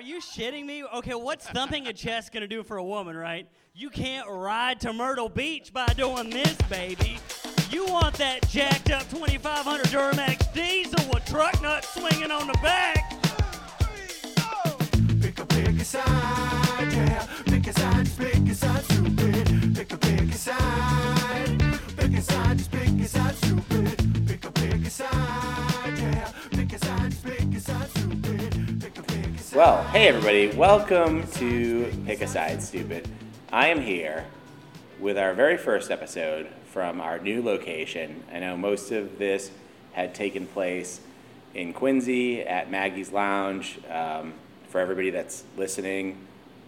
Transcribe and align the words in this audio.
Are 0.00 0.02
you 0.02 0.18
shitting 0.18 0.64
me? 0.64 0.82
Okay, 0.82 1.14
what's 1.14 1.46
thumping 1.46 1.86
a 1.86 1.92
chest 1.92 2.32
gonna 2.32 2.48
do 2.48 2.62
for 2.62 2.78
a 2.78 2.82
woman, 2.82 3.14
right? 3.14 3.46
You 3.74 3.90
can't 3.90 4.26
ride 4.26 4.80
to 4.80 4.94
Myrtle 4.94 5.28
Beach 5.28 5.74
by 5.74 5.88
doing 5.88 6.30
this, 6.30 6.54
baby. 6.70 7.18
You 7.68 7.84
want 7.84 8.14
that 8.14 8.48
jacked 8.48 8.90
up 8.90 9.02
2500 9.10 9.84
Duramax 9.88 10.54
diesel 10.54 11.06
with 11.12 11.26
truck 11.26 11.60
nuts 11.60 11.92
swinging 11.92 12.30
on 12.30 12.46
the 12.46 12.58
back. 12.62 13.10
Pick 15.20 15.38
a 15.38 15.44
pick 15.44 15.68
a 15.68 15.84
side, 15.84 16.92
yeah. 16.94 17.26
Pick 17.44 17.66
a 17.66 17.72
side, 17.74 18.06
just 18.06 18.18
pick 18.18 18.48
a 18.48 18.54
side, 18.54 18.84
stupid. 18.84 19.74
Pick 19.74 19.92
a 19.92 19.98
pick 19.98 20.22
a 20.22 20.32
side. 20.32 21.62
Pick 21.98 22.14
a 22.14 22.22
side, 22.22 22.56
just 22.56 22.70
pick 22.70 22.88
a 22.88 23.04
side, 23.06 23.34
stupid. 23.36 24.26
Pick 24.26 24.44
a 24.46 24.50
pick 24.50 24.86
a 24.86 24.90
side, 24.90 25.98
yeah. 25.98 26.32
Pick 26.52 26.72
a 26.72 26.78
side, 26.78 27.10
just 27.10 27.22
pick 27.22 27.54
a 27.54 27.60
side, 27.60 27.90
stupid. 27.90 28.29
Well, 29.60 29.82
hey 29.88 30.08
everybody, 30.08 30.48
welcome 30.56 31.30
to 31.32 31.92
Pick 32.06 32.22
a 32.22 32.26
Side 32.26 32.62
Stupid. 32.62 33.06
I 33.52 33.66
am 33.66 33.82
here 33.82 34.24
with 34.98 35.18
our 35.18 35.34
very 35.34 35.58
first 35.58 35.90
episode 35.90 36.48
from 36.72 36.98
our 36.98 37.18
new 37.18 37.42
location. 37.42 38.24
I 38.32 38.38
know 38.38 38.56
most 38.56 38.90
of 38.90 39.18
this 39.18 39.50
had 39.92 40.14
taken 40.14 40.46
place 40.46 41.02
in 41.52 41.74
Quincy 41.74 42.40
at 42.40 42.70
Maggie's 42.70 43.12
Lounge. 43.12 43.78
Um, 43.90 44.32
for 44.70 44.80
everybody 44.80 45.10
that's 45.10 45.44
listening 45.58 46.16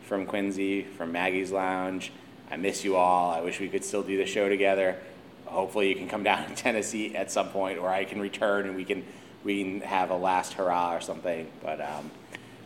from 0.02 0.26
Quincy, 0.26 0.82
from 0.82 1.12
Maggie's 1.12 1.50
Lounge, 1.50 2.12
I 2.50 2.58
miss 2.58 2.84
you 2.84 2.96
all. 2.96 3.32
I 3.32 3.40
wish 3.40 3.58
we 3.58 3.70
could 3.70 3.86
still 3.86 4.02
do 4.02 4.18
the 4.18 4.26
show 4.26 4.50
together. 4.50 4.98
Hopefully, 5.46 5.88
you 5.88 5.94
can 5.94 6.08
come 6.08 6.24
down 6.24 6.46
to 6.46 6.54
Tennessee 6.54 7.16
at 7.16 7.32
some 7.32 7.48
point, 7.48 7.78
or 7.78 7.88
I 7.88 8.04
can 8.04 8.20
return 8.20 8.66
and 8.66 8.76
we 8.76 8.84
can 8.84 9.02
we 9.44 9.62
can 9.62 9.80
have 9.80 10.10
a 10.10 10.16
last 10.16 10.52
hurrah 10.52 10.94
or 10.94 11.00
something. 11.00 11.50
But 11.62 11.80
um, 11.80 12.10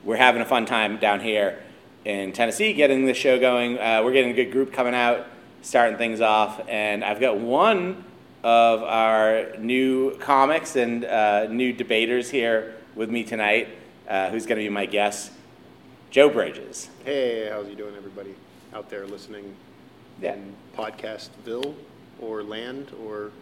we're 0.06 0.16
having 0.16 0.40
a 0.40 0.44
fun 0.44 0.64
time 0.64 0.98
down 0.98 1.18
here 1.20 1.58
in 2.04 2.32
Tennessee, 2.32 2.72
getting 2.72 3.04
the 3.06 3.12
show 3.12 3.40
going. 3.40 3.76
Uh, 3.78 4.00
we're 4.04 4.12
getting 4.12 4.30
a 4.30 4.34
good 4.34 4.52
group 4.52 4.72
coming 4.72 4.94
out, 4.94 5.26
starting 5.62 5.98
things 5.98 6.20
off, 6.20 6.60
and 6.68 7.04
I've 7.04 7.18
got 7.18 7.38
one 7.38 8.04
of 8.44 8.84
our 8.84 9.48
new 9.58 10.16
comics 10.18 10.76
and 10.76 11.04
uh, 11.04 11.48
new 11.48 11.72
debaters 11.72 12.30
here 12.30 12.76
with 12.94 13.10
me 13.10 13.24
tonight, 13.24 13.68
uh, 14.08 14.30
who's 14.30 14.46
going 14.46 14.58
to 14.58 14.64
be 14.64 14.68
my 14.68 14.86
guest, 14.86 15.32
Joe 16.10 16.28
Bridges. 16.30 16.88
Hey, 17.04 17.48
how's 17.50 17.68
you 17.68 17.74
doing, 17.74 17.96
everybody 17.96 18.36
out 18.72 18.88
there 18.88 19.06
listening 19.08 19.56
Yeah. 20.22 20.34
in 20.34 20.54
Podcastville 20.76 21.74
or 22.20 22.44
land 22.44 22.92
or 23.04 23.32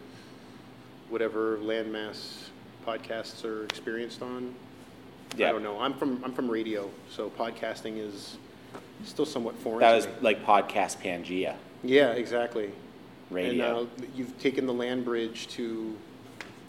whatever 1.11 1.59
landmass 1.59 2.45
podcasts 2.87 3.45
are 3.45 3.65
experienced 3.65 4.23
on? 4.23 4.55
Yeah. 5.37 5.49
I 5.49 5.53
don't 5.53 5.63
know. 5.63 5.81
I'm 5.81 5.95
from 5.95 6.23
I'm 6.25 6.33
from 6.33 6.51
radio, 6.51 6.91
so 7.11 7.31
podcasting 7.31 7.99
is 7.99 8.37
still 9.05 9.27
somewhat 9.27 9.57
foreign. 9.57 9.81
That 9.81 9.91
to 9.91 9.97
was 9.97 10.07
me. 10.07 10.13
like 10.23 10.45
podcast 10.45 10.99
Pangea 10.99 11.57
yeah, 11.85 12.13
exactly. 12.13 12.71
radio. 13.31 13.81
And 13.81 13.89
uh, 13.89 14.07
you've 14.15 14.39
taken 14.41 14.67
the 14.67 14.73
land 14.73 15.05
bridge 15.05 15.47
to 15.49 15.97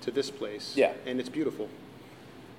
to 0.01 0.11
this 0.11 0.29
place. 0.29 0.73
Yeah. 0.75 0.93
and 1.07 1.19
it's 1.19 1.29
beautiful. 1.29 1.67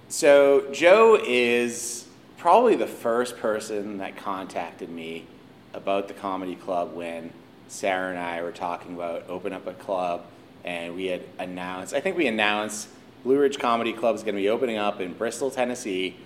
So 0.08 0.68
Joe 0.72 1.20
is 1.24 2.06
probably 2.38 2.74
the 2.74 2.86
first 2.86 3.38
person 3.38 3.98
that 3.98 4.16
contacted 4.16 4.88
me 4.88 5.26
about 5.72 6.08
the 6.08 6.14
comedy 6.14 6.56
club 6.56 6.94
when 6.94 7.32
Sarah 7.68 8.10
and 8.10 8.18
I 8.18 8.42
were 8.42 8.52
talking 8.52 8.94
about 8.94 9.28
open 9.28 9.52
up 9.52 9.66
a 9.66 9.74
club, 9.74 10.24
and 10.64 10.96
we 10.96 11.06
had 11.06 11.22
announced. 11.38 11.94
I 11.94 12.00
think 12.00 12.16
we 12.16 12.26
announced 12.26 12.88
Blue 13.24 13.38
Ridge 13.38 13.58
Comedy 13.58 13.92
Club 13.92 14.14
is 14.14 14.22
going 14.22 14.34
to 14.36 14.40
be 14.40 14.48
opening 14.48 14.76
up 14.78 15.00
in 15.00 15.12
Bristol, 15.14 15.50
Tennessee, 15.50 16.16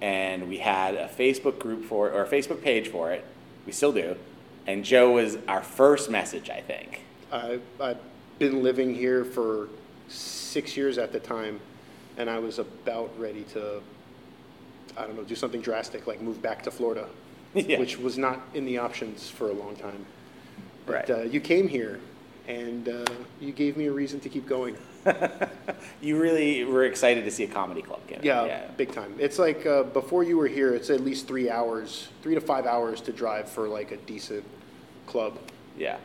and 0.00 0.48
we 0.48 0.58
had 0.58 0.94
a 0.94 1.08
Facebook 1.08 1.58
group 1.58 1.84
for 1.84 2.08
it 2.08 2.14
or 2.14 2.24
a 2.24 2.28
Facebook 2.28 2.62
page 2.62 2.88
for 2.88 3.10
it. 3.12 3.24
We 3.66 3.72
still 3.72 3.92
do, 3.92 4.16
and 4.66 4.84
Joe 4.84 5.12
was 5.12 5.38
our 5.48 5.62
first 5.62 6.10
message. 6.10 6.50
I 6.50 6.60
think. 6.60 7.02
I, 7.30 7.58
I've 7.80 7.98
been 8.38 8.62
living 8.62 8.94
here 8.94 9.24
for 9.24 9.68
six 10.08 10.76
years 10.76 10.98
at 10.98 11.12
the 11.12 11.20
time, 11.20 11.60
and 12.18 12.28
I 12.28 12.38
was 12.38 12.58
about 12.58 13.10
ready 13.18 13.44
to, 13.54 13.80
I 14.96 15.06
don't 15.06 15.16
know, 15.16 15.22
do 15.24 15.34
something 15.34 15.60
drastic, 15.62 16.06
like 16.06 16.20
move 16.20 16.42
back 16.42 16.62
to 16.64 16.70
Florida, 16.70 17.08
Yeah. 17.54 17.78
which 17.78 17.98
was 17.98 18.18
not 18.18 18.42
in 18.52 18.66
the 18.66 18.78
options 18.78 19.30
for 19.30 19.48
a 19.48 19.54
long 19.54 19.76
time. 19.76 20.04
Right. 20.86 21.06
But 21.06 21.10
uh, 21.18 21.22
you 21.22 21.40
came 21.40 21.68
here, 21.68 22.00
and 22.48 22.88
uh, 22.88 23.04
you 23.40 23.52
gave 23.52 23.76
me 23.76 23.86
a 23.86 23.92
reason 23.92 24.20
to 24.20 24.28
keep 24.28 24.46
going. 24.46 24.76
You 26.00 26.20
really 26.20 26.64
were 26.64 26.84
excited 26.84 27.24
to 27.24 27.30
see 27.30 27.44
a 27.44 27.48
comedy 27.48 27.80
club. 27.80 28.00
Kevin. 28.08 28.24
Yeah, 28.24 28.66
big 28.76 28.92
time. 28.92 29.14
It's 29.18 29.38
like 29.38 29.64
uh, 29.64 29.84
before 29.84 30.24
you 30.24 30.36
were 30.36 30.48
here, 30.48 30.74
it's 30.74 30.90
at 30.90 31.00
least 31.00 31.28
three 31.28 31.48
hours, 31.48 32.08
three 32.22 32.34
to 32.34 32.40
five 32.40 32.66
hours 32.66 33.00
to 33.02 33.12
drive 33.12 33.48
for 33.48 33.68
like 33.68 33.92
a 33.92 33.96
decent 33.98 34.44
club. 35.06 35.38
Yeah. 35.78 35.98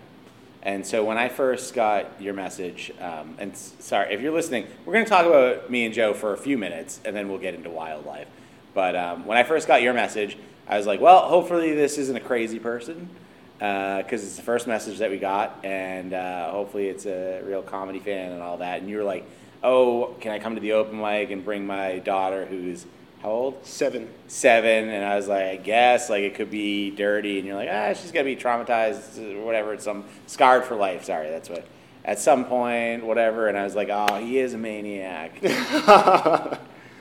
And 0.62 0.86
so 0.86 1.04
when 1.04 1.18
I 1.18 1.30
first 1.30 1.74
got 1.74 2.22
your 2.22 2.34
message, 2.34 2.92
um, 3.00 3.36
and 3.40 3.56
sorry, 3.56 4.14
if 4.14 4.22
you're 4.22 4.34
listening, 4.34 4.68
we're 4.86 4.94
going 4.94 5.06
to 5.06 5.10
talk 5.10 5.26
about 5.26 5.70
me 5.72 5.86
and 5.86 5.94
Joe 5.94 6.14
for 6.14 6.34
a 6.34 6.38
few 6.38 6.58
minutes, 6.58 7.00
and 7.06 7.16
then 7.16 7.30
we'll 7.30 7.40
get 7.40 7.56
into 7.56 7.70
wildlife. 7.70 8.28
But 8.74 8.96
um, 8.96 9.26
when 9.26 9.38
I 9.38 9.44
first 9.44 9.68
got 9.68 9.82
your 9.82 9.94
message, 9.94 10.38
I 10.68 10.78
was 10.78 10.86
like, 10.86 11.00
well, 11.00 11.28
hopefully 11.28 11.74
this 11.74 11.98
isn't 11.98 12.16
a 12.16 12.20
crazy 12.20 12.60
person, 12.60 13.10
because 13.58 14.24
it's 14.24 14.36
the 14.36 14.44
first 14.44 14.68
message 14.68 15.00
that 15.00 15.10
we 15.10 15.18
got, 15.18 15.60
and 15.64 16.14
uh, 16.14 16.52
hopefully 16.52 16.88
it's 16.88 17.06
a 17.06 17.42
real 17.44 17.62
comedy 17.62 18.00
fan 18.00 18.32
and 18.32 18.42
all 18.42 18.58
that. 18.58 18.82
And 18.82 18.90
you 18.90 18.98
were 18.98 19.04
like, 19.04 19.26
oh, 19.64 20.16
can 20.20 20.32
I 20.32 20.40
come 20.40 20.56
to 20.56 20.62
the 20.62 20.74
open 20.74 21.00
mic 21.00 21.32
and 21.32 21.44
bring 21.44 21.66
my 21.66 22.00
daughter 22.00 22.46
who's 22.46 22.86
how 23.22 23.30
old? 23.30 23.66
Seven. 23.66 24.08
seven, 24.28 24.90
and 24.90 25.04
I 25.04 25.16
was 25.16 25.28
like, 25.28 25.44
I 25.44 25.56
guess 25.56 26.10
like 26.10 26.22
it 26.22 26.36
could 26.36 26.52
be 26.52 26.92
dirty, 26.92 27.40
and 27.40 27.48
you're 27.48 27.56
like, 27.56 27.70
ah, 27.72 27.94
she's 27.94 28.12
gonna 28.12 28.26
be 28.26 28.36
traumatized 28.36 29.18
or 29.36 29.44
whatever. 29.44 29.74
It's 29.74 29.84
some 29.84 30.06
scarred 30.28 30.66
for 30.66 30.76
life. 30.76 31.06
Sorry, 31.06 31.30
that's 31.30 31.50
what. 31.50 31.66
At 32.06 32.20
some 32.20 32.46
point, 32.46 33.04
whatever, 33.06 33.50
and 33.50 33.58
I 33.58 33.66
was 33.66 33.76
like, 33.76 33.90
oh, 33.92 34.16
he 34.16 34.38
is 34.38 34.54
a 34.54 34.58
maniac. 34.58 35.42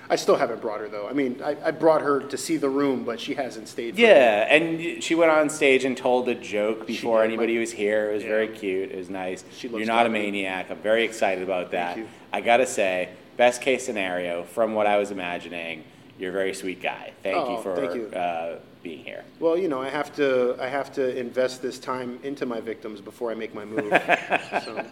I 0.08 0.16
still 0.16 0.36
haven't 0.36 0.60
brought 0.60 0.80
her 0.80 0.88
though. 0.88 1.08
I 1.08 1.12
mean, 1.12 1.40
I, 1.44 1.56
I 1.64 1.70
brought 1.72 2.00
her 2.02 2.20
to 2.20 2.36
see 2.36 2.56
the 2.56 2.68
room, 2.70 3.04
but 3.04 3.18
she 3.20 3.34
hasn't 3.34 3.68
stayed. 3.68 3.94
for 3.96 4.00
yeah, 4.00 4.46
and 4.54 5.02
she 5.02 5.14
went 5.14 5.30
on 5.32 5.50
stage 5.50 5.84
and 5.84 5.96
told 5.96 6.28
a 6.28 6.34
joke 6.34 6.86
before 6.86 7.22
did, 7.22 7.28
anybody 7.28 7.54
like- 7.54 7.60
was 7.60 7.72
here. 7.72 8.10
It 8.10 8.14
was 8.14 8.22
Yeah. 8.22 8.28
very 8.30 8.48
cute. 8.48 8.90
It 8.92 8.98
was 8.98 9.10
nice. 9.10 9.44
She 9.56 9.68
You're 9.68 9.84
not 9.86 10.06
a 10.06 10.08
maniac. 10.08 10.70
I'm 10.70 10.78
very 10.78 11.04
excited 11.04 11.42
about 11.42 11.72
that. 11.72 11.96
you. 11.96 12.08
I 12.32 12.40
gotta 12.40 12.66
say, 12.66 13.08
best 13.36 13.60
case 13.62 13.84
scenario, 13.84 14.44
from 14.44 14.74
what 14.74 14.86
I 14.86 14.96
was 14.98 15.10
imagining, 15.10 15.84
you're 16.18 16.30
a 16.30 16.32
very 16.32 16.54
sweet 16.54 16.80
guy. 16.82 17.12
Thank 17.22 17.36
you 17.48 17.56
Oh, 17.56 17.60
for 17.62 17.76
thank 17.76 17.94
you. 17.94 18.06
Uh, 18.08 18.58
being 18.82 19.04
here. 19.04 19.24
Well, 19.40 19.58
you 19.58 19.66
know, 19.68 19.82
I 19.82 19.88
have 19.88 20.14
to 20.16 20.56
I 20.60 20.68
have 20.68 20.92
to 20.92 21.18
invest 21.18 21.60
this 21.62 21.78
time 21.80 22.20
into 22.22 22.46
my 22.46 22.60
victims 22.60 23.00
before 23.00 23.30
I 23.32 23.34
make 23.34 23.52
my 23.54 23.64
move. 23.64 23.90
so, 24.64 24.84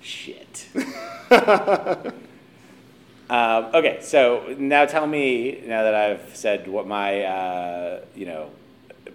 Shit. 0.00 0.66
um, 3.32 3.70
okay, 3.72 4.00
so 4.02 4.54
now 4.58 4.84
tell 4.84 5.06
me, 5.06 5.62
now 5.64 5.84
that 5.84 5.94
I've 5.94 6.36
said 6.36 6.68
what 6.68 6.86
my, 6.86 7.22
uh, 7.22 8.04
you 8.14 8.26
know, 8.26 8.50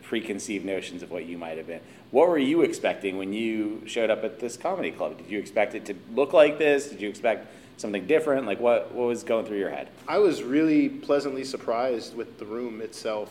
preconceived 0.02 0.66
notions 0.66 1.04
of 1.04 1.12
what 1.12 1.26
you 1.26 1.38
might 1.38 1.58
have 1.58 1.68
been, 1.68 1.82
what 2.10 2.28
were 2.28 2.40
you 2.40 2.64
expecting 2.64 3.20
when 3.20 3.32
you 3.32 3.84
showed 3.86 4.10
up 4.10 4.24
at 4.24 4.40
this 4.40 4.58
comedy 4.58 4.90
club? 4.90 5.20
Did 5.20 5.30
you 5.30 5.38
expect 5.38 5.76
it 5.76 5.86
to 5.86 5.96
look 6.16 6.34
like 6.34 6.58
this? 6.58 6.88
Did 6.88 7.00
you 7.00 7.10
expect 7.10 7.46
something 7.78 8.08
different? 8.08 8.48
Like, 8.48 8.60
what, 8.60 8.92
what 8.92 9.06
was 9.06 9.24
going 9.24 9.46
through 9.46 9.60
your 9.60 9.70
head? 9.70 9.88
I 10.08 10.18
was 10.18 10.42
really 10.42 10.90
pleasantly 10.90 11.44
surprised 11.44 12.18
with 12.18 12.40
the 12.40 12.46
room 12.46 12.82
itself 12.82 13.30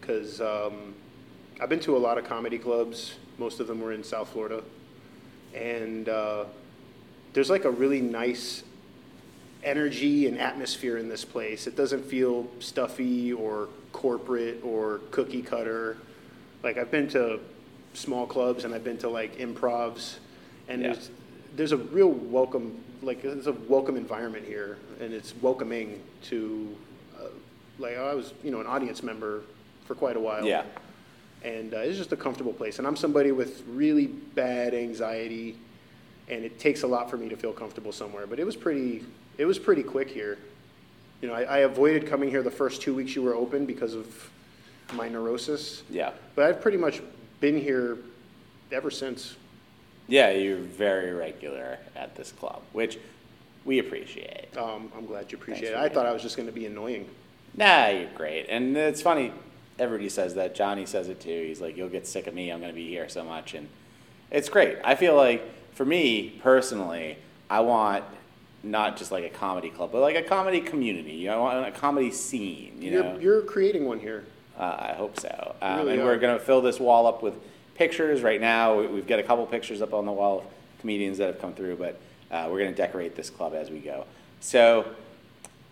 because 0.00 0.40
um, 0.40 0.94
I've 1.60 1.68
been 1.68 1.80
to 1.80 1.94
a 1.94 1.98
lot 1.98 2.16
of 2.16 2.24
comedy 2.24 2.56
clubs. 2.56 3.16
Most 3.36 3.60
of 3.60 3.66
them 3.66 3.82
were 3.82 3.92
in 3.92 4.02
South 4.02 4.30
Florida, 4.30 4.62
and 5.54 6.08
uh, 6.08 6.46
there's 7.34 7.50
like 7.50 7.66
a 7.66 7.70
really 7.70 8.00
nice 8.00 8.62
energy 9.62 10.26
and 10.26 10.38
atmosphere 10.38 10.96
in 10.96 11.08
this 11.08 11.24
place. 11.24 11.66
It 11.66 11.76
doesn't 11.76 12.04
feel 12.04 12.46
stuffy 12.60 13.32
or 13.32 13.68
corporate 13.92 14.60
or 14.64 15.00
cookie 15.10 15.42
cutter. 15.42 15.96
Like 16.62 16.78
I've 16.78 16.90
been 16.90 17.08
to 17.08 17.40
small 17.94 18.26
clubs 18.26 18.64
and 18.64 18.74
I've 18.74 18.84
been 18.84 18.98
to 18.98 19.08
like 19.08 19.38
improvs, 19.38 20.16
and 20.68 20.82
Yeah. 20.82 20.92
there's 20.92 21.10
there's 21.56 21.72
a 21.72 21.76
real 21.78 22.10
welcome 22.10 22.78
like 23.02 23.22
there's 23.22 23.46
a 23.46 23.52
welcome 23.52 23.96
environment 23.96 24.44
here, 24.46 24.78
and 25.00 25.12
it's 25.12 25.34
welcoming 25.40 26.02
to 26.24 26.76
uh, 27.18 27.28
like 27.78 27.96
I 27.96 28.14
was 28.14 28.32
you 28.44 28.50
know 28.50 28.60
an 28.60 28.66
audience 28.66 29.02
member 29.02 29.42
for 29.86 29.94
quite 29.94 30.16
a 30.16 30.20
while 30.20 30.44
Yeah. 30.44 30.64
and 31.44 31.72
uh, 31.74 31.78
it's 31.78 31.96
just 31.96 32.12
a 32.12 32.16
comfortable 32.16 32.52
place. 32.52 32.78
And 32.78 32.86
I'm 32.86 32.96
somebody 32.96 33.30
with 33.32 33.62
really 33.68 34.06
bad 34.08 34.74
anxiety, 34.74 35.56
and 36.28 36.44
it 36.44 36.58
takes 36.58 36.82
a 36.82 36.86
lot 36.86 37.08
for 37.10 37.16
me 37.16 37.28
to 37.28 37.36
feel 37.36 37.52
comfortable 37.52 37.92
somewhere. 37.92 38.26
But 38.26 38.40
it 38.40 38.44
was 38.44 38.56
pretty, 38.56 39.04
it 39.38 39.44
was 39.44 39.58
pretty 39.58 39.82
quick 39.82 40.08
here. 40.10 40.38
You 41.20 41.28
know, 41.28 41.34
I, 41.34 41.42
I 41.42 41.58
avoided 41.58 42.06
coming 42.06 42.28
here 42.30 42.42
the 42.42 42.50
first 42.50 42.82
two 42.82 42.94
weeks 42.94 43.14
you 43.14 43.22
were 43.22 43.34
open 43.34 43.66
because 43.66 43.94
of 43.94 44.30
my 44.92 45.08
neurosis, 45.08 45.82
Yeah. 45.90 46.12
but 46.34 46.44
I've 46.44 46.60
pretty 46.60 46.78
much 46.78 47.00
been 47.40 47.60
here 47.60 47.98
ever 48.70 48.90
since. 48.90 49.36
Yeah, 50.08 50.30
you're 50.30 50.58
very 50.58 51.12
regular 51.12 51.78
at 51.96 52.14
this 52.14 52.30
club, 52.32 52.62
which 52.72 52.98
we 53.64 53.80
appreciate. 53.80 54.56
Um, 54.56 54.92
I'm 54.96 55.06
glad 55.06 55.32
you 55.32 55.38
appreciate 55.38 55.70
it. 55.70 55.76
I 55.76 55.88
thought 55.88 56.06
I 56.06 56.12
was 56.12 56.22
just 56.22 56.36
going 56.36 56.46
to 56.48 56.54
be 56.54 56.66
annoying. 56.66 57.08
Nah, 57.56 57.88
you're 57.88 58.08
great. 58.14 58.46
And 58.48 58.76
it's 58.76 59.02
funny, 59.02 59.32
everybody 59.78 60.08
says 60.08 60.34
that. 60.34 60.54
Johnny 60.54 60.86
says 60.86 61.08
it 61.08 61.20
too. 61.20 61.44
He's 61.46 61.60
like, 61.60 61.76
you'll 61.76 61.88
get 61.88 62.06
sick 62.06 62.26
of 62.28 62.34
me. 62.34 62.50
I'm 62.50 62.60
going 62.60 62.70
to 62.70 62.76
be 62.76 62.88
here 62.88 63.08
so 63.08 63.24
much. 63.24 63.54
And 63.54 63.68
it's 64.30 64.48
great. 64.48 64.78
I 64.84 64.94
feel 64.94 65.16
like, 65.16 65.42
for 65.74 65.84
me 65.84 66.38
personally, 66.42 67.18
I 67.50 67.60
want 67.60 68.04
not 68.70 68.96
just 68.96 69.10
like 69.10 69.24
a 69.24 69.28
comedy 69.28 69.70
club, 69.70 69.92
but 69.92 70.00
like 70.00 70.16
a 70.16 70.22
comedy 70.22 70.60
community. 70.60 71.12
You 71.12 71.28
know, 71.28 71.46
a 71.46 71.70
comedy 71.70 72.10
scene, 72.10 72.76
you 72.80 72.90
You're, 72.90 73.02
know? 73.04 73.18
you're 73.18 73.42
creating 73.42 73.86
one 73.86 74.00
here. 74.00 74.24
Uh, 74.58 74.76
I 74.90 74.94
hope 74.96 75.18
so. 75.20 75.54
Um, 75.62 75.78
really 75.80 75.92
and 75.94 76.02
are. 76.02 76.06
we're 76.06 76.18
going 76.18 76.38
to 76.38 76.44
fill 76.44 76.62
this 76.62 76.80
wall 76.80 77.06
up 77.06 77.22
with 77.22 77.34
pictures 77.74 78.22
right 78.22 78.40
now. 78.40 78.78
We- 78.78 78.86
We've 78.86 79.06
got 79.06 79.18
a 79.18 79.22
couple 79.22 79.44
pictures 79.46 79.82
up 79.82 79.92
on 79.94 80.06
the 80.06 80.12
wall 80.12 80.38
of 80.40 80.44
comedians 80.80 81.18
that 81.18 81.26
have 81.26 81.40
come 81.40 81.54
through, 81.54 81.76
but 81.76 82.00
uh, 82.30 82.48
we're 82.50 82.58
going 82.58 82.70
to 82.70 82.76
decorate 82.76 83.14
this 83.16 83.30
club 83.30 83.54
as 83.54 83.70
we 83.70 83.78
go. 83.78 84.06
So 84.40 84.86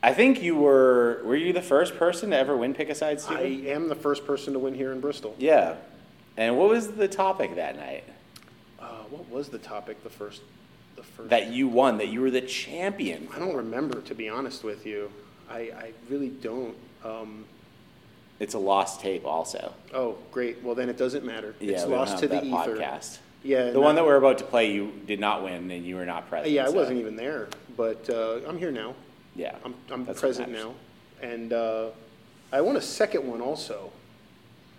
I 0.03 0.13
think 0.13 0.43
you 0.43 0.55
were, 0.57 1.23
were 1.25 1.37
you 1.37 1.53
the 1.53 1.63
first 1.63 1.97
person 1.97 2.31
to 2.31 2.37
ever 2.37 2.57
win 2.57 2.75
Pick 2.75 2.91
a 2.91 2.95
Side, 2.95 3.21
I 3.29 3.41
am 3.67 3.89
the 3.89 3.95
first 3.95 4.27
person 4.27 4.53
to 4.53 4.59
win 4.59 4.75
here 4.75 4.93
in 4.93 5.01
Bristol. 5.01 5.35
Yeah. 5.39 5.77
And 6.37 6.59
what 6.59 6.69
was 6.69 6.93
the 6.93 7.09
topic 7.09 7.55
that 7.57 7.77
night? 7.77 8.05
Uh, 8.79 8.87
what 9.11 9.29
was 9.31 9.49
the 9.49 9.59
topic? 9.59 10.03
The 10.05 10.11
first. 10.11 10.43
That 11.21 11.49
you 11.49 11.69
won, 11.69 11.99
that 11.99 12.09
you 12.09 12.21
were 12.21 12.31
the 12.31 12.41
champion. 12.41 13.29
I 13.35 13.39
don't 13.39 13.55
remember, 13.55 14.01
to 14.03 14.15
be 14.15 14.29
honest 14.29 14.65
with 14.65 14.85
you. 14.87 15.11
I, 15.51 15.59
I 15.59 15.93
really 16.11 16.29
don't. 16.29 16.77
Um, 17.05 17.45
It's 18.41 18.55
a 18.55 18.59
lost 18.59 19.01
tape, 19.01 19.25
also. 19.25 19.73
oh, 19.93 20.17
great. 20.33 20.63
Well, 20.63 20.75
then 20.75 20.89
it 20.89 20.97
doesn't 20.97 21.25
matter. 21.25 21.55
Yeah, 21.61 21.73
it's 21.75 21.87
lost 21.87 22.19
to 22.19 22.29
the 22.29 22.45
ether. 22.45 22.77
podcast. 22.77 23.19
Yeah, 23.43 23.71
The 23.71 23.81
one 23.81 23.95
that 23.97 24.05
we're 24.05 24.17
about 24.17 24.39
to 24.39 24.45
play, 24.45 24.73
you 24.73 24.93
did 25.07 25.21
not 25.21 25.45
win, 25.45 25.71
and 25.71 25.85
you 25.85 25.97
were 25.97 26.07
not 26.07 26.29
present. 26.31 26.51
Yeah, 26.51 26.65
I 26.65 26.67
so- 26.71 26.73
wasn't 26.73 26.99
even 26.99 27.17
there, 27.17 27.49
but 27.77 28.09
uh, 28.11 28.41
I'm 28.49 28.59
here 28.59 28.71
now. 28.71 28.95
Yeah, 29.37 29.57
I'm, 29.65 29.75
I'm 29.91 30.07
present 30.07 30.51
now, 30.51 30.75
and 31.21 31.53
uh, 31.53 31.89
I 32.53 32.61
won 32.61 32.77
a 32.77 32.81
second 32.81 33.27
one 33.27 33.41
also. 33.41 33.91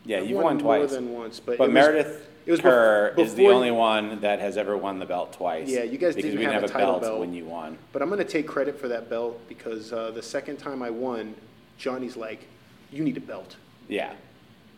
Yeah, 0.06 0.22
you've 0.22 0.40
won 0.40 0.58
more 0.58 0.78
twice. 0.78 0.92
than 0.92 1.12
once, 1.12 1.40
but 1.40 1.58
But 1.58 1.72
Meredith 1.72 2.28
it 2.46 2.52
was 2.52 2.60
bef- 2.62 3.18
is 3.18 3.36
the 3.36 3.48
only 3.48 3.72
one 3.72 4.20
that 4.22 4.40
has 4.40 4.58
ever 4.58 4.78
won 4.78 5.00
the 5.00 5.06
belt 5.06 5.34
twice. 5.34 5.68
Yeah, 5.68 5.84
you 5.84 5.98
guys 5.98 6.16
because 6.16 6.32
didn't 6.32 6.40
we 6.40 6.46
didn't 6.46 6.54
have 6.54 6.62
have 6.64 6.72
a 6.72 6.78
belt, 6.78 7.02
belt. 7.02 7.20
when 7.20 7.34
you 7.34 7.46
won. 7.46 7.78
But 7.92 8.02
I'm 8.02 8.10
going 8.10 8.20
to 8.20 8.26
take 8.26 8.48
credit 8.48 8.80
for 8.80 8.88
that 8.88 9.10
belt 9.10 9.40
because 9.50 9.92
uh, 9.92 10.12
the 10.12 10.22
second 10.22 10.58
time 10.58 10.84
I 10.84 10.90
won, 10.92 11.36
Johnny's 11.78 12.16
like, 12.16 12.48
"You 12.92 13.04
need 13.04 13.18
a 13.18 13.22
belt." 13.22 13.56
Yeah, 13.88 14.14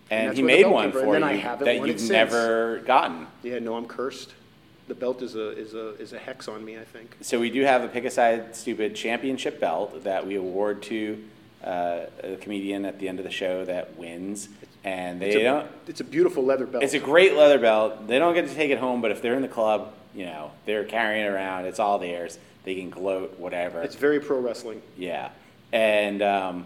and 0.09 0.29
that's 0.29 0.37
he 0.37 0.43
made 0.43 0.65
one 0.65 0.91
for 0.91 0.99
and 0.99 1.07
you 1.07 1.13
then 1.13 1.23
I 1.23 1.33
haven't 1.33 1.65
that 1.65 1.85
you've 1.85 2.09
never 2.09 2.79
gotten. 2.79 3.27
Yeah, 3.43 3.59
no, 3.59 3.75
I'm 3.75 3.85
cursed. 3.87 4.33
The 4.87 4.95
belt 4.95 5.21
is 5.21 5.35
a 5.35 5.49
is 5.57 5.73
a 5.73 5.95
is 5.95 6.13
a 6.13 6.19
hex 6.19 6.47
on 6.47 6.63
me. 6.63 6.77
I 6.77 6.85
think. 6.85 7.17
So 7.21 7.39
we 7.39 7.49
do 7.49 7.63
have 7.63 7.83
a 7.83 7.89
pick 7.89 8.05
a 8.05 8.09
side 8.09 8.55
stupid 8.55 8.95
championship 8.95 9.59
belt 9.59 10.05
that 10.05 10.25
we 10.25 10.35
award 10.35 10.81
to 10.83 11.21
uh, 11.63 12.05
a 12.23 12.37
comedian 12.37 12.85
at 12.85 12.99
the 12.99 13.09
end 13.09 13.19
of 13.19 13.25
the 13.25 13.31
show 13.31 13.65
that 13.65 13.97
wins, 13.97 14.47
and 14.87 15.21
they 15.21 15.27
It's 15.27 15.35
a, 15.35 15.43
don't. 15.43 15.67
it's 15.87 15.99
a 15.99 16.03
beautiful 16.05 16.43
leather 16.45 16.65
belt. 16.65 16.81
It's 16.83 16.93
a 16.93 16.99
great 16.99 17.35
leather 17.35 17.59
belt. 17.59 18.07
They 18.07 18.19
don't 18.19 18.33
get 18.33 18.47
to 18.47 18.55
take 18.55 18.71
it 18.71 18.77
home, 18.77 19.01
but 19.01 19.11
if 19.11 19.21
they're 19.21 19.35
in 19.35 19.41
the 19.41 19.47
club, 19.47 19.93
you 20.15 20.25
know, 20.25 20.51
they're 20.65 20.85
carrying 20.85 21.25
it 21.25 21.29
around. 21.29 21.65
It's 21.65 21.79
all 21.79 21.99
theirs. 21.99 22.39
They 22.63 22.75
can 22.75 22.89
gloat, 22.89 23.37
whatever. 23.37 23.81
It's 23.81 23.95
very 23.95 24.19
pro 24.19 24.39
wrestling. 24.39 24.81
Yeah, 24.97 25.29
and 25.73 26.21
um, 26.21 26.65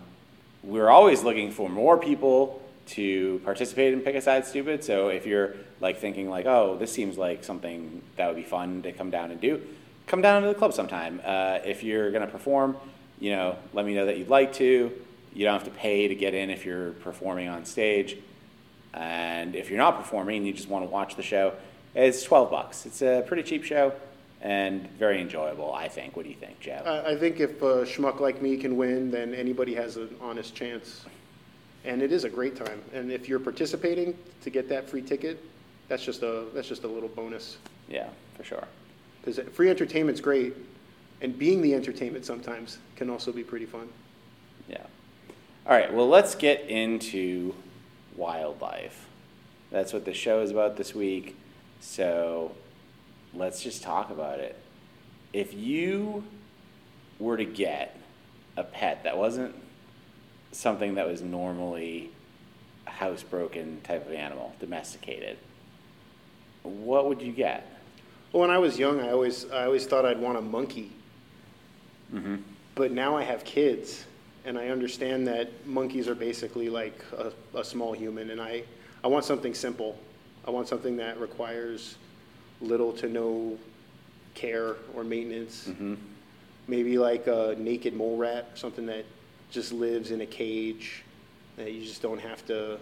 we're 0.63 0.89
always 0.89 1.23
looking 1.23 1.51
for 1.51 1.68
more 1.69 1.97
people 1.97 2.62
to 2.88 3.41
participate 3.44 3.94
in 3.94 4.01
Pick 4.01 4.15
a 4.15 4.21
Side 4.21 4.45
Stupid. 4.45 4.83
So 4.83 5.07
if 5.09 5.25
you're 5.25 5.56
like 5.79 5.97
thinking 5.97 6.29
like, 6.29 6.45
oh, 6.45 6.77
this 6.77 6.91
seems 6.91 7.17
like 7.17 7.44
something 7.44 8.01
that 8.17 8.27
would 8.27 8.35
be 8.35 8.44
fun 8.44 8.83
to 8.83 8.91
come 8.91 9.09
down 9.09 9.31
and 9.31 9.41
do, 9.41 9.62
come 10.06 10.21
down 10.21 10.44
to 10.44 10.47
the 10.47 10.53
club 10.56 10.74
sometime. 10.74 11.21
Uh, 11.24 11.59
if 11.65 11.83
you're 11.83 12.12
gonna 12.12 12.27
perform, 12.27 12.77
you 13.19 13.31
know, 13.31 13.56
let 13.74 13.85
me 13.85 13.95
know 13.95 14.06
that 14.06 14.17
you'd 14.17 14.29
like 14.29 14.53
to. 14.53 14.91
You 15.33 15.45
don't 15.45 15.53
have 15.53 15.63
to 15.63 15.71
pay 15.71 16.07
to 16.07 16.15
get 16.15 16.33
in 16.33 16.49
if 16.49 16.65
you're 16.65 16.91
performing 16.91 17.47
on 17.47 17.65
stage. 17.65 18.17
And 18.93 19.55
if 19.55 19.69
you're 19.69 19.79
not 19.79 19.97
performing 19.97 20.37
and 20.37 20.47
you 20.47 20.53
just 20.53 20.67
want 20.67 20.85
to 20.85 20.91
watch 20.91 21.15
the 21.15 21.23
show, 21.23 21.53
it's 21.95 22.23
12 22.23 22.49
bucks. 22.51 22.85
It's 22.85 23.01
a 23.01 23.23
pretty 23.25 23.43
cheap 23.43 23.63
show 23.63 23.93
and 24.41 24.89
very 24.91 25.21
enjoyable, 25.21 25.73
I 25.73 25.87
think. 25.87 26.15
What 26.15 26.23
do 26.23 26.29
you 26.29 26.35
think, 26.35 26.59
Joe? 26.59 26.81
I, 26.85 27.11
I 27.11 27.15
think 27.17 27.39
if 27.39 27.61
a 27.61 27.85
schmuck 27.85 28.19
like 28.19 28.41
me 28.41 28.57
can 28.57 28.75
win, 28.75 29.11
then 29.11 29.33
anybody 29.33 29.73
has 29.75 29.97
an 29.97 30.15
honest 30.19 30.55
chance. 30.55 31.05
And 31.85 32.01
it 32.01 32.11
is 32.11 32.25
a 32.25 32.29
great 32.29 32.55
time. 32.55 32.81
And 32.93 33.11
if 33.11 33.29
you're 33.29 33.39
participating 33.39 34.17
to 34.41 34.49
get 34.49 34.67
that 34.69 34.89
free 34.89 35.01
ticket, 35.01 35.43
that's 35.87 36.03
just 36.03 36.23
a 36.23 36.45
that's 36.53 36.67
just 36.67 36.83
a 36.83 36.87
little 36.87 37.09
bonus. 37.09 37.57
yeah, 37.89 38.07
for 38.35 38.43
sure. 38.43 38.63
Because 39.23 39.45
free 39.53 39.69
entertainment's 39.69 40.21
great, 40.21 40.53
and 41.21 41.37
being 41.37 41.61
the 41.61 41.73
entertainment 41.75 42.25
sometimes 42.25 42.77
can 42.95 43.09
also 43.09 43.31
be 43.31 43.43
pretty 43.43 43.65
fun. 43.65 43.89
All 45.65 45.73
right, 45.73 45.93
well, 45.93 46.09
let's 46.09 46.33
get 46.33 46.67
into 46.69 47.53
wildlife. 48.15 49.07
That's 49.69 49.93
what 49.93 50.05
the 50.05 50.13
show 50.13 50.41
is 50.41 50.49
about 50.49 50.75
this 50.75 50.95
week. 50.95 51.37
So 51.79 52.55
let's 53.33 53.61
just 53.61 53.83
talk 53.83 54.09
about 54.09 54.39
it. 54.39 54.57
If 55.33 55.53
you 55.53 56.23
were 57.19 57.37
to 57.37 57.45
get 57.45 57.95
a 58.57 58.63
pet 58.63 59.03
that 59.03 59.17
wasn't 59.17 59.55
something 60.51 60.95
that 60.95 61.07
was 61.07 61.21
normally 61.21 62.11
a 62.87 62.89
housebroken 62.89 63.83
type 63.83 64.07
of 64.07 64.13
animal, 64.13 64.53
domesticated, 64.59 65.37
what 66.63 67.07
would 67.07 67.21
you 67.21 67.31
get? 67.31 67.67
Well, 68.33 68.41
when 68.41 68.49
I 68.49 68.57
was 68.57 68.79
young, 68.79 68.99
I 68.99 69.11
always 69.11 69.49
I 69.51 69.65
always 69.65 69.85
thought 69.85 70.05
I'd 70.05 70.19
want 70.19 70.37
a 70.37 70.41
monkey. 70.41 70.91
Mm-hmm. 72.13 72.37
But 72.75 72.91
now 72.91 73.15
I 73.15 73.23
have 73.23 73.43
kids, 73.43 74.05
and 74.45 74.57
I 74.57 74.69
understand 74.69 75.27
that 75.27 75.49
monkeys 75.67 76.07
are 76.07 76.15
basically 76.15 76.69
like 76.69 76.99
a, 77.17 77.31
a 77.57 77.63
small 77.63 77.93
human, 77.93 78.31
and 78.31 78.41
I, 78.41 78.63
I 79.03 79.07
want 79.07 79.25
something 79.25 79.53
simple. 79.53 79.97
I 80.45 80.51
want 80.51 80.67
something 80.67 80.97
that 80.97 81.19
requires 81.19 81.95
little 82.59 82.93
to 82.93 83.07
no 83.07 83.57
care 84.33 84.75
or 84.95 85.03
maintenance. 85.03 85.67
Mm-hmm. 85.67 85.95
Maybe 86.67 86.97
like 86.97 87.27
a 87.27 87.55
naked 87.57 87.93
mole 87.93 88.17
rat, 88.17 88.49
something 88.55 88.85
that 88.88 89.05
just 89.51 89.73
lives 89.73 90.11
in 90.11 90.21
a 90.21 90.25
cage, 90.25 91.03
that 91.57 91.71
you 91.71 91.83
just 91.83 92.01
don't 92.01 92.19
have 92.19 92.45
to 92.47 92.79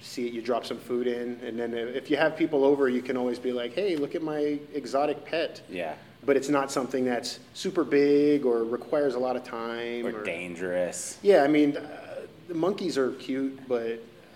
see 0.00 0.26
it. 0.26 0.32
You 0.32 0.42
drop 0.42 0.66
some 0.66 0.78
food 0.78 1.06
in, 1.06 1.40
and 1.42 1.58
then 1.58 1.74
if 1.74 2.10
you 2.10 2.16
have 2.16 2.36
people 2.36 2.64
over, 2.64 2.88
you 2.88 3.02
can 3.02 3.16
always 3.16 3.38
be 3.38 3.52
like, 3.52 3.72
hey, 3.72 3.96
look 3.96 4.14
at 4.14 4.22
my 4.22 4.58
exotic 4.74 5.24
pet 5.24 5.62
Yeah. 5.68 5.94
But 6.26 6.36
it's 6.36 6.48
not 6.48 6.70
something 6.70 7.04
that's 7.04 7.38
super 7.54 7.84
big 7.84 8.44
or 8.44 8.64
requires 8.64 9.14
a 9.14 9.18
lot 9.18 9.36
of 9.36 9.44
time. 9.44 10.06
Or 10.06 10.24
dangerous. 10.24 11.18
Yeah, 11.22 11.42
I 11.42 11.48
mean, 11.48 11.76
uh, 11.76 12.20
the 12.48 12.54
monkeys 12.54 12.96
are 12.98 13.12
cute, 13.12 13.66
but 13.68 13.92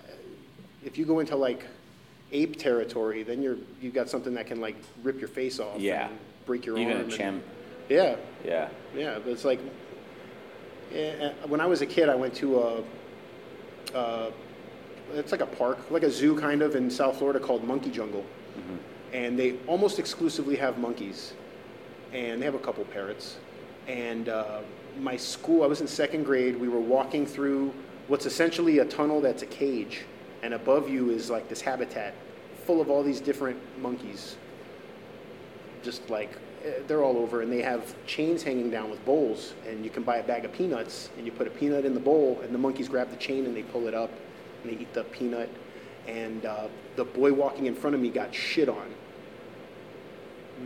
uh, 0.06 0.12
if 0.84 0.98
you 0.98 1.04
go 1.04 1.20
into 1.20 1.36
like 1.36 1.64
ape 2.32 2.58
territory, 2.58 3.22
then 3.22 3.42
you're 3.42 3.56
you've 3.80 3.94
got 3.94 4.08
something 4.10 4.34
that 4.34 4.46
can 4.46 4.60
like 4.60 4.76
rip 5.02 5.18
your 5.18 5.28
face 5.28 5.60
off. 5.60 5.80
Yeah. 5.80 6.08
and 6.08 6.18
break 6.46 6.64
your 6.66 6.78
Even 6.78 6.96
arm. 6.98 7.08
a 7.08 7.10
chimp. 7.10 7.44
Yeah, 7.88 8.16
Yeah. 8.44 8.68
yeah, 8.94 9.18
but 9.22 9.30
it's 9.32 9.44
like 9.44 9.60
yeah, 10.92 11.32
uh, 11.44 11.48
when 11.48 11.60
I 11.60 11.66
was 11.66 11.80
a 11.82 11.86
kid, 11.86 12.08
I 12.08 12.14
went 12.14 12.34
to 12.36 12.58
a. 12.60 12.82
Uh, 13.94 14.30
it's 15.14 15.32
like 15.32 15.40
a 15.40 15.46
park, 15.46 15.90
like 15.90 16.02
a 16.02 16.10
zoo 16.10 16.38
kind 16.38 16.60
of 16.60 16.76
in 16.76 16.90
South 16.90 17.16
Florida 17.18 17.40
called 17.40 17.64
Monkey 17.64 17.90
Jungle, 17.90 18.24
and 19.14 19.38
they 19.38 19.56
almost 19.66 19.98
exclusively 19.98 20.54
have 20.56 20.78
monkeys, 20.78 21.32
and 22.12 22.40
they 22.40 22.44
have 22.44 22.54
a 22.54 22.60
couple 22.60 22.84
parrots. 22.84 23.36
And 23.86 24.28
uh, 24.28 24.60
my 24.98 25.16
school, 25.16 25.62
I 25.62 25.66
was 25.66 25.80
in 25.80 25.86
second 25.86 26.24
grade. 26.24 26.56
We 26.56 26.68
were 26.68 26.80
walking 26.80 27.26
through 27.26 27.72
what's 28.06 28.26
essentially 28.26 28.78
a 28.78 28.84
tunnel 28.84 29.20
that's 29.20 29.42
a 29.42 29.46
cage, 29.46 30.02
and 30.42 30.54
above 30.54 30.88
you 30.88 31.10
is 31.10 31.30
like 31.30 31.48
this 31.48 31.60
habitat 31.60 32.14
full 32.68 32.82
of 32.82 32.90
all 32.90 33.02
these 33.02 33.18
different 33.18 33.58
monkeys 33.80 34.36
just 35.82 36.10
like 36.10 36.30
eh, 36.66 36.72
they're 36.86 37.02
all 37.02 37.16
over 37.16 37.40
and 37.40 37.50
they 37.50 37.62
have 37.62 37.94
chains 38.06 38.42
hanging 38.42 38.70
down 38.70 38.90
with 38.90 39.02
bowls 39.06 39.54
and 39.66 39.82
you 39.84 39.90
can 39.90 40.02
buy 40.02 40.18
a 40.18 40.22
bag 40.22 40.44
of 40.44 40.52
peanuts 40.52 41.08
and 41.16 41.24
you 41.24 41.32
put 41.32 41.46
a 41.46 41.50
peanut 41.50 41.86
in 41.86 41.94
the 41.94 42.00
bowl 42.00 42.38
and 42.42 42.54
the 42.54 42.58
monkeys 42.58 42.86
grab 42.86 43.10
the 43.10 43.16
chain 43.16 43.46
and 43.46 43.56
they 43.56 43.62
pull 43.62 43.86
it 43.86 43.94
up 43.94 44.10
and 44.62 44.70
they 44.70 44.82
eat 44.82 44.92
the 44.92 45.04
peanut 45.04 45.48
and 46.06 46.44
uh, 46.44 46.68
the 46.96 47.04
boy 47.04 47.32
walking 47.32 47.64
in 47.64 47.74
front 47.74 47.94
of 47.94 48.02
me 48.02 48.10
got 48.10 48.34
shit 48.34 48.68
on 48.68 48.94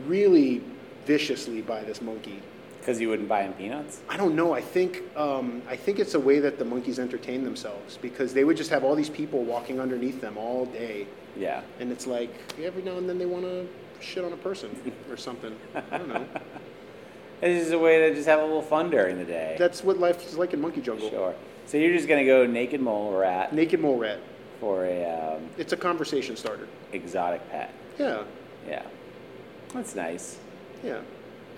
really 0.06 0.61
viciously 1.06 1.61
by 1.62 1.82
this 1.85 2.00
monkey 2.00 2.40
Because 2.80 3.00
you 3.00 3.09
wouldn't 3.09 3.28
buy 3.28 3.42
him 3.42 3.52
peanuts? 3.54 4.00
I 4.09 4.16
don't 4.16 4.35
know. 4.35 4.52
I 4.54 4.61
think 4.61 5.02
um, 5.16 5.62
I 5.68 5.76
think 5.76 5.99
it's 5.99 6.14
a 6.14 6.21
way 6.21 6.40
that 6.40 6.59
the 6.59 6.64
monkeys 6.64 6.99
entertain 6.99 7.44
themselves 7.44 7.99
because 8.02 8.32
they 8.35 8.44
would 8.44 8.56
just 8.56 8.71
have 8.71 8.82
all 8.85 8.94
these 8.97 9.11
people 9.11 9.44
walking 9.44 9.80
underneath 9.80 10.21
them 10.21 10.37
all 10.37 10.66
day, 10.66 11.06
Yeah. 11.37 11.61
and 11.80 11.92
it's 11.92 12.06
like 12.06 12.32
every 12.62 12.82
now 12.82 12.97
and 12.99 13.09
then 13.09 13.18
they 13.18 13.26
want 13.26 13.44
to 13.44 13.66
shit 14.00 14.25
on 14.25 14.32
a 14.32 14.37
person 14.37 14.68
or 15.11 15.16
something. 15.16 15.54
I 15.90 15.99
don't 15.99 16.09
know. 16.09 16.26
It's 17.44 17.62
just 17.64 17.73
a 17.73 17.78
way 17.78 17.99
to 18.09 18.14
just 18.14 18.28
have 18.28 18.38
a 18.38 18.44
little 18.44 18.62
fun 18.62 18.88
during 18.90 19.18
the 19.18 19.25
day. 19.25 19.56
That's 19.59 19.82
what 19.82 19.99
life 19.99 20.25
is 20.28 20.38
like 20.38 20.52
in 20.54 20.61
Monkey 20.61 20.80
Jungle. 20.80 21.11
Sure. 21.11 21.35
So 21.66 21.76
you're 21.76 21.92
just 21.92 22.06
gonna 22.09 22.25
go 22.25 22.47
naked 22.47 22.80
mole 22.80 23.11
rat 23.18 23.52
Naked 23.52 23.80
mole 23.80 23.99
rat. 23.99 24.21
for 24.61 24.85
a 24.85 25.04
um, 25.35 25.42
It's 25.59 25.73
a 25.73 25.76
conversation 25.76 26.37
starter. 26.37 26.68
exotic 26.92 27.42
pet. 27.50 27.71
Yeah, 27.99 28.23
Yeah. 28.68 28.85
That's 29.75 29.97
nice. 29.97 30.38
Yeah. 30.82 31.00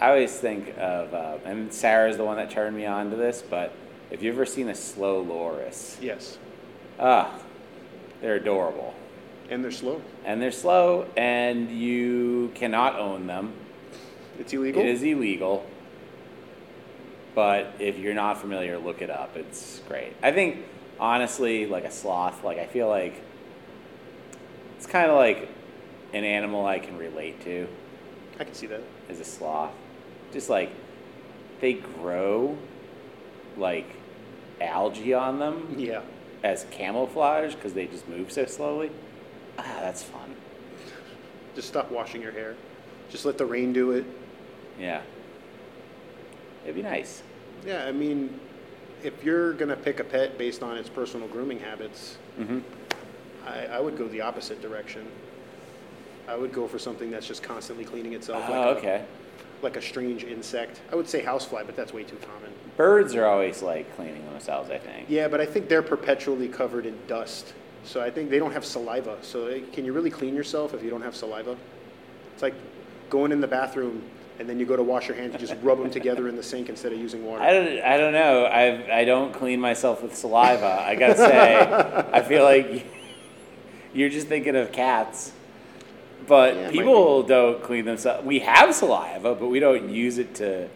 I 0.01 0.09
always 0.09 0.37
think 0.37 0.77
of, 0.77 1.15
uh, 1.15 1.39
and 1.45 1.73
Sarah's 1.73 2.17
the 2.17 2.25
one 2.25 2.37
that 2.37 2.51
turned 2.51 2.77
me 2.77 2.85
on 2.85 3.11
to 3.11 3.17
this, 3.17 3.43
but 3.43 3.73
Have 4.11 4.23
you 4.23 4.31
ever 4.31 4.47
seen 4.47 4.69
a 4.69 4.75
slow 4.75 5.23
loris? 5.23 5.99
Yes. 6.01 6.39
Ah, 7.01 7.37
they're 8.21 8.37
adorable. 8.37 8.95
And 9.51 9.65
they're 9.65 9.71
slow. 9.71 10.03
And 10.25 10.41
they're 10.41 10.53
slow, 10.53 11.07
and 11.17 11.71
you 11.71 12.53
cannot 12.55 12.99
own 12.99 13.27
them. 13.27 13.55
It's 14.39 14.53
illegal. 14.53 14.83
It 14.83 14.89
is 14.89 15.03
illegal. 15.03 15.67
But 17.35 17.75
if 17.79 17.99
you're 17.99 18.15
not 18.15 18.41
familiar, 18.41 18.79
look 18.79 19.03
it 19.03 19.11
up. 19.11 19.37
It's 19.37 19.81
great. 19.89 20.15
I 20.23 20.31
think, 20.31 20.65
honestly, 21.01 21.67
like 21.67 21.85
a 21.85 21.91
sloth, 21.91 22.45
like 22.45 22.59
I 22.59 22.67
feel 22.67 22.89
like 22.89 23.21
it's 24.77 24.87
kind 24.87 25.11
of 25.11 25.17
like 25.17 25.49
an 26.13 26.25
animal 26.25 26.67
I 26.67 26.79
can 26.79 26.97
relate 26.97 27.43
to 27.45 27.67
I 28.39 28.45
can 28.45 28.55
see 28.55 28.67
that. 28.67 28.81
Is 29.09 29.21
a 29.21 29.25
sloth. 29.25 29.73
Just 30.33 30.51
like 30.51 30.71
they 31.61 31.75
grow 31.75 32.57
like 33.57 33.87
algae 34.61 35.15
on 35.15 35.39
them 35.39 35.75
Yeah. 35.79 36.01
as 36.43 36.67
camouflage 36.71 37.55
because 37.55 37.73
they 37.73 37.87
just 37.87 38.09
move 38.09 38.33
so 38.33 38.47
slowly. 38.47 38.91
Ah, 39.59 39.77
that's 39.81 40.03
fun. 40.03 40.35
Just 41.55 41.69
stop 41.69 41.91
washing 41.91 42.21
your 42.23 42.33
hair. 42.33 42.57
Just 43.11 43.25
let 43.25 43.39
the 43.39 43.47
rain 43.47 43.73
do 43.73 43.93
it. 43.93 44.05
Yeah. 44.81 45.03
It'd 46.65 46.75
be 46.75 46.83
nice. 46.83 47.23
Yeah, 47.67 47.85
I 47.87 47.93
mean, 47.93 48.41
if 49.05 49.23
you're 49.23 49.53
gonna 49.53 49.77
pick 49.77 50.01
a 50.01 50.05
pet 50.05 50.37
based 50.39 50.63
on 50.63 50.77
its 50.77 50.89
personal 50.89 51.29
grooming 51.29 51.61
habits, 51.61 52.17
Mm-hmm. 52.39 52.59
I, 53.47 53.67
I 53.77 53.81
would 53.81 53.97
go 53.97 54.09
the 54.09 54.23
opposite 54.23 54.61
direction. 54.61 55.07
I 56.29 56.37
would 56.37 56.53
go 56.53 56.67
for 56.67 56.79
something 56.79 57.11
that's 57.11 57.27
just 57.27 57.43
constantly 57.43 57.85
cleaning 57.85 58.13
itself. 58.13 58.45
Oh, 58.49 58.53
like 58.53 58.77
okay. 58.79 59.05
A, 59.61 59.65
like 59.65 59.77
a 59.77 59.83
strange 59.83 60.25
insect. 60.25 60.81
I 60.93 60.97
would 60.97 61.09
say 61.09 61.23
housefly, 61.23 61.65
but 61.65 61.77
that's 61.77 61.93
way 61.93 62.05
too 62.05 62.17
common. 62.17 62.53
Birds 62.77 63.15
are 63.15 63.27
always 63.27 63.63
like 63.63 63.95
cleaning 63.97 64.25
themselves, 64.27 64.71
I 64.71 64.79
think. 64.79 65.09
Yeah, 65.09 65.29
but 65.29 65.41
I 65.41 65.47
think 65.47 65.69
they're 65.69 65.83
perpetually 65.83 66.49
covered 66.49 66.87
in 66.87 66.99
dust. 67.07 67.55
So 67.85 68.01
I 68.01 68.11
think 68.11 68.31
they 68.31 68.39
don't 68.39 68.53
have 68.53 68.65
saliva. 68.65 69.19
So 69.23 69.47
eh, 69.47 69.61
can 69.73 69.85
you 69.85 69.93
really 69.93 70.11
clean 70.11 70.35
yourself 70.35 70.75
if 70.75 70.83
you 70.83 70.91
don't 70.91 71.03
have 71.03 71.15
saliva? 71.15 71.57
It's 72.33 72.43
like 72.43 72.55
going 73.11 73.31
in 73.31 73.41
the 73.41 73.47
bathroom 73.47 74.03
and 74.39 74.49
then 74.49 74.59
you 74.59 74.67
go 74.67 74.77
to 74.77 74.83
wash 74.83 75.07
your 75.07 75.17
hands, 75.17 75.33
and 75.33 75.41
just 75.41 75.55
rub 75.63 75.79
them 75.79 75.91
together 75.91 76.29
in 76.29 76.37
the 76.37 76.43
sink 76.43 76.69
instead 76.69 76.93
of 76.93 76.99
using 76.99 77.25
water. 77.25 77.43
I 77.43 77.53
don't, 77.53 77.83
I 77.83 77.97
don't 77.97 78.13
know. 78.13 78.45
I 78.45 79.01
I 79.01 79.05
don't 79.05 79.33
clean 79.33 79.61
myself 79.61 80.03
with 80.03 80.17
saliva. 80.17 80.81
I 80.81 80.97
gotta 80.97 81.17
say, 81.17 81.57
I 82.13 82.23
feel 82.23 82.43
like 82.43 82.87
you're 83.95 84.09
just 84.09 84.27
thinking 84.27 84.57
of 84.57 84.73
cats. 84.73 85.33
But 86.27 86.57
Yeah, 86.57 86.71
people 86.71 87.23
don't 87.23 87.63
clean 87.63 87.85
themselves. 87.85 88.25
We 88.25 88.41
have 88.41 88.75
saliva, 88.75 89.35
but 89.35 89.49
we 89.49 89.61
don't 89.61 89.91
use 89.91 90.19
it 90.19 90.35
to 90.37 90.69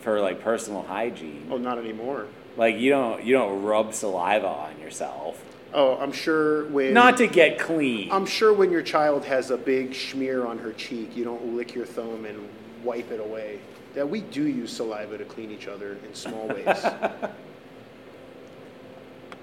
for 0.00 0.20
like 0.20 0.40
personal 0.42 0.82
hygiene. 0.82 1.48
Oh, 1.50 1.56
not 1.56 1.78
anymore. 1.78 2.26
Like 2.56 2.76
you 2.76 2.90
don't 2.90 3.24
you 3.24 3.34
don't 3.34 3.62
rub 3.62 3.94
saliva 3.94 4.46
on 4.46 4.80
yourself. 4.80 5.42
Oh, 5.74 5.96
I'm 5.98 6.12
sure 6.12 6.66
when 6.68 6.94
Not 6.94 7.18
to 7.18 7.26
get 7.26 7.58
clean. 7.58 8.10
I'm 8.10 8.26
sure 8.26 8.52
when 8.52 8.70
your 8.70 8.82
child 8.82 9.24
has 9.26 9.50
a 9.50 9.56
big 9.56 9.94
smear 9.94 10.46
on 10.46 10.58
her 10.58 10.72
cheek, 10.72 11.14
you 11.16 11.24
don't 11.24 11.54
lick 11.54 11.74
your 11.74 11.84
thumb 11.84 12.24
and 12.24 12.48
wipe 12.82 13.10
it 13.10 13.20
away. 13.20 13.60
That 13.94 14.08
we 14.08 14.20
do 14.22 14.44
use 14.44 14.72
saliva 14.72 15.18
to 15.18 15.24
clean 15.24 15.50
each 15.50 15.66
other 15.66 15.98
in 16.06 16.14
small 16.14 16.48
ways. 16.48 16.84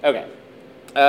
Okay. 0.04 0.28
Um, 0.96 1.04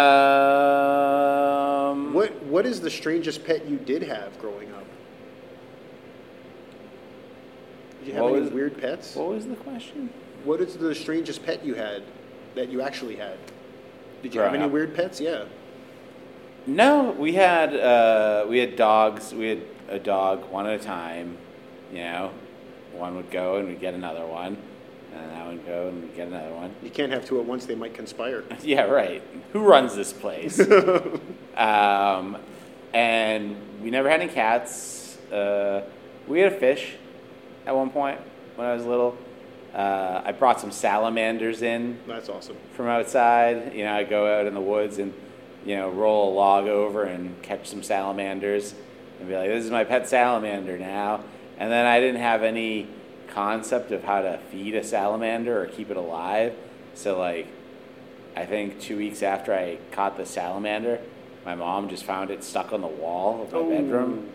what 2.13 2.43
What 2.45 2.67
is 2.67 2.81
the 2.81 2.91
strangest 2.91 3.45
pet 3.45 3.67
you 3.67 3.77
did 3.77 4.03
have 4.03 4.37
growing 4.41 4.73
up? 4.73 4.85
Did 8.01 8.09
you 8.09 8.15
have 8.15 8.25
any 8.25 8.41
was- 8.41 8.51
weird 8.51 8.81
pets? 8.81 9.15
What 9.15 9.29
was 9.29 9.47
the 9.47 9.55
question? 9.57 10.11
What 10.45 10.61
is 10.61 10.77
the 10.77 10.95
strangest 10.95 11.45
pet 11.45 11.65
you 11.65 11.75
had 11.75 12.03
that 12.55 12.69
you 12.69 12.81
actually 12.81 13.17
had? 13.17 13.39
Did 14.23 14.35
you 14.35 14.41
have 14.41 14.55
any 14.55 14.65
up. 14.65 14.71
weird 14.71 14.95
pets? 14.95 15.21
Yeah. 15.21 15.45
No, 16.67 17.11
we 17.13 17.35
had 17.35 17.75
uh, 17.77 18.45
we 18.49 18.59
had 18.59 18.75
dogs. 18.77 19.33
We 19.33 19.49
had 19.49 19.63
a 19.89 19.99
dog 20.01 20.51
one 20.51 20.67
at 20.67 20.81
a 20.81 20.83
time. 20.83 21.37
You 21.93 21.99
know, 22.01 22.33
one 22.93 23.15
would 23.17 23.31
go 23.31 23.57
and 23.57 23.69
we'd 23.69 23.81
get 23.81 23.95
another 23.95 24.27
one, 24.27 24.57
and 25.15 25.33
I 25.33 25.49
would 25.49 25.65
go 25.67 25.89
and 25.89 26.15
get 26.15 26.29
another 26.29 26.55
one. 26.55 26.75
You 26.83 26.91
can't 26.91 27.13
have 27.13 27.25
two 27.25 27.39
at 27.41 27.47
once; 27.47 27.67
they 27.67 27.75
might 27.75 27.95
conspire. 27.95 28.45
Yeah, 28.63 28.83
right. 28.83 29.23
Who 29.53 29.61
runs 29.61 29.95
this 29.95 30.13
place? 30.13 30.61
um, 31.57 32.37
and 32.93 33.57
we 33.83 33.91
never 33.91 34.09
had 34.11 34.21
any 34.21 34.33
cats. 34.33 35.19
Uh, 35.31 35.83
we 36.27 36.41
had 36.41 36.53
a 36.53 36.57
fish 36.59 36.95
at 37.67 37.75
one 37.75 37.91
point 37.91 38.21
when 38.57 38.67
I 38.67 38.75
was 38.75 38.85
little. 38.85 39.17
Uh, 39.75 40.23
I 40.25 40.33
brought 40.33 40.61
some 40.61 40.73
salamanders 40.73 41.61
in 41.63 41.99
That's 42.07 42.29
awesome. 42.31 42.57
from 42.73 42.87
outside. 42.87 43.75
You 43.75 43.85
know, 43.85 43.93
I 43.95 44.05
go 44.05 44.41
out 44.41 44.47
in 44.47 44.55
the 44.55 44.61
woods 44.61 44.99
and, 44.99 45.13
you 45.67 45.77
know, 45.77 45.91
roll 45.91 46.33
a 46.33 46.35
log 46.35 46.67
over 46.67 47.05
and 47.05 47.41
catch 47.43 47.69
some 47.69 47.83
salamanders 47.83 48.75
and 49.21 49.29
be 49.29 49.37
like, 49.37 49.51
this 49.51 49.65
is 49.65 49.71
my 49.71 49.85
pet 49.85 50.09
salamander 50.09 50.79
now. 50.79 51.23
And 51.59 51.71
then 51.71 51.85
I 51.85 52.01
didn't 52.01 52.23
have 52.23 52.43
any 52.43 52.89
concept 53.29 53.93
of 53.93 54.05
how 54.05 54.23
to 54.23 54.39
feed 54.51 54.75
a 54.75 54.83
salamander 54.85 55.61
or 55.63 55.67
keep 55.67 55.91
it 55.91 55.97
alive. 55.97 56.55
So, 56.95 57.19
like, 57.19 57.47
I 58.35 58.45
think 58.47 58.81
two 58.81 58.97
weeks 58.97 59.23
after 59.23 59.53
I 59.55 59.79
caught 59.93 60.17
the 60.17 60.27
salamander, 60.27 61.01
my 61.45 61.55
mom 61.55 61.89
just 61.89 62.05
found 62.05 62.31
it 62.31 62.43
stuck 62.45 62.73
on 62.73 62.81
the 62.81 62.87
wall 62.87 63.43
of 63.43 63.53
my 63.53 63.59
Oh. 63.59 63.71
bedroom, 63.71 64.29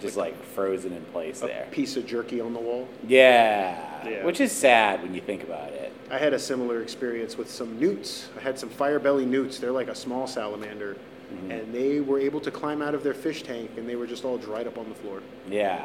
just 0.00 0.16
like 0.16 0.40
frozen 0.42 0.92
in 0.92 1.02
place 1.06 1.42
A 1.42 1.46
there. 1.46 1.66
piece 1.70 1.96
of 1.96 2.06
jerky 2.06 2.40
on 2.40 2.54
the 2.54 2.60
wall. 2.60 2.88
Yeah, 3.06 4.08
Yeah. 4.08 4.24
which 4.24 4.40
is 4.40 4.52
sad 4.52 5.02
when 5.02 5.14
you 5.14 5.20
think 5.20 5.42
about 5.42 5.68
it. 5.70 5.92
I 6.10 6.18
had 6.18 6.32
a 6.34 6.38
similar 6.38 6.82
experience 6.82 7.36
with 7.38 7.50
some 7.50 7.78
newts. 7.80 8.28
I 8.38 8.40
had 8.42 8.58
some 8.58 8.68
fire 8.68 8.98
belly 8.98 9.24
newts. 9.26 9.58
They're 9.58 9.72
like 9.72 9.88
a 9.88 9.94
small 9.94 10.26
salamander. 10.26 10.96
Mm-hmm. 11.32 11.50
And 11.50 11.74
they 11.74 12.00
were 12.00 12.18
able 12.20 12.40
to 12.40 12.50
climb 12.50 12.82
out 12.82 12.94
of 12.94 13.02
their 13.02 13.14
fish 13.14 13.42
tank 13.42 13.70
and 13.78 13.88
they 13.88 13.96
were 13.96 14.06
just 14.06 14.24
all 14.24 14.36
dried 14.36 14.66
up 14.66 14.76
on 14.76 14.88
the 14.88 14.94
floor. 14.94 15.20
Yeah. 15.48 15.82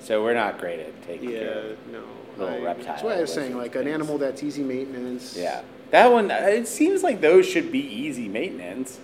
So 0.00 0.22
we're 0.22 0.34
not 0.34 0.58
great 0.58 0.80
at 0.80 1.02
taking 1.06 1.30
care 1.30 1.42
Yeah, 1.42 1.70
of. 1.72 1.78
no. 1.92 2.02
Little 2.38 2.54
I- 2.54 2.64
reptile 2.64 2.86
That's 2.86 3.02
why 3.02 3.14
I 3.14 3.20
was 3.20 3.32
saying, 3.32 3.56
like, 3.56 3.74
an 3.76 3.88
animal 3.88 4.18
that's 4.18 4.42
easy 4.42 4.62
maintenance. 4.62 5.36
Yeah. 5.36 5.62
That 5.90 6.12
one, 6.12 6.30
uh, 6.30 6.34
it 6.48 6.68
seems 6.68 7.02
like 7.02 7.20
those 7.20 7.46
should 7.46 7.72
be 7.72 7.78
easy 7.80 8.28
maintenance. 8.28 8.98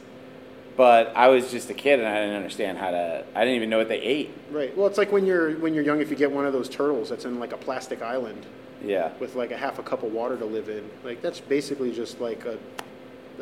But 0.77 1.13
I 1.15 1.29
was 1.29 1.51
just 1.51 1.69
a 1.71 1.75
kid 1.75 1.99
and 1.99 2.09
I 2.09 2.15
didn't 2.21 2.35
understand 2.37 2.79
how 2.79 2.91
to, 2.91 3.25
I 3.35 3.41
didn't 3.41 3.57
even 3.57 3.69
know 3.71 3.77
what 3.79 3.89
they 3.89 4.01
ate. 4.01 4.31
Right. 4.51 4.75
Well, 4.77 4.87
it's 4.87 4.97
like 4.97 5.13
when 5.13 5.27
you're 5.27 5.53
when 5.57 5.75
you're 5.75 5.85
young, 5.85 6.01
if 6.01 6.09
you 6.09 6.17
get 6.17 6.33
one 6.33 6.47
of 6.47 6.55
those 6.55 6.69
turtles 6.71 7.11
that's 7.11 7.27
in 7.27 7.39
like 7.39 7.53
a 7.53 7.59
plastic 7.59 8.01
island 8.01 8.47
Yeah. 8.83 9.11
with 9.21 9.35
like 9.35 9.51
a 9.51 9.57
half 9.57 9.79
a 9.79 9.83
cup 9.83 10.03
of 10.03 10.13
water 10.15 10.35
to 10.39 10.47
live 10.47 10.71
in, 10.71 10.89
like 11.05 11.21
that's 11.21 11.41
basically 11.41 11.93
just 11.93 12.21
like 12.23 12.47
a, 12.47 12.53
a 12.53 12.59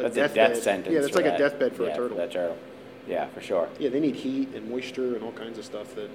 That's 0.03 0.17
a 0.17 0.21
death 0.21 0.35
bed. 0.35 0.57
sentence. 0.57 0.93
Yeah, 0.93 1.01
that's 1.03 1.15
like 1.15 1.25
that. 1.25 1.37
a 1.37 1.39
deathbed 1.39 1.77
for 1.77 1.85
yeah, 1.85 1.91
a 1.91 1.95
turtle. 1.97 2.09
For 2.17 2.23
that 2.23 2.33
turtle. 2.33 2.57
Yeah, 3.07 3.27
for 3.29 3.41
sure. 3.41 3.69
Yeah, 3.79 3.91
they 3.91 4.01
need 4.01 4.17
heat 4.17 4.49
and 4.57 4.69
moisture 4.69 5.15
and 5.15 5.23
all 5.23 5.33
kinds 5.33 5.57
of 5.57 5.65
stuff 5.65 5.95
that 5.95 6.11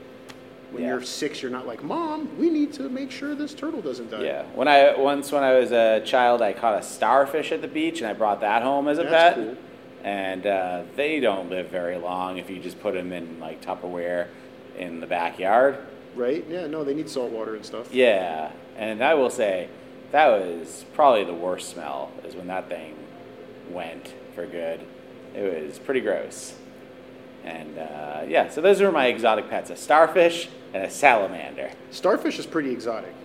when 0.75 0.83
Yeah. 0.83 0.89
you're 0.89 1.01
six, 1.01 1.41
you're 1.41 1.51
not 1.51 1.65
like, 1.65 1.83
Mom, 1.83 2.29
we 2.37 2.49
need 2.49 2.73
to 2.73 2.89
make 2.89 3.09
sure 3.09 3.33
this 3.33 3.53
turtle 3.53 3.81
doesn't 3.81 4.11
die. 4.11 4.23
Yeah. 4.23 4.43
When 4.53 4.67
I 4.67 4.93
once 4.97 5.31
when 5.31 5.41
I 5.43 5.53
was 5.57 5.71
a 5.71 6.01
child, 6.05 6.41
I 6.41 6.51
caught 6.51 6.77
a 6.77 6.83
starfish 6.83 7.51
at 7.53 7.61
the 7.61 7.67
beach 7.69 8.01
and 8.01 8.09
I 8.09 8.13
brought 8.13 8.41
that 8.41 8.61
home 8.61 8.87
as 8.89 8.97
a 8.99 9.03
That's 9.03 9.35
pet. 9.35 9.45
cool. 9.45 9.55
And 10.03 10.45
uh, 10.45 10.81
they 10.97 11.19
don't 11.21 11.49
live 11.49 11.69
very 11.69 11.97
long 11.97 12.37
if 12.37 12.49
you 12.49 12.59
just 12.59 12.79
put 12.81 12.93
them 12.93 13.11
in 13.13 13.39
like 13.39 13.61
Tupperware 13.63 14.27
in 14.77 14.99
the 14.99 15.07
backyard. 15.07 15.77
Right? 16.13 16.45
Yeah, 16.49 16.67
no, 16.67 16.83
they 16.83 16.93
need 16.93 17.09
salt 17.09 17.31
water 17.31 17.55
and 17.55 17.65
stuff. 17.65 17.93
Yeah, 17.93 18.51
and 18.77 19.01
I 19.03 19.13
will 19.13 19.29
say 19.29 19.69
that 20.11 20.27
was 20.27 20.85
probably 20.93 21.23
the 21.23 21.33
worst 21.33 21.69
smell 21.69 22.11
is 22.25 22.35
when 22.35 22.47
that 22.47 22.67
thing 22.69 22.95
went 23.71 24.13
for 24.35 24.45
good. 24.45 24.81
It 25.33 25.65
was 25.67 25.79
pretty 25.79 26.01
gross. 26.01 26.55
And 27.43 27.77
uh, 27.77 28.21
yeah, 28.27 28.49
so 28.49 28.59
those 28.61 28.81
were 28.81 28.91
my 28.91 29.05
exotic 29.07 29.49
pets: 29.49 29.69
a 29.69 29.75
starfish 29.75 30.49
and 30.75 30.83
a 30.83 30.89
salamander. 30.89 31.71
Starfish 31.89 32.37
is 32.37 32.45
pretty 32.45 32.69
exotic. 32.69 33.15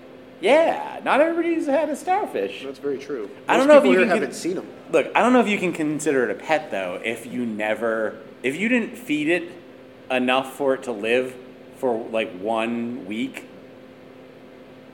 Yeah, 0.40 1.00
not 1.04 1.20
everybody's 1.20 1.66
had 1.66 1.88
a 1.88 1.96
starfish. 1.96 2.62
That's 2.62 2.78
very 2.78 2.96
true. 2.96 3.28
I 3.48 3.56
don't 3.56 3.66
know 3.66 3.76
if 3.76 3.84
you 3.84 3.98
can 3.98 4.08
haven't 4.08 4.34
seen 4.34 4.54
them. 4.54 4.68
Look, 4.90 5.10
I 5.16 5.20
don't 5.20 5.32
know 5.32 5.40
if 5.40 5.48
you 5.48 5.58
can 5.58 5.72
consider 5.72 6.30
it 6.30 6.30
a 6.30 6.38
pet 6.38 6.70
though 6.70 7.00
if 7.04 7.26
you 7.26 7.44
never, 7.44 8.20
if 8.44 8.56
you 8.56 8.68
didn't 8.68 8.96
feed 8.96 9.28
it 9.28 9.50
enough 10.10 10.54
for 10.54 10.74
it 10.74 10.84
to 10.84 10.92
live 10.92 11.34
for 11.76 12.08
like 12.10 12.32
one 12.38 13.04
week. 13.06 13.46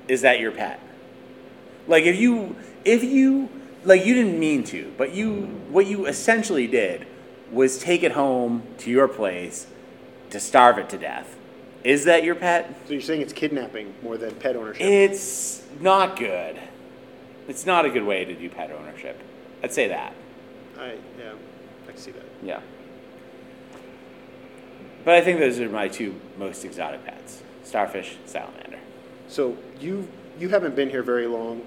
Is 0.09 0.23
that 0.23 0.41
your 0.41 0.51
pet? 0.51 0.81
Like 1.87 2.05
if 2.05 2.19
you, 2.19 2.57
if 2.87 3.05
you, 3.05 3.51
like 3.85 4.07
you 4.07 4.15
didn't 4.15 4.41
mean 4.41 4.65
to, 4.65 4.95
but 4.97 5.13
you, 5.13 5.43
what 5.69 5.87
you 5.87 6.07
essentially 6.07 6.67
did 6.67 7.07
was 7.53 7.79
take 7.79 8.03
it 8.03 8.13
home 8.13 8.63
to 8.79 8.91
your 8.91 9.09
place 9.09 9.67
to 10.31 10.41
starve 10.41 10.79
it 10.79 10.89
to 10.89 10.97
death. 10.99 11.37
Is 11.87 12.05
that 12.07 12.25
your 12.25 12.35
pet? 12.35 12.75
So 12.87 12.95
you're 12.95 13.00
saying 13.00 13.21
it's 13.21 13.33
kidnapping 13.33 13.95
more 14.02 14.16
than 14.16 14.35
pet 14.35 14.57
ownership? 14.57 14.83
It's 14.83 15.62
not 15.81 16.19
good. 16.19 16.59
It's 17.47 17.64
not 17.64 17.85
a 17.85 17.90
good 17.90 18.02
way 18.02 18.25
to 18.25 18.35
do 18.35 18.50
pet 18.50 18.73
ownership. 18.73 19.23
I'd 19.62 19.73
say 19.73 19.87
that. 19.87 20.12
I 20.76 20.97
yeah, 21.16 21.35
I 21.87 21.93
can 21.93 21.97
see 21.97 22.11
that. 22.11 22.25
Yeah. 22.43 22.61
But 25.05 25.14
I 25.14 25.21
think 25.21 25.38
those 25.38 25.61
are 25.61 25.69
my 25.69 25.87
two 25.87 26.21
most 26.37 26.64
exotic 26.64 27.05
pets 27.07 27.45
starfish, 27.62 28.16
salamander. 28.25 28.81
So 29.28 29.57
you 29.78 30.09
you 30.40 30.49
haven't 30.49 30.75
been 30.75 30.90
here 30.90 31.05
very 31.05 31.28
long, 31.28 31.62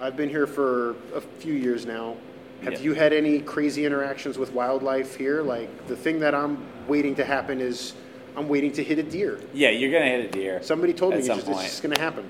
I've 0.00 0.16
been 0.16 0.30
here 0.30 0.46
for 0.46 0.94
a 1.12 1.20
few 1.20 1.54
years 1.54 1.84
now. 1.84 2.14
Have 2.62 2.74
Yeah. 2.74 2.78
you 2.78 2.94
had 2.94 3.12
any 3.12 3.40
crazy 3.40 3.84
interactions 3.84 4.38
with 4.38 4.52
wildlife 4.52 5.16
here? 5.16 5.42
Like 5.42 5.88
the 5.88 5.96
thing 5.96 6.20
that 6.20 6.32
I'm 6.32 6.64
waiting 6.86 7.16
to 7.16 7.24
happen 7.24 7.60
is 7.60 7.94
I'm 8.36 8.48
waiting 8.48 8.72
to 8.72 8.82
hit 8.84 8.98
a 8.98 9.02
deer. 9.02 9.38
Yeah, 9.52 9.70
you're 9.70 9.92
gonna 9.92 10.10
hit 10.10 10.24
a 10.26 10.28
deer. 10.28 10.62
Somebody 10.62 10.92
told 10.92 11.12
me 11.12 11.18
it's 11.18 11.28
just, 11.28 11.48
it's 11.48 11.62
just 11.62 11.82
going 11.82 11.94
to 11.94 12.00
happen. 12.00 12.28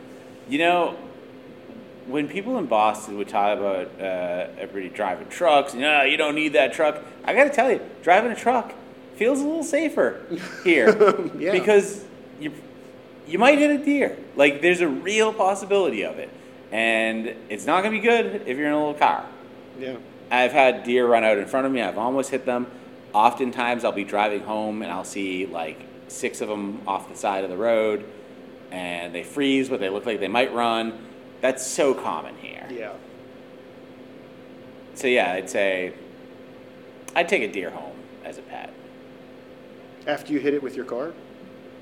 You 0.49 0.59
know, 0.59 0.97
when 2.07 2.29
people 2.29 2.59
in 2.59 2.67
Boston 2.67 3.17
would 3.17 3.29
talk 3.29 3.59
about 3.59 3.87
uh, 3.99 4.49
everybody 4.59 4.91
driving 4.95 5.29
trucks, 5.29 5.73
no, 5.73 6.03
you 6.03 6.17
don't 6.19 6.35
need 6.35 6.53
that 6.53 6.75
truck. 6.75 7.03
I 7.25 7.33
got 7.35 7.45
to 7.45 7.51
tell 7.51 7.71
you, 7.71 7.81
driving 8.03 8.31
a 8.31 8.37
truck 8.37 8.75
feels 9.17 9.41
a 9.41 9.45
little 9.45 9.63
safer 9.65 10.21
here 10.65 10.91
Yeah. 11.39 11.53
because 11.53 12.05
you 12.41 12.53
you 13.27 13.39
might 13.39 13.59
hit 13.59 13.71
a 13.71 13.83
deer. 13.83 14.19
Like 14.37 14.61
there's 14.61 14.83
a 14.83 14.89
real 14.89 15.33
possibility 15.33 16.05
of 16.05 16.19
it, 16.19 16.29
and 16.71 17.35
it's 17.49 17.65
not 17.65 17.83
gonna 17.83 17.97
be 17.97 18.01
good 18.01 18.43
if 18.47 18.59
you're 18.59 18.67
in 18.67 18.73
a 18.73 18.79
little 18.79 18.95
car. 18.95 19.25
Yeah. 19.81 19.97
I've 20.31 20.53
had 20.53 20.85
deer 20.85 21.07
run 21.07 21.25
out 21.25 21.39
in 21.39 21.47
front 21.47 21.65
of 21.67 21.73
me. 21.73 21.81
I've 21.81 21.97
almost 21.99 22.31
hit 22.31 22.45
them. 22.45 22.67
Oftentimes, 23.15 23.85
I'll 23.85 23.93
be 23.93 24.05
driving 24.05 24.41
home 24.41 24.83
and 24.83 24.91
I'll 24.91 25.05
see 25.05 25.47
like 25.47 25.79
six 26.09 26.41
of 26.41 26.49
them 26.49 26.83
off 26.87 27.09
the 27.09 27.17
side 27.17 27.45
of 27.45 27.51
the 27.51 27.57
road, 27.57 28.05
and 28.71 29.15
they 29.15 29.23
freeze, 29.23 29.69
but 29.69 29.81
they 29.81 29.89
look 29.89 30.07
like 30.07 30.21
they 30.21 30.29
might 30.29 30.53
run. 30.55 31.07
That's 31.41 31.67
so 31.67 31.95
common 31.95 32.37
here. 32.39 32.67
Yeah. 32.71 32.93
So 34.95 35.07
yeah, 35.09 35.33
I'd 35.33 35.51
say 35.51 35.95
I'd 37.15 37.29
take 37.29 37.43
a 37.43 37.53
deer 37.53 37.71
home 37.71 37.97
as 38.25 38.39
a 38.39 38.43
pet. 38.43 38.73
After 40.07 40.33
you 40.33 40.41
hit 40.41 40.55
it 40.55 40.63
with 40.63 40.77
your 40.77 40.85
car? 40.85 41.13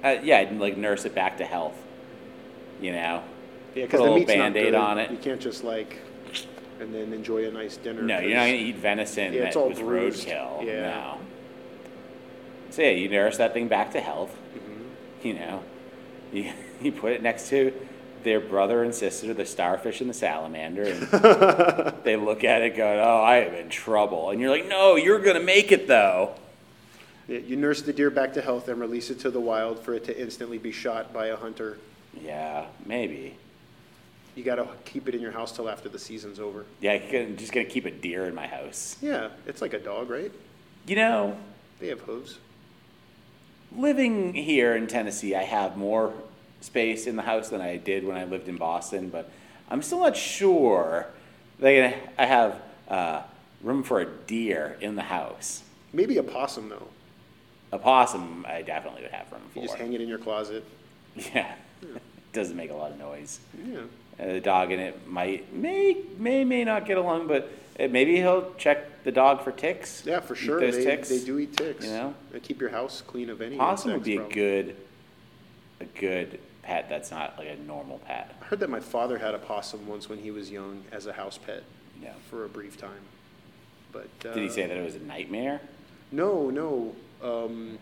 Uh, 0.02 0.16
yeah, 0.22 0.38
I'd 0.38 0.58
like 0.58 0.76
nurse 0.76 1.04
it 1.04 1.14
back 1.14 1.38
to 1.38 1.44
health. 1.44 1.76
You 2.80 2.92
know, 2.92 3.22
Yeah, 3.76 3.84
because 3.84 3.98
the 3.98 4.02
little 4.02 4.18
meat's 4.18 4.28
not 4.30 4.38
Band-Aid 4.38 4.64
good. 4.64 4.74
on 4.74 4.98
it. 4.98 5.10
You 5.12 5.16
can't 5.18 5.40
just 5.40 5.62
like, 5.62 5.98
and 6.80 6.92
then 6.92 7.12
enjoy 7.12 7.46
a 7.46 7.50
nice 7.52 7.76
dinner. 7.76 8.02
no, 8.02 8.18
you're 8.18 8.30
not 8.36 8.46
gonna 8.46 8.54
eat 8.54 8.76
venison 8.76 9.32
Yeah, 9.32 9.40
that 9.40 9.46
it's 9.48 9.56
all 9.56 9.68
was 9.68 9.78
bruised. 9.78 10.26
roadkill. 10.26 10.64
Yeah. 10.66 10.80
No. 10.90 11.18
So 12.72 12.80
yeah, 12.82 12.90
you 12.90 13.08
nurse 13.08 13.36
that 13.36 13.52
thing 13.52 13.68
back 13.68 13.92
to 13.92 14.00
health. 14.00 14.34
Mm-hmm. 14.56 15.26
You 15.26 15.34
know, 15.34 15.62
you, 16.32 16.52
you 16.80 16.92
put 16.92 17.12
it 17.12 17.22
next 17.22 17.48
to 17.50 17.72
their 18.24 18.40
brother 18.40 18.82
and 18.82 18.94
sister, 18.94 19.34
the 19.34 19.44
starfish 19.44 20.00
and 20.00 20.08
the 20.08 20.14
salamander, 20.14 20.84
and 20.84 21.02
they 22.04 22.16
look 22.16 22.44
at 22.44 22.62
it 22.62 22.76
going, 22.76 22.98
"Oh, 22.98 23.20
I 23.20 23.38
am 23.38 23.54
in 23.54 23.68
trouble," 23.68 24.30
and 24.30 24.40
you're 24.40 24.50
like, 24.50 24.66
"No, 24.66 24.96
you're 24.96 25.18
gonna 25.18 25.40
make 25.40 25.70
it 25.70 25.86
though." 25.86 26.34
Yeah, 27.28 27.38
you 27.38 27.56
nurse 27.56 27.82
the 27.82 27.92
deer 27.92 28.10
back 28.10 28.32
to 28.34 28.42
health 28.42 28.68
and 28.68 28.80
release 28.80 29.10
it 29.10 29.20
to 29.20 29.30
the 29.30 29.40
wild 29.40 29.78
for 29.78 29.94
it 29.94 30.04
to 30.04 30.20
instantly 30.20 30.58
be 30.58 30.72
shot 30.72 31.12
by 31.12 31.26
a 31.26 31.36
hunter. 31.36 31.78
Yeah, 32.20 32.66
maybe. 32.84 33.36
You 34.34 34.44
got 34.44 34.56
to 34.56 34.66
keep 34.86 35.08
it 35.08 35.14
in 35.14 35.20
your 35.20 35.30
house 35.30 35.52
till 35.52 35.68
after 35.68 35.88
the 35.90 35.98
season's 35.98 36.40
over. 36.40 36.64
Yeah, 36.80 36.92
I'm 36.92 37.36
just 37.36 37.52
gonna 37.52 37.66
keep 37.66 37.84
a 37.84 37.90
deer 37.90 38.24
in 38.24 38.34
my 38.34 38.46
house. 38.46 38.96
Yeah, 39.02 39.28
it's 39.46 39.60
like 39.60 39.74
a 39.74 39.78
dog, 39.78 40.08
right? 40.08 40.32
You 40.86 40.96
know, 40.96 41.36
They 41.78 41.88
have 41.88 42.00
hooves. 42.00 42.38
Living 43.76 44.34
here 44.34 44.74
in 44.74 44.86
Tennessee, 44.86 45.34
I 45.34 45.42
have 45.42 45.76
more 45.76 46.12
space 46.60 47.06
in 47.06 47.16
the 47.16 47.22
house 47.22 47.48
than 47.48 47.60
I 47.60 47.76
did 47.76 48.06
when 48.06 48.16
I 48.16 48.24
lived 48.24 48.48
in 48.48 48.56
Boston, 48.56 49.08
but 49.08 49.30
I'm 49.70 49.82
still 49.82 50.00
not 50.00 50.16
sure 50.16 51.06
that 51.58 51.94
I 52.18 52.26
have 52.26 52.62
uh, 52.88 53.22
room 53.62 53.82
for 53.82 54.00
a 54.00 54.06
deer 54.06 54.76
in 54.80 54.94
the 54.94 55.02
house. 55.02 55.62
Maybe 55.92 56.18
a 56.18 56.22
possum 56.22 56.68
though. 56.68 56.88
A 57.72 57.78
possum, 57.78 58.44
I 58.46 58.62
definitely 58.62 59.02
would 59.02 59.12
have 59.12 59.30
room 59.32 59.42
for. 59.52 59.60
You 59.60 59.66
just 59.66 59.78
hang 59.78 59.92
it 59.92 60.00
in 60.00 60.08
your 60.08 60.18
closet. 60.18 60.64
Yeah, 61.16 61.54
doesn't 62.32 62.56
make 62.56 62.70
a 62.70 62.74
lot 62.74 62.92
of 62.92 62.98
noise. 62.98 63.40
Yeah. 63.66 63.80
Uh, 64.20 64.26
the 64.34 64.40
dog 64.40 64.72
in 64.72 64.78
it 64.78 65.08
might, 65.08 65.52
may, 65.54 65.96
may, 66.18 66.44
may 66.44 66.64
not 66.64 66.86
get 66.86 66.98
along, 66.98 67.26
but 67.26 67.50
uh, 67.80 67.88
maybe 67.88 68.16
he'll 68.16 68.52
check 68.54 69.02
the 69.04 69.12
dog 69.12 69.42
for 69.42 69.52
ticks. 69.52 70.02
Yeah, 70.06 70.20
for 70.20 70.34
sure. 70.34 70.60
Those 70.60 70.76
They, 70.76 70.84
ticks. 70.84 71.08
they 71.08 71.24
do 71.24 71.38
eat 71.38 71.56
ticks. 71.56 71.84
you 71.84 71.90
know? 71.92 72.14
They 72.30 72.40
keep 72.40 72.60
your 72.60 72.70
house 72.70 73.02
clean 73.06 73.30
of 73.30 73.40
any. 73.40 73.56
Possum 73.56 73.92
would 73.92 74.04
be 74.04 74.16
a 74.16 74.28
good, 74.28 74.76
a 75.80 75.84
good 75.86 76.38
pet. 76.62 76.88
That's 76.88 77.10
not 77.10 77.36
like 77.38 77.48
a 77.48 77.56
normal 77.56 77.98
pet. 77.98 78.34
I 78.40 78.44
heard 78.44 78.60
that 78.60 78.70
my 78.70 78.80
father 78.80 79.18
had 79.18 79.34
a 79.34 79.38
possum 79.38 79.86
once 79.86 80.08
when 80.08 80.18
he 80.18 80.30
was 80.30 80.50
young 80.50 80.84
as 80.92 81.06
a 81.06 81.12
house 81.12 81.38
pet 81.38 81.62
Yeah. 82.02 82.12
for 82.30 82.44
a 82.44 82.48
brief 82.48 82.76
time. 82.76 83.00
But 83.92 84.08
uh, 84.24 84.34
Did 84.34 84.42
he 84.44 84.48
say 84.48 84.66
that 84.66 84.76
it 84.76 84.84
was 84.84 84.94
a 84.94 85.00
nightmare? 85.00 85.60
No, 86.12 86.50
no. 86.50 86.94
Um, 87.22 87.78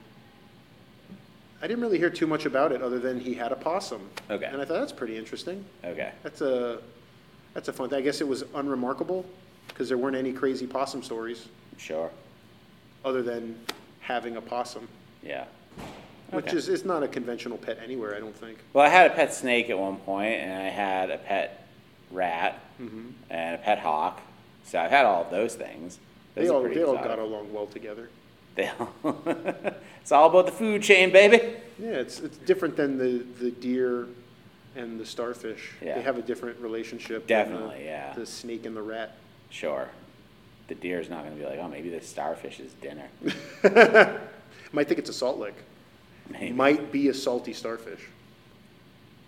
I 1.62 1.66
didn't 1.66 1.82
really 1.82 1.98
hear 1.98 2.10
too 2.10 2.26
much 2.26 2.46
about 2.46 2.72
it 2.72 2.80
other 2.80 2.98
than 2.98 3.20
he 3.20 3.34
had 3.34 3.52
a 3.52 3.56
possum. 3.56 4.08
Okay. 4.30 4.46
And 4.46 4.62
I 4.62 4.64
thought 4.64 4.80
that's 4.80 4.92
pretty 4.92 5.16
interesting. 5.18 5.64
Okay. 5.84 6.12
That's 6.22 6.40
a 6.40 6.78
that's 7.52 7.68
a 7.68 7.72
fun 7.72 7.90
thing. 7.90 7.98
I 7.98 8.02
guess 8.02 8.20
it 8.20 8.28
was 8.28 8.44
unremarkable 8.54 9.26
because 9.70 9.88
there 9.88 9.98
weren't 9.98 10.16
any 10.16 10.32
crazy 10.32 10.66
possum 10.66 11.02
stories 11.02 11.48
Sure. 11.78 12.10
other 13.04 13.22
than 13.22 13.58
having 14.00 14.36
a 14.36 14.40
possum, 14.40 14.88
Yeah. 15.22 15.44
which 16.30 16.48
Okay. 16.48 16.56
is 16.56 16.68
it's 16.68 16.84
not 16.84 17.02
a 17.02 17.08
conventional 17.08 17.58
pet 17.58 17.78
anywhere. 17.82 18.14
I 18.14 18.20
don't 18.20 18.36
think. 18.36 18.58
Well, 18.72 18.84
I 18.84 18.88
had 18.88 19.10
a 19.10 19.14
pet 19.14 19.32
snake 19.32 19.70
at 19.70 19.78
one 19.78 19.96
point, 19.98 20.34
and 20.40 20.52
I 20.52 20.68
had 20.68 21.10
a 21.10 21.18
pet 21.18 21.66
rat 22.10 22.58
Mm-hmm. 22.80 23.08
and 23.30 23.54
a 23.54 23.58
pet 23.58 23.78
hawk. 23.78 24.20
So 24.64 24.78
I've 24.78 24.90
had 24.90 25.04
all 25.06 25.22
of 25.24 25.30
those 25.30 25.54
things. 25.54 25.98
Those 26.34 26.44
They 26.44 26.48
are 26.50 26.54
all 26.54 26.60
pretty 26.62 26.76
they 26.76 26.82
all 26.84 26.94
exotic. 26.94 27.10
got 27.10 27.18
along 27.18 27.52
well 27.52 27.66
together. 27.66 28.08
They 28.54 28.68
all- 28.78 29.16
it's 30.00 30.12
all 30.12 30.28
about 30.28 30.46
the 30.46 30.52
food 30.52 30.82
chain, 30.82 31.10
baby. 31.12 31.56
Yeah, 31.78 31.90
it's 31.92 32.20
it's 32.20 32.36
different 32.38 32.76
than 32.76 32.98
the 32.98 33.24
the 33.42 33.50
deer 33.50 34.06
and 34.76 34.98
the 35.00 35.06
starfish. 35.06 35.72
Yeah. 35.82 35.96
They 35.96 36.02
have 36.02 36.18
a 36.18 36.22
different 36.22 36.58
relationship. 36.60 37.26
than 37.26 37.48
the- 37.50 37.52
Definitely, 37.58 37.84
yeah. 37.84 38.12
The 38.14 38.26
snake 38.26 38.64
and 38.66 38.76
the 38.76 38.82
rat. 38.82 39.16
Sure. 39.50 39.88
The 40.68 40.74
deer's 40.76 41.10
not 41.10 41.24
going 41.24 41.36
to 41.36 41.42
be 41.42 41.48
like, 41.48 41.58
oh, 41.58 41.68
maybe 41.68 41.90
this 41.90 42.08
starfish 42.08 42.60
is 42.60 42.72
dinner. 42.74 43.08
Might 44.72 44.86
think 44.86 45.00
it's 45.00 45.10
a 45.10 45.14
salt 45.14 45.38
lick. 45.38 45.54
Maybe. 46.30 46.52
Might 46.52 46.92
be 46.92 47.08
a 47.08 47.14
salty 47.14 47.52
starfish. 47.52 48.06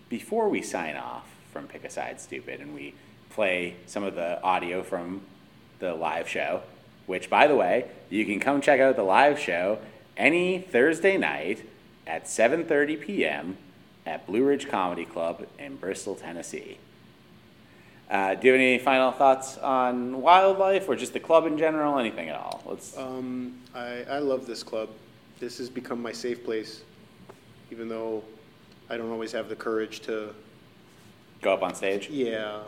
Before 0.07 0.47
we 0.47 0.61
sign 0.61 0.95
off 0.95 1.27
from 1.51 1.67
Pick 1.67 1.83
a 1.83 1.89
Side 1.89 2.21
Stupid 2.21 2.61
and 2.61 2.73
we 2.73 2.93
play 3.29 3.75
some 3.85 4.03
of 4.03 4.15
the 4.15 4.41
audio 4.41 4.83
from 4.83 5.21
the 5.79 5.93
live 5.93 6.29
show, 6.29 6.61
which, 7.07 7.29
by 7.29 7.47
the 7.47 7.55
way, 7.55 7.85
you 8.09 8.25
can 8.25 8.39
come 8.39 8.61
check 8.61 8.79
out 8.79 8.95
the 8.95 9.03
live 9.03 9.37
show 9.37 9.79
any 10.15 10.59
Thursday 10.59 11.17
night 11.17 11.67
at 12.07 12.25
7.30 12.25 13.01
p.m. 13.01 13.57
at 14.05 14.25
Blue 14.25 14.45
Ridge 14.45 14.69
Comedy 14.69 15.05
Club 15.05 15.45
in 15.59 15.75
Bristol, 15.75 16.15
Tennessee. 16.15 16.77
Uh, 18.09 18.35
do 18.35 18.47
you 18.47 18.53
have 18.53 18.61
any 18.61 18.77
final 18.77 19.11
thoughts 19.11 19.57
on 19.57 20.21
wildlife 20.21 20.87
or 20.87 20.95
just 20.95 21.13
the 21.13 21.19
club 21.19 21.45
in 21.47 21.57
general? 21.57 21.97
Anything 21.97 22.29
at 22.29 22.35
all? 22.35 22.61
Let's. 22.65 22.97
Um, 22.97 23.59
I, 23.73 24.03
I 24.09 24.19
love 24.19 24.45
this 24.45 24.61
club. 24.61 24.89
This 25.39 25.57
has 25.57 25.69
become 25.69 26.01
my 26.01 26.11
safe 26.11 26.43
place, 26.43 26.83
even 27.71 27.89
though 27.89 28.23
I 28.89 28.97
don't 28.97 29.09
always 29.11 29.31
have 29.31 29.49
the 29.49 29.55
courage 29.55 30.01
to. 30.01 30.33
go 31.41 31.53
up 31.53 31.63
on 31.63 31.73
stage. 31.73 32.09
Yeah, 32.09 32.59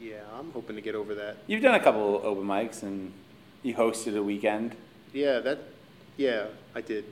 yeah, 0.00 0.20
I'm 0.38 0.50
hoping 0.52 0.76
to 0.76 0.82
get 0.82 0.94
over 0.94 1.14
that. 1.14 1.38
You've 1.46 1.62
done 1.62 1.74
a 1.74 1.80
couple 1.80 2.20
open 2.22 2.44
mics 2.44 2.82
and 2.82 3.12
you 3.62 3.74
hosted 3.74 4.16
a 4.16 4.22
weekend. 4.22 4.76
Yeah, 5.12 5.38
that. 5.40 5.58
Yeah, 6.16 6.46
I 6.74 6.80
did. 6.80 7.04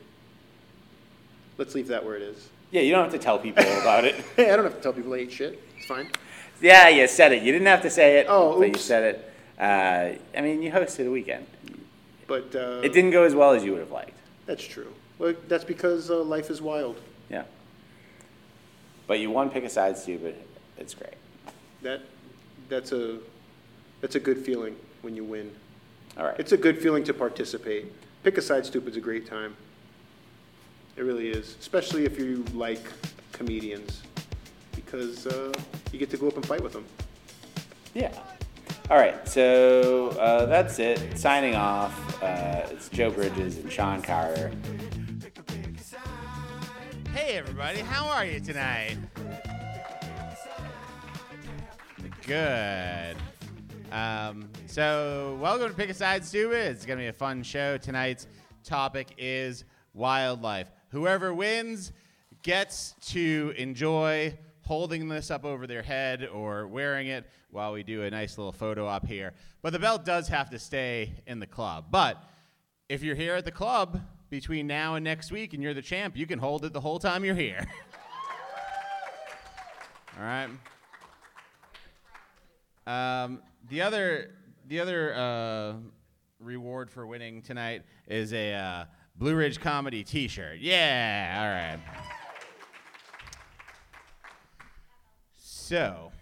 Let's 1.58 1.74
leave 1.74 1.88
that 1.88 2.04
where 2.04 2.16
it 2.16 2.22
is. 2.22 2.48
Yeah, 2.70 2.82
you 2.82 2.92
don't 2.92 3.04
have 3.04 3.12
to 3.12 3.18
tell 3.18 3.38
people 3.38 3.64
about 3.80 4.04
it. 4.04 4.16
I 4.38 4.44
don't 4.44 4.64
have 4.64 4.76
to 4.76 4.80
tell 4.80 4.92
people 4.92 5.12
I 5.14 5.18
ate 5.18 5.32
shit. 5.32 5.62
It's 5.76 5.86
fine. 5.86 6.08
Yeah, 6.62 6.88
you 6.88 7.06
said 7.08 7.32
it. 7.32 7.42
You 7.42 7.52
didn't 7.52 7.66
have 7.66 7.82
to 7.82 7.90
say 7.90 8.18
it, 8.20 8.26
Oh, 8.28 8.58
but 8.58 8.66
you 8.68 8.72
oops. 8.74 8.80
said 8.82 9.02
it. 9.14 9.32
Uh, 9.60 10.16
I 10.38 10.40
mean, 10.40 10.62
you 10.62 10.70
hosted 10.70 11.06
a 11.06 11.10
weekend. 11.10 11.46
But 12.26 12.54
uh, 12.54 12.80
It 12.82 12.92
didn't 12.92 13.10
go 13.10 13.24
as 13.24 13.34
well 13.34 13.52
as 13.52 13.62
you 13.64 13.72
would 13.72 13.80
have 13.80 13.90
liked. 13.90 14.16
That's 14.46 14.64
true. 14.64 14.92
Well, 15.18 15.34
that's 15.48 15.64
because 15.64 16.10
uh, 16.10 16.22
life 16.22 16.48
is 16.50 16.62
wild. 16.62 16.96
Yeah. 17.28 17.42
But 19.06 19.18
you 19.20 19.30
won 19.30 19.50
Pick 19.50 19.64
a 19.64 19.68
Side 19.68 19.98
Stupid. 19.98 20.36
It's 20.78 20.94
great. 20.94 21.14
That 21.82 22.00
that's 22.68 22.92
a 22.92 23.18
that's 24.00 24.14
a 24.14 24.20
good 24.20 24.38
feeling 24.38 24.74
when 25.02 25.14
you 25.14 25.24
win. 25.24 25.50
All 26.16 26.24
right. 26.24 26.38
It's 26.38 26.52
a 26.52 26.56
good 26.56 26.80
feeling 26.80 27.04
to 27.04 27.14
participate. 27.14 27.86
Pick 28.22 28.38
a 28.38 28.42
side 28.42 28.64
stupid's 28.64 28.96
a 28.96 29.00
great 29.00 29.26
time. 29.26 29.56
It 30.96 31.02
really 31.02 31.28
is, 31.28 31.56
especially 31.60 32.04
if 32.04 32.18
you 32.18 32.44
like 32.54 32.80
comedians, 33.32 34.02
because 34.92 35.26
uh, 35.26 35.50
you 35.90 35.98
get 35.98 36.10
to 36.10 36.18
go 36.18 36.28
up 36.28 36.36
and 36.36 36.46
fight 36.46 36.62
with 36.62 36.74
them. 36.74 36.84
Yeah. 37.94 38.12
All 38.90 38.98
right, 38.98 39.26
so 39.26 40.10
uh, 40.10 40.44
that's 40.46 40.78
it. 40.78 41.18
Signing 41.18 41.54
off. 41.54 42.22
Uh, 42.22 42.66
it's 42.70 42.90
Joe 42.90 43.10
Bridges 43.10 43.56
and 43.56 43.72
Sean 43.72 44.02
Carter. 44.02 44.52
Hey, 47.14 47.38
everybody, 47.38 47.78
how 47.78 48.06
are 48.06 48.26
you 48.26 48.38
tonight? 48.38 48.98
Good. 52.26 53.16
Um, 53.92 54.50
so, 54.66 55.38
welcome 55.40 55.68
to 55.68 55.74
Pick 55.74 55.88
a 55.88 55.94
Side 55.94 56.24
Stupid. 56.24 56.72
It's 56.72 56.84
going 56.84 56.98
to 56.98 57.02
be 57.04 57.08
a 57.08 57.12
fun 57.14 57.42
show. 57.42 57.78
Tonight's 57.78 58.26
topic 58.62 59.14
is 59.16 59.64
wildlife. 59.94 60.70
Whoever 60.90 61.32
wins 61.32 61.92
gets 62.42 62.94
to 63.12 63.54
enjoy 63.56 64.36
holding 64.62 65.08
this 65.08 65.30
up 65.30 65.44
over 65.44 65.66
their 65.66 65.82
head 65.82 66.28
or 66.32 66.66
wearing 66.66 67.08
it 67.08 67.28
while 67.50 67.72
we 67.72 67.82
do 67.82 68.02
a 68.02 68.10
nice 68.10 68.38
little 68.38 68.52
photo 68.52 68.86
op 68.86 69.06
here. 69.06 69.32
But 69.60 69.72
the 69.72 69.78
belt 69.78 70.04
does 70.04 70.28
have 70.28 70.50
to 70.50 70.58
stay 70.58 71.12
in 71.26 71.40
the 71.40 71.46
club. 71.46 71.86
But 71.90 72.22
if 72.88 73.02
you're 73.02 73.16
here 73.16 73.34
at 73.34 73.44
the 73.44 73.52
club 73.52 74.00
between 74.30 74.66
now 74.66 74.94
and 74.94 75.04
next 75.04 75.30
week 75.30 75.54
and 75.54 75.62
you're 75.62 75.74
the 75.74 75.82
champ, 75.82 76.16
you 76.16 76.26
can 76.26 76.38
hold 76.38 76.64
it 76.64 76.72
the 76.72 76.80
whole 76.80 76.98
time 76.98 77.24
you're 77.24 77.34
here. 77.34 77.66
All 80.18 80.24
right. 80.24 80.48
Um, 82.86 83.40
the 83.70 83.82
other, 83.82 84.30
the 84.66 84.80
other 84.80 85.14
uh, 85.14 85.74
reward 86.40 86.90
for 86.90 87.06
winning 87.06 87.42
tonight 87.42 87.82
is 88.08 88.32
a 88.32 88.54
uh, 88.54 88.84
Blue 89.16 89.34
Ridge 89.34 89.60
Comedy 89.60 90.02
T-shirt. 90.02 90.58
Yeah, 90.58 91.38
all 91.38 91.48
right. 91.48 91.78
So, 95.72 96.12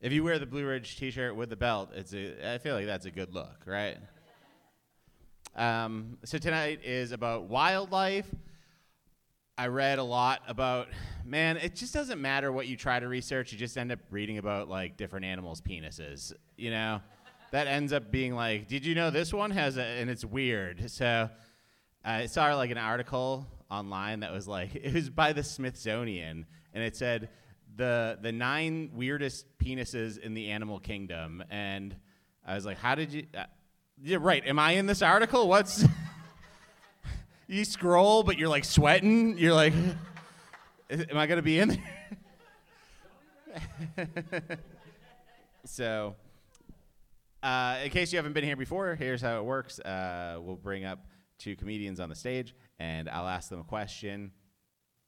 if 0.00 0.10
you 0.10 0.24
wear 0.24 0.38
the 0.38 0.46
Blue 0.46 0.64
Ridge 0.64 0.96
T-shirt 0.96 1.36
with 1.36 1.50
the 1.50 1.56
belt, 1.56 1.90
it's 1.94 2.14
a. 2.14 2.54
I 2.54 2.56
feel 2.56 2.74
like 2.74 2.86
that's 2.86 3.04
a 3.04 3.10
good 3.10 3.34
look, 3.34 3.64
right? 3.66 3.98
Um, 5.54 6.16
so 6.24 6.38
tonight 6.38 6.80
is 6.82 7.12
about 7.12 7.50
wildlife. 7.50 8.24
I 9.58 9.66
read 9.66 9.98
a 9.98 10.02
lot 10.02 10.40
about, 10.48 10.88
man, 11.26 11.58
it 11.58 11.76
just 11.76 11.92
doesn't 11.92 12.18
matter 12.18 12.50
what 12.50 12.66
you 12.66 12.74
try 12.74 12.98
to 12.98 13.06
research. 13.06 13.52
You 13.52 13.58
just 13.58 13.76
end 13.76 13.92
up 13.92 13.98
reading 14.10 14.38
about 14.38 14.70
like 14.70 14.96
different 14.96 15.26
animals' 15.26 15.60
penises. 15.60 16.32
You 16.56 16.70
know, 16.70 17.02
that 17.50 17.66
ends 17.66 17.92
up 17.92 18.10
being 18.10 18.34
like, 18.34 18.66
did 18.66 18.86
you 18.86 18.94
know 18.94 19.10
this 19.10 19.34
one 19.34 19.50
has 19.50 19.76
a, 19.76 19.84
and 19.84 20.08
it's 20.08 20.24
weird. 20.24 20.90
So 20.90 21.28
I 22.02 22.24
saw 22.24 22.54
like 22.54 22.70
an 22.70 22.78
article 22.78 23.46
online 23.70 24.20
that 24.20 24.32
was 24.32 24.48
like, 24.48 24.74
it 24.74 24.94
was 24.94 25.10
by 25.10 25.34
the 25.34 25.42
Smithsonian, 25.42 26.46
and 26.72 26.82
it 26.82 26.96
said 26.96 27.28
the 27.76 28.18
the 28.20 28.32
nine 28.32 28.90
weirdest 28.94 29.46
penises 29.58 30.18
in 30.18 30.34
the 30.34 30.50
animal 30.50 30.80
kingdom, 30.80 31.44
and 31.50 31.94
I 32.44 32.54
was 32.54 32.64
like, 32.66 32.78
how 32.78 32.94
did 32.94 33.12
you? 33.12 33.26
Uh, 33.36 33.44
yeah, 34.02 34.18
right. 34.20 34.46
Am 34.46 34.58
I 34.58 34.72
in 34.72 34.86
this 34.86 35.02
article? 35.02 35.48
What's 35.48 35.84
you 37.46 37.64
scroll, 37.64 38.22
but 38.22 38.38
you're 38.38 38.48
like 38.48 38.64
sweating. 38.64 39.38
You're 39.38 39.54
like, 39.54 39.74
am 40.90 41.16
I 41.16 41.26
gonna 41.26 41.42
be 41.42 41.58
in 41.58 41.68
there? 41.68 41.80
so, 45.64 46.14
uh, 47.42 47.78
in 47.84 47.90
case 47.90 48.12
you 48.12 48.18
haven't 48.18 48.32
been 48.32 48.44
here 48.44 48.56
before, 48.56 48.94
here's 48.94 49.22
how 49.22 49.38
it 49.38 49.44
works. 49.44 49.78
Uh, 49.80 50.38
we'll 50.40 50.56
bring 50.56 50.84
up 50.84 51.06
two 51.38 51.56
comedians 51.56 52.00
on 52.00 52.08
the 52.08 52.14
stage, 52.14 52.54
and 52.78 53.08
I'll 53.08 53.28
ask 53.28 53.48
them 53.50 53.60
a 53.60 53.64
question 53.64 54.32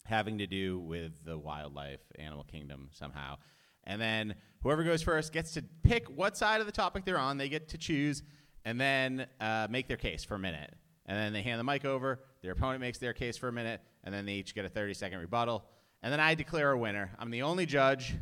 having 0.09 0.39
to 0.39 0.47
do 0.47 0.79
with 0.79 1.25
the 1.25 1.39
wildlife, 1.39 2.01
animal 2.19 2.45
kingdom 2.45 2.89
somehow. 2.93 3.37
And 3.85 4.01
then 4.01 4.35
whoever 4.63 4.83
goes 4.83 5.03
first 5.03 5.33
gets 5.33 5.53
to 5.55 5.65
pick 5.83 6.09
what 6.09 6.37
side 6.37 6.61
of 6.61 6.67
the 6.67 6.73
topic 6.73 7.05
they're 7.05 7.19
on. 7.19 7.39
They 7.39 7.49
get 7.49 7.69
to 7.69 7.79
choose, 7.79 8.23
and 8.65 8.81
then 8.81 9.27
uh, 9.41 9.67
make 9.71 9.87
their 9.87 9.97
case 9.97 10.25
for 10.25 10.35
a 10.35 10.39
minute. 10.39 10.75
And 11.07 11.17
then 11.17 11.33
they 11.33 11.43
hand 11.43 11.61
the 11.61 11.65
mic 11.65 11.85
over. 11.85 12.21
Their 12.43 12.53
opponent 12.53 12.81
makes 12.81 12.99
their 12.99 13.13
case 13.13 13.37
for 13.37 13.49
a 13.49 13.53
minute, 13.53 13.81
and 14.05 14.15
then 14.15 14.27
they 14.27 14.35
each 14.35 14.55
get 14.55 14.65
a 14.65 14.69
30 14.69 14.95
second 14.95 15.19
rebuttal. 15.21 15.65
And 16.03 16.13
then 16.13 16.21
I 16.21 16.35
declare 16.35 16.71
a 16.71 16.79
winner. 16.79 17.11
I'm 17.19 17.31
the 17.31 17.43
only 17.43 17.67
judge. 17.67 18.15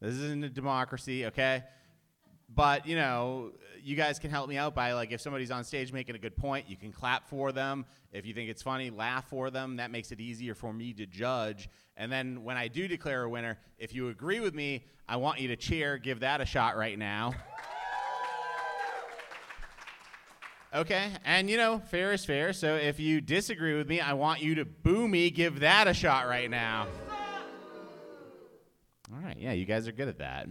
This 0.00 0.14
isn't 0.14 0.44
a 0.44 0.48
democracy, 0.48 1.26
okay? 1.26 1.64
But 2.48 2.86
you 2.86 2.96
know, 2.96 3.52
you 3.82 3.96
guys 3.96 4.18
can 4.18 4.30
help 4.30 4.48
me 4.48 4.56
out 4.56 4.74
by 4.74 4.92
like 4.94 5.12
if 5.12 5.20
somebody's 5.20 5.50
on 5.50 5.64
stage 5.64 5.92
making 5.92 6.14
a 6.14 6.18
good 6.18 6.36
point, 6.36 6.68
you 6.68 6.76
can 6.76 6.92
clap 6.92 7.28
for 7.28 7.52
them. 7.52 7.84
If 8.12 8.26
you 8.26 8.34
think 8.34 8.48
it's 8.48 8.62
funny, 8.62 8.90
laugh 8.90 9.28
for 9.28 9.50
them. 9.50 9.76
That 9.76 9.90
makes 9.90 10.12
it 10.12 10.20
easier 10.20 10.54
for 10.54 10.72
me 10.72 10.92
to 10.94 11.06
judge. 11.06 11.68
And 11.96 12.10
then 12.10 12.44
when 12.44 12.56
I 12.56 12.68
do 12.68 12.88
declare 12.88 13.24
a 13.24 13.28
winner, 13.28 13.58
if 13.78 13.94
you 13.94 14.08
agree 14.08 14.40
with 14.40 14.54
me, 14.54 14.84
I 15.08 15.16
want 15.16 15.40
you 15.40 15.48
to 15.48 15.56
cheer. 15.56 15.98
Give 15.98 16.20
that 16.20 16.40
a 16.40 16.46
shot 16.46 16.76
right 16.76 16.98
now. 16.98 17.34
Okay, 20.74 21.12
and 21.24 21.48
you 21.48 21.56
know, 21.56 21.78
fair 21.78 22.12
is 22.12 22.24
fair. 22.24 22.52
So 22.52 22.74
if 22.74 22.98
you 22.98 23.20
disagree 23.20 23.76
with 23.76 23.88
me, 23.88 24.00
I 24.00 24.14
want 24.14 24.42
you 24.42 24.56
to 24.56 24.64
boo 24.64 25.06
me. 25.06 25.30
Give 25.30 25.60
that 25.60 25.86
a 25.86 25.94
shot 25.94 26.26
right 26.26 26.50
now. 26.50 26.88
All 29.12 29.20
right, 29.22 29.36
yeah, 29.38 29.52
you 29.52 29.66
guys 29.66 29.86
are 29.86 29.92
good 29.92 30.08
at 30.08 30.18
that. 30.18 30.48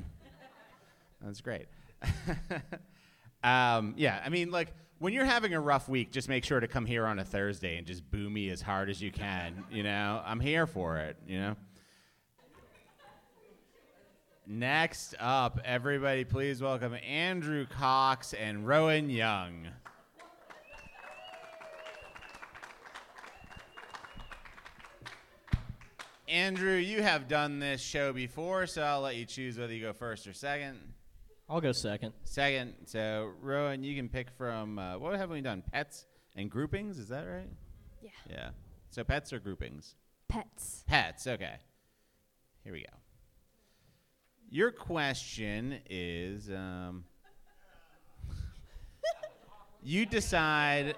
That's 1.21 1.41
great. 1.41 1.65
um, 3.43 3.93
yeah, 3.97 4.21
I 4.23 4.29
mean, 4.29 4.51
like 4.51 4.73
when 4.99 5.13
you're 5.13 5.25
having 5.25 5.53
a 5.53 5.59
rough 5.59 5.89
week, 5.89 6.11
just 6.11 6.29
make 6.29 6.45
sure 6.45 6.59
to 6.59 6.67
come 6.67 6.85
here 6.85 7.05
on 7.05 7.19
a 7.19 7.25
Thursday 7.25 7.77
and 7.77 7.85
just 7.85 8.09
boo 8.09 8.29
me 8.29 8.49
as 8.49 8.61
hard 8.61 8.89
as 8.89 9.01
you 9.01 9.11
can. 9.11 9.63
You 9.71 9.83
know, 9.83 10.21
I'm 10.25 10.39
here 10.39 10.65
for 10.65 10.97
it. 10.97 11.17
You 11.27 11.39
know. 11.39 11.55
Next 14.45 15.15
up, 15.19 15.59
everybody, 15.63 16.25
please 16.25 16.61
welcome 16.61 16.95
Andrew 17.07 17.65
Cox 17.65 18.33
and 18.33 18.67
Rowan 18.67 19.09
Young. 19.09 19.67
Andrew, 26.27 26.75
you 26.75 27.01
have 27.01 27.27
done 27.27 27.59
this 27.59 27.79
show 27.79 28.11
before, 28.11 28.65
so 28.67 28.81
I'll 28.81 29.01
let 29.01 29.15
you 29.15 29.25
choose 29.25 29.57
whether 29.57 29.73
you 29.73 29.81
go 29.81 29.93
first 29.93 30.27
or 30.27 30.33
second. 30.33 30.79
I'll 31.53 31.61
go 31.61 31.71
second. 31.71 32.13
Second, 32.23 32.73
so 32.85 33.29
Rowan, 33.39 33.83
you 33.83 33.95
can 33.95 34.09
pick 34.09 34.31
from 34.39 34.79
uh, 34.79 34.97
what 34.97 35.15
have 35.19 35.29
we 35.29 35.39
done? 35.39 35.61
Pets 35.71 36.07
and 36.35 36.49
groupings, 36.49 36.97
is 36.97 37.09
that 37.09 37.25
right? 37.25 37.47
Yeah. 38.01 38.09
Yeah. 38.27 38.49
So 38.89 39.03
pets 39.03 39.31
or 39.31 39.37
groupings? 39.37 39.93
Pets. 40.27 40.83
Pets, 40.87 41.27
okay. 41.27 41.57
Here 42.63 42.73
we 42.73 42.79
go. 42.79 42.97
Your 44.49 44.71
question 44.71 45.77
is 45.87 46.49
um, 46.49 47.03
you 49.83 50.07
decide 50.07 50.95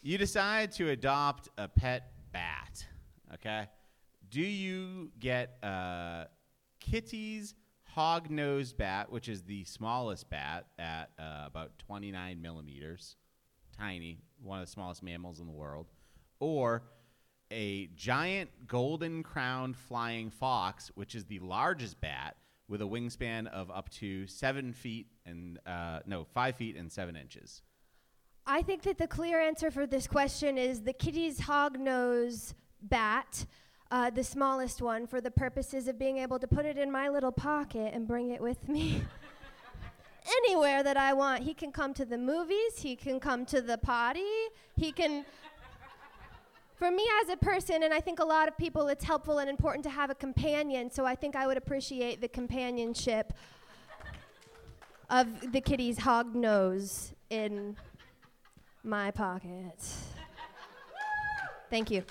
you 0.00 0.16
decide 0.16 0.72
to 0.72 0.88
adopt 0.88 1.50
a 1.58 1.68
pet 1.68 2.10
bat, 2.32 2.86
okay? 3.34 3.68
Do 4.30 4.40
you 4.40 5.10
get 5.20 5.58
a 5.62 6.28
Kitti's 6.80 7.54
hog-nosed 7.84 8.76
bat, 8.76 9.10
which 9.10 9.28
is 9.28 9.42
the 9.42 9.64
smallest 9.64 10.30
bat 10.30 10.66
at 10.78 11.10
uh, 11.18 11.44
about 11.46 11.78
29 11.78 12.40
millimeters, 12.40 13.16
tiny, 13.76 14.18
one 14.42 14.60
of 14.60 14.66
the 14.66 14.72
smallest 14.72 15.02
mammals 15.02 15.40
in 15.40 15.46
the 15.46 15.52
world, 15.52 15.86
or 16.38 16.82
a 17.50 17.88
giant 17.96 18.50
golden 18.66 19.22
crowned 19.22 19.76
flying 19.76 20.30
fox, 20.30 20.90
which 20.94 21.14
is 21.14 21.24
the 21.24 21.40
largest 21.40 22.00
bat 22.00 22.36
with 22.68 22.80
a 22.80 22.84
wingspan 22.84 23.48
of 23.48 23.70
up 23.70 23.88
to 23.90 24.26
seven 24.28 24.72
feet 24.72 25.08
and 25.26 25.58
uh, 25.66 25.98
no 26.06 26.24
five 26.24 26.54
feet 26.54 26.76
and 26.76 26.90
seven 26.90 27.16
inches. 27.16 27.62
I 28.46 28.62
think 28.62 28.82
that 28.82 28.98
the 28.98 29.06
clear 29.06 29.40
answer 29.40 29.70
for 29.70 29.86
this 29.86 30.06
question 30.06 30.56
is 30.56 30.82
the 30.82 30.92
Kitty's 30.92 31.40
hognose 31.40 32.54
bat, 32.80 33.44
uh, 33.90 34.10
the 34.10 34.22
smallest 34.22 34.80
one, 34.80 35.06
for 35.06 35.20
the 35.20 35.30
purposes 35.30 35.88
of 35.88 35.98
being 35.98 36.18
able 36.18 36.38
to 36.38 36.46
put 36.46 36.64
it 36.64 36.78
in 36.78 36.90
my 36.90 37.08
little 37.08 37.32
pocket 37.32 37.92
and 37.92 38.06
bring 38.06 38.30
it 38.30 38.40
with 38.40 38.68
me. 38.68 39.02
Anywhere 40.46 40.82
that 40.82 40.96
I 40.96 41.12
want. 41.12 41.42
He 41.42 41.54
can 41.54 41.72
come 41.72 41.92
to 41.94 42.04
the 42.04 42.18
movies, 42.18 42.78
he 42.78 42.94
can 42.94 43.18
come 43.18 43.44
to 43.46 43.60
the 43.60 43.78
potty, 43.78 44.30
he 44.76 44.92
can. 44.92 45.24
For 46.76 46.90
me 46.90 47.06
as 47.22 47.28
a 47.28 47.36
person, 47.36 47.82
and 47.82 47.92
I 47.92 48.00
think 48.00 48.20
a 48.20 48.24
lot 48.24 48.48
of 48.48 48.56
people, 48.56 48.88
it's 48.88 49.04
helpful 49.04 49.38
and 49.38 49.50
important 49.50 49.84
to 49.84 49.90
have 49.90 50.08
a 50.08 50.14
companion, 50.14 50.90
so 50.90 51.04
I 51.04 51.14
think 51.14 51.36
I 51.36 51.46
would 51.46 51.58
appreciate 51.58 52.22
the 52.22 52.28
companionship 52.28 53.34
of 55.10 55.52
the 55.52 55.60
kitti's 55.60 55.98
hog 55.98 56.34
nose 56.34 57.12
in 57.28 57.76
my 58.82 59.10
pocket. 59.10 59.78
Thank 61.68 61.90
you. 61.90 62.02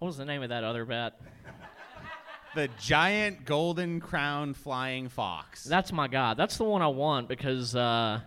What 0.00 0.06
was 0.06 0.16
the 0.16 0.24
name 0.24 0.42
of 0.42 0.48
that 0.48 0.64
other 0.64 0.86
bat? 0.86 1.20
The 2.54 2.70
giant 2.80 3.44
golden 3.44 4.00
crown 4.00 4.54
flying 4.54 5.10
fox. 5.10 5.62
That's 5.62 5.92
my 5.92 6.08
god. 6.08 6.38
That's 6.38 6.56
the 6.56 6.64
one 6.64 6.80
I 6.80 6.86
want 6.86 7.28
because, 7.28 7.76
uh, 7.76 8.20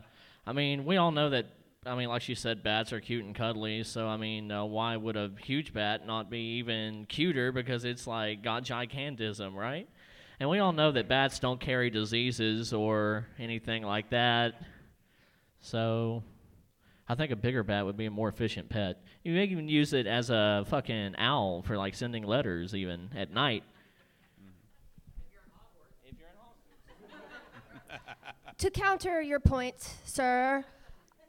I 0.45 0.53
mean, 0.53 0.85
we 0.85 0.97
all 0.97 1.11
know 1.11 1.31
that. 1.31 1.47
I 1.83 1.95
mean, 1.95 2.09
like 2.09 2.21
she 2.21 2.35
said, 2.35 2.61
bats 2.61 2.93
are 2.93 2.99
cute 2.99 3.25
and 3.25 3.33
cuddly. 3.33 3.83
So 3.83 4.05
I 4.05 4.17
mean, 4.17 4.51
uh, 4.51 4.65
why 4.65 4.95
would 4.95 5.17
a 5.17 5.31
huge 5.41 5.73
bat 5.73 6.05
not 6.05 6.29
be 6.29 6.57
even 6.59 7.07
cuter? 7.07 7.51
Because 7.51 7.85
it's 7.85 8.05
like 8.05 8.43
got 8.43 8.63
gigantism, 8.63 9.55
right? 9.55 9.89
And 10.39 10.51
we 10.51 10.59
all 10.59 10.73
know 10.73 10.91
that 10.91 11.07
bats 11.07 11.39
don't 11.39 11.59
carry 11.59 11.89
diseases 11.89 12.71
or 12.71 13.25
anything 13.39 13.81
like 13.81 14.11
that. 14.11 14.61
So 15.59 16.21
I 17.07 17.15
think 17.15 17.31
a 17.31 17.35
bigger 17.35 17.63
bat 17.63 17.85
would 17.85 17.97
be 17.97 18.05
a 18.05 18.11
more 18.11 18.29
efficient 18.29 18.69
pet. 18.69 19.01
You 19.23 19.33
may 19.33 19.43
even 19.45 19.67
use 19.67 19.91
it 19.93 20.07
as 20.07 20.29
a 20.29 20.63
fucking 20.67 21.15
owl 21.17 21.61
for 21.63 21.77
like 21.77 21.95
sending 21.95 22.23
letters 22.23 22.73
even 22.73 23.09
at 23.15 23.31
night. 23.31 23.63
to 28.57 28.69
counter 28.69 29.21
your 29.21 29.39
point, 29.39 29.75
sir, 30.05 30.63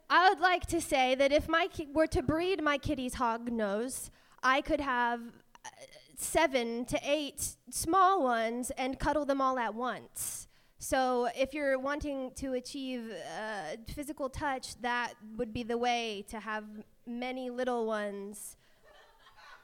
I 0.09 0.29
would 0.29 0.39
like 0.39 0.65
to 0.67 0.79
say 0.79 1.15
that 1.15 1.31
if 1.31 1.49
my 1.49 1.67
ki- 1.67 1.89
were 1.93 2.07
to 2.07 2.21
breed 2.21 2.63
my 2.63 2.77
kitti's 2.77 3.15
hog 3.15 3.51
nose, 3.51 4.11
I 4.41 4.61
could 4.61 4.79
have 4.79 5.19
uh, 5.65 5.69
seven 6.15 6.85
to 6.85 6.99
eight 7.03 7.55
small 7.69 8.23
ones 8.23 8.71
and 8.77 8.99
cuddle 8.99 9.25
them 9.25 9.41
all 9.41 9.59
at 9.59 9.73
once. 9.73 10.44
So 10.85 11.27
if 11.35 11.55
you're 11.55 11.79
wanting 11.79 12.29
to 12.35 12.53
achieve 12.53 13.11
uh, 13.11 13.75
physical 13.95 14.29
touch, 14.29 14.79
that 14.81 15.13
would 15.35 15.51
be 15.51 15.63
the 15.63 15.79
way 15.79 16.23
to 16.29 16.39
have 16.39 16.63
many 17.07 17.49
little 17.49 17.87
ones 17.87 18.55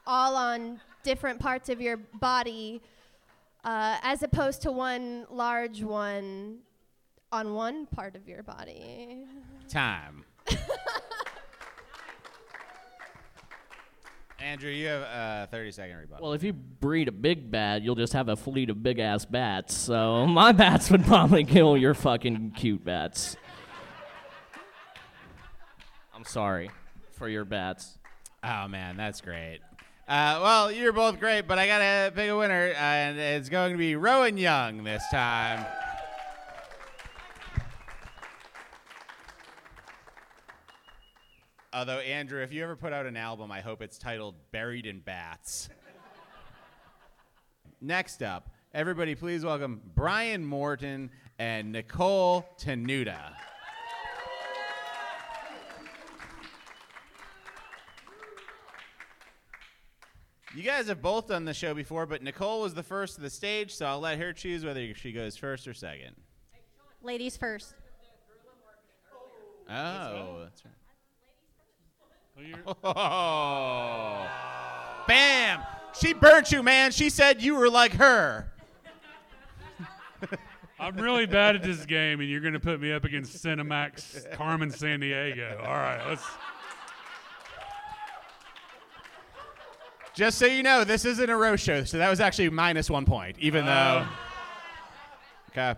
all 0.04 0.34
on 0.34 0.80
different 1.04 1.38
parts 1.38 1.68
of 1.68 1.80
your 1.80 1.96
body, 1.96 2.82
uh, 3.62 3.98
as 4.02 4.24
opposed 4.24 4.62
to 4.62 4.72
one 4.72 5.28
large 5.30 5.84
one 5.84 6.58
on 7.30 7.54
one 7.54 7.86
part 7.86 8.16
of 8.16 8.28
your 8.28 8.42
body. 8.42 9.24
Time. 9.68 10.24
Andrew, 14.42 14.70
you 14.70 14.88
have 14.88 15.02
a 15.02 15.48
30 15.50 15.70
second 15.70 15.96
rebuttal. 15.96 16.24
Well, 16.24 16.32
if 16.32 16.42
you 16.42 16.52
breed 16.52 17.06
a 17.06 17.12
big 17.12 17.50
bat, 17.50 17.82
you'll 17.82 17.94
just 17.94 18.12
have 18.12 18.28
a 18.28 18.36
fleet 18.36 18.70
of 18.70 18.82
big 18.82 18.98
ass 18.98 19.24
bats. 19.24 19.74
So 19.74 20.26
my 20.26 20.52
bats 20.52 20.90
would 20.90 21.04
probably 21.04 21.44
kill 21.44 21.76
your 21.76 21.94
fucking 21.94 22.52
cute 22.56 22.84
bats. 22.84 23.36
I'm 26.14 26.24
sorry 26.24 26.70
for 27.12 27.28
your 27.28 27.44
bats. 27.44 27.98
Oh 28.42 28.66
man, 28.66 28.96
that's 28.96 29.20
great. 29.20 29.60
Uh, 30.08 30.40
well, 30.42 30.72
you're 30.72 30.92
both 30.92 31.20
great, 31.20 31.46
but 31.46 31.58
I 31.58 31.66
gotta 31.66 32.12
pick 32.12 32.28
a 32.28 32.36
winner, 32.36 32.72
and 32.76 33.18
it's 33.18 33.48
going 33.48 33.72
to 33.72 33.78
be 33.78 33.94
Rowan 33.94 34.36
Young 34.36 34.82
this 34.82 35.02
time. 35.10 35.64
Although 41.74 42.00
Andrew, 42.00 42.42
if 42.42 42.52
you 42.52 42.62
ever 42.62 42.76
put 42.76 42.92
out 42.92 43.06
an 43.06 43.16
album, 43.16 43.50
I 43.50 43.60
hope 43.60 43.80
it's 43.80 43.96
titled 43.96 44.34
"Buried 44.50 44.84
in 44.84 45.00
Bats." 45.00 45.70
Next 47.80 48.22
up, 48.22 48.50
everybody, 48.74 49.14
please 49.14 49.42
welcome 49.44 49.80
Brian 49.94 50.44
Morton 50.44 51.10
and 51.38 51.72
Nicole 51.72 52.46
Tenuta. 52.60 53.32
You 60.54 60.62
guys 60.62 60.88
have 60.88 61.00
both 61.00 61.28
done 61.28 61.46
the 61.46 61.54
show 61.54 61.72
before, 61.72 62.04
but 62.04 62.22
Nicole 62.22 62.60
was 62.60 62.74
the 62.74 62.82
first 62.82 63.14
to 63.14 63.22
the 63.22 63.30
stage, 63.30 63.74
so 63.74 63.86
I'll 63.86 64.00
let 64.00 64.18
her 64.18 64.34
choose 64.34 64.62
whether 64.62 64.94
she 64.94 65.10
goes 65.10 65.38
first 65.38 65.66
or 65.66 65.72
second. 65.72 66.14
Ladies 67.00 67.38
first. 67.38 67.74
Oh, 69.70 70.40
that's 70.42 70.62
right. 70.66 70.74
Oh. 72.84 74.28
Bam! 75.08 75.60
She 75.98 76.12
burnt 76.12 76.52
you, 76.52 76.62
man. 76.62 76.90
She 76.92 77.10
said 77.10 77.42
you 77.42 77.56
were 77.56 77.68
like 77.68 77.92
her. 77.94 78.52
I'm 80.80 80.96
really 80.96 81.26
bad 81.26 81.56
at 81.56 81.62
this 81.62 81.84
game, 81.86 82.20
and 82.20 82.28
you're 82.28 82.40
going 82.40 82.54
to 82.54 82.60
put 82.60 82.80
me 82.80 82.92
up 82.92 83.04
against 83.04 83.36
Cinemax 83.44 84.32
Carmen 84.32 84.70
Sandiego. 84.70 85.58
All 85.60 85.74
right, 85.74 86.00
let's. 86.08 86.24
Just 90.14 90.38
so 90.38 90.46
you 90.46 90.62
know, 90.62 90.84
this 90.84 91.04
isn't 91.04 91.30
a 91.30 91.36
roast 91.36 91.64
show, 91.64 91.84
so 91.84 91.98
that 91.98 92.10
was 92.10 92.20
actually 92.20 92.50
minus 92.50 92.90
one 92.90 93.04
point, 93.04 93.36
even 93.38 93.64
though. 93.64 94.06
Okay. 95.50 95.74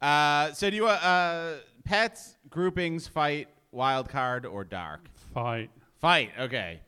Uh, 0.00 0.52
so 0.52 0.70
do 0.70 0.76
you 0.76 0.84
want 0.84 1.04
uh, 1.04 1.54
pets, 1.84 2.36
groupings, 2.50 3.06
fight, 3.06 3.48
wild 3.72 4.08
card, 4.08 4.44
or 4.44 4.64
dark? 4.64 5.08
Fight. 5.32 5.70
Fight. 6.00 6.30
Okay. 6.38 6.80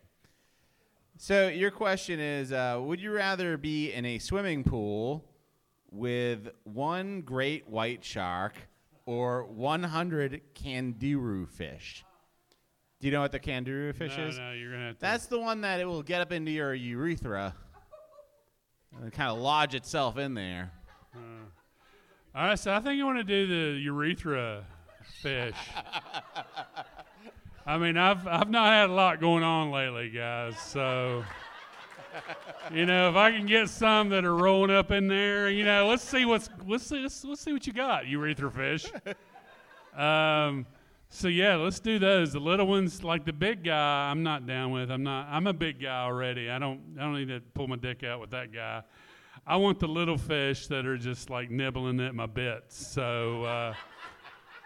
So 1.16 1.48
your 1.48 1.70
question 1.70 2.20
is: 2.20 2.52
uh, 2.52 2.78
Would 2.80 3.00
you 3.00 3.12
rather 3.12 3.56
be 3.56 3.92
in 3.92 4.04
a 4.04 4.18
swimming 4.18 4.62
pool 4.64 5.24
with 5.90 6.48
one 6.64 7.22
great 7.22 7.68
white 7.68 8.04
shark 8.04 8.54
or 9.06 9.44
100 9.44 10.42
candiru 10.54 11.48
fish? 11.48 12.04
Do 13.00 13.06
you 13.06 13.12
know 13.12 13.20
what 13.20 13.32
the 13.32 13.40
candiru 13.40 13.94
fish 13.94 14.16
no, 14.16 14.26
is? 14.26 14.38
no, 14.38 14.52
you're 14.52 14.72
to 14.72 14.78
have 14.78 14.94
to. 14.96 15.00
That's 15.00 15.26
the 15.26 15.38
one 15.38 15.62
that 15.62 15.80
it 15.80 15.86
will 15.86 16.02
get 16.02 16.20
up 16.20 16.32
into 16.32 16.50
your 16.50 16.74
urethra 16.74 17.54
and 19.00 19.12
kind 19.12 19.30
of 19.30 19.38
lodge 19.38 19.74
itself 19.74 20.18
in 20.18 20.34
there. 20.34 20.72
All 22.34 22.46
right, 22.46 22.58
so 22.58 22.72
I 22.72 22.80
think 22.80 22.96
you 22.96 23.06
want 23.06 23.18
to 23.18 23.24
do 23.24 23.46
the 23.46 23.80
urethra 23.80 24.64
fish. 25.22 25.56
I 27.68 27.76
mean, 27.76 27.98
I've 27.98 28.26
I've 28.26 28.48
not 28.48 28.72
had 28.72 28.88
a 28.88 28.94
lot 28.94 29.20
going 29.20 29.42
on 29.42 29.70
lately, 29.70 30.08
guys. 30.08 30.58
So, 30.58 31.22
you 32.72 32.86
know, 32.86 33.10
if 33.10 33.14
I 33.14 33.30
can 33.30 33.44
get 33.44 33.68
some 33.68 34.08
that 34.08 34.24
are 34.24 34.34
rolling 34.34 34.74
up 34.74 34.90
in 34.90 35.06
there, 35.06 35.50
you 35.50 35.66
know, 35.66 35.86
let's 35.86 36.02
see 36.02 36.24
what's 36.24 36.48
let's 36.66 36.86
see 36.86 37.00
let's, 37.02 37.22
let's 37.26 37.42
see 37.42 37.52
what 37.52 37.66
you 37.66 37.74
got, 37.74 38.06
urethra 38.06 38.50
fish. 38.50 38.86
Um, 39.94 40.64
so 41.10 41.28
yeah, 41.28 41.56
let's 41.56 41.78
do 41.78 41.98
those. 41.98 42.32
The 42.32 42.40
little 42.40 42.66
ones, 42.66 43.04
like 43.04 43.26
the 43.26 43.34
big 43.34 43.64
guy, 43.64 44.10
I'm 44.10 44.22
not 44.22 44.46
down 44.46 44.70
with. 44.70 44.90
I'm 44.90 45.02
not. 45.02 45.28
I'm 45.28 45.46
a 45.46 45.52
big 45.52 45.82
guy 45.82 46.04
already. 46.04 46.48
I 46.48 46.58
don't. 46.58 46.96
I 46.98 47.02
don't 47.02 47.16
need 47.16 47.28
to 47.28 47.40
pull 47.52 47.68
my 47.68 47.76
dick 47.76 48.02
out 48.02 48.18
with 48.18 48.30
that 48.30 48.50
guy. 48.50 48.82
I 49.46 49.56
want 49.56 49.78
the 49.78 49.88
little 49.88 50.16
fish 50.16 50.68
that 50.68 50.86
are 50.86 50.96
just 50.96 51.28
like 51.28 51.50
nibbling 51.50 52.00
at 52.00 52.14
my 52.14 52.26
bits. 52.26 52.86
So 52.86 53.44
uh, 53.44 53.74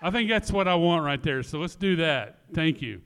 I 0.02 0.10
think 0.10 0.28
that's 0.28 0.50
what 0.50 0.66
I 0.66 0.74
want 0.74 1.04
right 1.04 1.22
there. 1.22 1.42
So 1.42 1.58
let's 1.58 1.76
do 1.76 1.96
that. 1.96 2.40
Thank 2.52 2.82
you. 2.82 3.00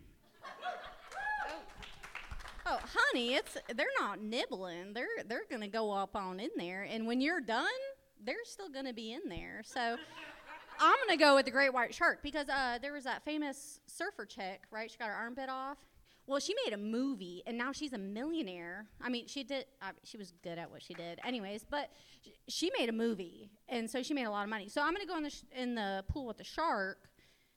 Oh, 2.68 2.78
honey, 2.82 3.34
it's 3.34 3.56
they're 3.74 3.86
not 4.00 4.20
nibbling. 4.20 4.92
They're 4.92 5.06
they're 5.26 5.44
gonna 5.48 5.68
go 5.68 5.92
up 5.92 6.16
on 6.16 6.40
in 6.40 6.50
there, 6.56 6.82
and 6.82 7.06
when 7.06 7.20
you're 7.20 7.40
done, 7.40 7.66
they're 8.24 8.36
still 8.44 8.68
gonna 8.68 8.92
be 8.92 9.12
in 9.12 9.28
there. 9.28 9.62
So 9.64 9.96
I'm 10.80 10.96
gonna 11.06 11.16
go 11.16 11.36
with 11.36 11.44
the 11.44 11.52
great 11.52 11.72
white 11.72 11.94
shark 11.94 12.22
because 12.22 12.48
uh, 12.48 12.78
there 12.82 12.92
was 12.92 13.04
that 13.04 13.24
famous 13.24 13.80
surfer 13.86 14.24
chick, 14.24 14.62
right? 14.72 14.90
She 14.90 14.96
got 14.98 15.08
her 15.08 15.14
arm 15.14 15.34
bit 15.34 15.48
off. 15.48 15.78
Well, 16.28 16.40
she 16.40 16.54
made 16.64 16.72
a 16.74 16.76
movie, 16.76 17.42
and 17.46 17.56
now 17.56 17.70
she's 17.70 17.92
a 17.92 17.98
millionaire. 17.98 18.86
I 19.00 19.08
mean, 19.08 19.28
she 19.28 19.44
did. 19.44 19.66
Uh, 19.80 19.92
she 20.02 20.16
was 20.16 20.32
good 20.42 20.58
at 20.58 20.70
what 20.70 20.82
she 20.82 20.92
did, 20.94 21.20
anyways. 21.24 21.64
But 21.68 21.90
sh- 22.24 22.30
she 22.48 22.70
made 22.76 22.88
a 22.88 22.92
movie, 22.92 23.50
and 23.68 23.88
so 23.88 24.02
she 24.02 24.12
made 24.12 24.24
a 24.24 24.30
lot 24.30 24.42
of 24.42 24.50
money. 24.50 24.68
So 24.68 24.82
I'm 24.82 24.92
gonna 24.92 25.06
go 25.06 25.16
in 25.16 25.22
the 25.22 25.30
sh- 25.30 25.44
in 25.56 25.76
the 25.76 26.04
pool 26.08 26.26
with 26.26 26.38
the 26.38 26.44
shark 26.44 27.08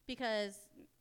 because 0.06 0.56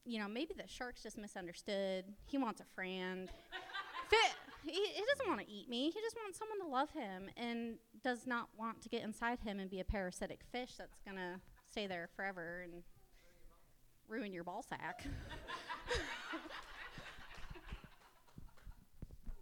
you 0.07 0.19
know 0.19 0.29
maybe 0.29 0.55
the 0.57 0.67
shark's 0.67 1.03
just 1.03 1.19
misunderstood. 1.19 2.07
He 2.27 2.39
wants 2.39 2.61
a 2.63 2.65
friend. 2.75 3.29
Fit. 4.09 4.33
He, 4.65 4.73
he 4.73 5.03
doesn't 5.15 5.29
want 5.29 5.41
to 5.41 5.51
eat 5.51 5.69
me. 5.69 5.91
He 5.91 6.01
just 6.01 6.17
wants 6.17 6.39
someone 6.39 6.61
to 6.61 6.67
love 6.67 6.91
him 6.91 7.29
and 7.37 7.77
does 8.03 8.27
not 8.27 8.49
want 8.59 8.81
to 8.83 8.89
get 8.89 9.03
inside 9.03 9.39
him 9.41 9.61
and 9.61 9.71
be 9.71 9.81
a 9.81 9.85
parasitic 9.85 10.41
fish 10.51 10.73
that's 10.79 11.01
gonna 11.07 11.39
stay 11.71 11.87
there 11.87 12.09
forever 12.17 12.63
and 12.65 12.83
ruin 14.09 14.33
your 14.33 14.45
ball 14.45 14.63
sack. 14.63 15.05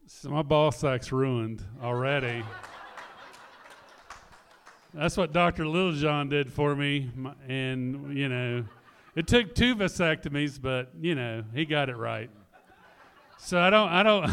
So 0.09 0.31
my 0.31 0.43
ball 0.43 0.71
sack's 0.71 1.11
ruined 1.11 1.65
already. 1.83 2.45
That's 4.95 5.17
what 5.17 5.33
Dr. 5.33 5.67
Littlejohn 5.67 6.29
did 6.29 6.53
for 6.53 6.77
me, 6.77 7.11
and 7.49 8.17
you 8.17 8.29
know, 8.29 8.65
it 9.17 9.27
took 9.27 9.53
two 9.57 9.75
vasectomies, 9.75 10.63
but 10.63 10.93
you 11.01 11.17
know, 11.17 11.43
he 11.53 11.65
got 11.65 11.89
it 11.89 11.97
right. 11.97 12.31
So 13.39 13.59
I 13.59 13.69
don't, 13.69 13.89
I 13.89 14.05
don't. 14.05 14.31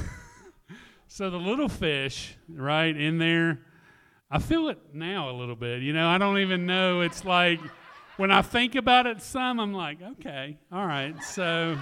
so 1.07 1.31
the 1.31 1.37
little 1.37 1.69
fish, 1.69 2.35
right 2.47 2.95
in 2.95 3.17
there, 3.17 3.61
I 4.29 4.37
feel 4.37 4.69
it 4.69 4.77
now 4.93 5.31
a 5.31 5.35
little 5.35 5.55
bit. 5.55 5.81
You 5.81 5.93
know, 5.93 6.07
I 6.07 6.19
don't 6.19 6.37
even 6.37 6.67
know. 6.67 7.01
It's 7.01 7.25
like 7.25 7.59
when 8.17 8.29
I 8.29 8.43
think 8.43 8.75
about 8.75 9.07
it, 9.07 9.23
some 9.23 9.59
I'm 9.59 9.73
like, 9.73 9.97
okay, 10.03 10.59
all 10.71 10.85
right, 10.85 11.15
so. 11.23 11.79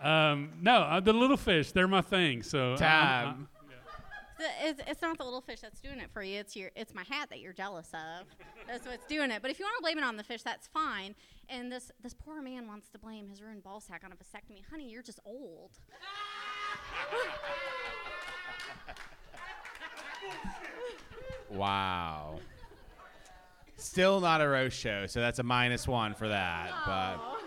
Um, 0.00 0.52
no, 0.60 0.76
uh, 0.76 1.00
the 1.00 1.12
little 1.12 1.36
fish, 1.36 1.72
they're 1.72 1.88
my 1.88 2.00
thing. 2.02 2.42
So 2.42 2.72
I'm- 2.74 2.82
I'm- 2.82 3.24
Time. 3.34 3.48
It's, 4.62 4.80
it's 4.86 5.02
not 5.02 5.18
the 5.18 5.24
little 5.24 5.42
fish 5.42 5.60
that's 5.60 5.80
doing 5.82 5.98
it 5.98 6.08
for 6.14 6.22
you. 6.22 6.38
It's 6.40 6.56
your 6.56 6.70
it's 6.74 6.94
my 6.94 7.02
hat 7.04 7.28
that 7.28 7.40
you're 7.40 7.52
jealous 7.52 7.90
of. 7.92 8.26
That's 8.66 8.86
what's 8.86 9.04
doing 9.06 9.30
it. 9.30 9.42
But 9.42 9.50
if 9.50 9.58
you 9.58 9.66
want 9.66 9.76
to 9.76 9.82
blame 9.82 9.98
it 9.98 10.04
on 10.04 10.16
the 10.16 10.22
fish, 10.24 10.40
that's 10.42 10.66
fine. 10.66 11.14
And 11.50 11.70
this 11.70 11.92
this 12.02 12.14
poor 12.14 12.40
man 12.40 12.66
wants 12.66 12.88
to 12.88 12.98
blame 12.98 13.28
his 13.28 13.42
ruined 13.42 13.62
ball 13.62 13.80
sack 13.82 14.00
on 14.02 14.12
a 14.12 14.16
vasectomy. 14.16 14.62
Honey, 14.70 14.88
you're 14.88 15.02
just 15.02 15.20
old. 15.26 15.72
Wow. 21.50 22.38
Still 23.76 24.20
not 24.20 24.40
a 24.40 24.48
roast 24.48 24.78
show, 24.78 25.06
so 25.06 25.20
that's 25.20 25.38
a 25.38 25.42
minus 25.42 25.88
one 25.88 26.14
for 26.14 26.28
that. 26.28 26.70
But 26.86 27.39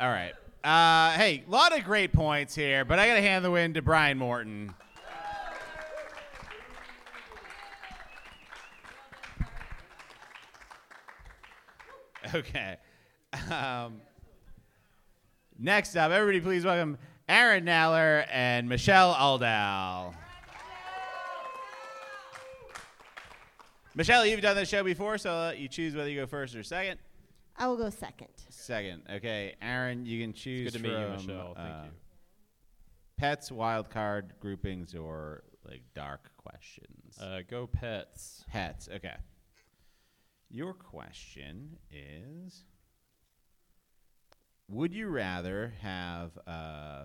all 0.00 0.08
right. 0.08 0.32
Uh, 0.64 1.12
hey, 1.18 1.44
a 1.46 1.50
lot 1.50 1.76
of 1.76 1.84
great 1.84 2.10
points 2.10 2.54
here, 2.54 2.86
but 2.86 2.98
I 2.98 3.06
got 3.06 3.14
to 3.14 3.20
hand 3.20 3.44
the 3.44 3.50
win 3.50 3.74
to 3.74 3.82
Brian 3.82 4.18
Morton. 4.18 4.74
Okay. 12.32 12.76
Um, 13.50 14.00
next 15.58 15.96
up, 15.96 16.12
everybody, 16.12 16.40
please 16.40 16.64
welcome 16.64 16.96
Aaron 17.28 17.64
Naller 17.64 18.24
and 18.30 18.68
Michelle 18.68 19.12
Aldal. 19.14 20.14
Michelle, 23.96 24.24
you've 24.24 24.42
done 24.42 24.54
this 24.54 24.68
show 24.68 24.84
before, 24.84 25.18
so 25.18 25.32
I'll 25.32 25.46
let 25.48 25.58
you 25.58 25.66
choose 25.66 25.96
whether 25.96 26.08
you 26.08 26.20
go 26.20 26.26
first 26.26 26.54
or 26.54 26.62
second. 26.62 27.00
I 27.60 27.66
will 27.68 27.76
go 27.76 27.90
second. 27.90 28.28
Second, 28.48 29.02
okay. 29.12 29.54
Aaron, 29.60 30.06
you 30.06 30.22
can 30.22 30.32
choose 30.32 30.72
good 30.72 30.78
to 30.78 30.82
meet 30.82 30.98
you, 30.98 31.04
from, 31.04 31.26
Michelle. 31.26 31.54
Thank 31.54 31.68
uh, 31.68 31.82
you. 31.84 31.90
Pets, 33.18 33.52
wild 33.52 33.90
card 33.90 34.32
groupings, 34.40 34.94
or 34.94 35.42
like 35.68 35.82
dark 35.94 36.30
questions. 36.38 37.18
Uh, 37.20 37.40
go 37.48 37.66
pets. 37.66 38.46
Pets, 38.48 38.88
okay. 38.96 39.16
Your 40.48 40.72
question 40.72 41.76
is 41.92 42.64
Would 44.68 44.94
you 44.94 45.08
rather 45.08 45.74
have, 45.82 46.30
uh, 46.46 47.04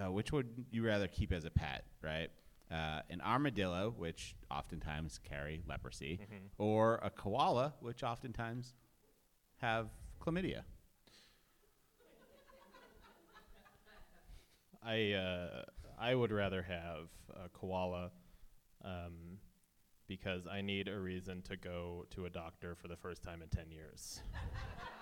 uh, 0.00 0.12
which 0.12 0.30
would 0.30 0.64
you 0.70 0.86
rather 0.86 1.08
keep 1.08 1.32
as 1.32 1.44
a 1.44 1.50
pet, 1.50 1.84
right? 2.02 2.30
Uh, 2.70 3.00
an 3.10 3.20
armadillo, 3.20 3.94
which 3.96 4.34
oftentimes 4.50 5.18
carry 5.22 5.62
leprosy, 5.68 6.18
Mhm. 6.18 6.50
or 6.58 6.96
a 6.96 7.10
koala, 7.10 7.74
which 7.80 8.02
oftentimes 8.02 8.74
have 9.58 9.88
chlamydia. 10.20 10.64
I 14.82 15.12
uh, 15.12 15.62
I 15.98 16.14
would 16.14 16.32
rather 16.32 16.62
have 16.62 17.08
a 17.30 17.48
koala 17.50 18.10
um, 18.84 19.38
because 20.06 20.46
I 20.46 20.60
need 20.60 20.88
a 20.88 20.98
reason 20.98 21.42
to 21.42 21.56
go 21.56 22.06
to 22.10 22.26
a 22.26 22.30
doctor 22.30 22.74
for 22.74 22.88
the 22.88 22.96
first 22.96 23.22
time 23.22 23.42
in 23.42 23.48
10 23.48 23.70
years. 23.70 24.20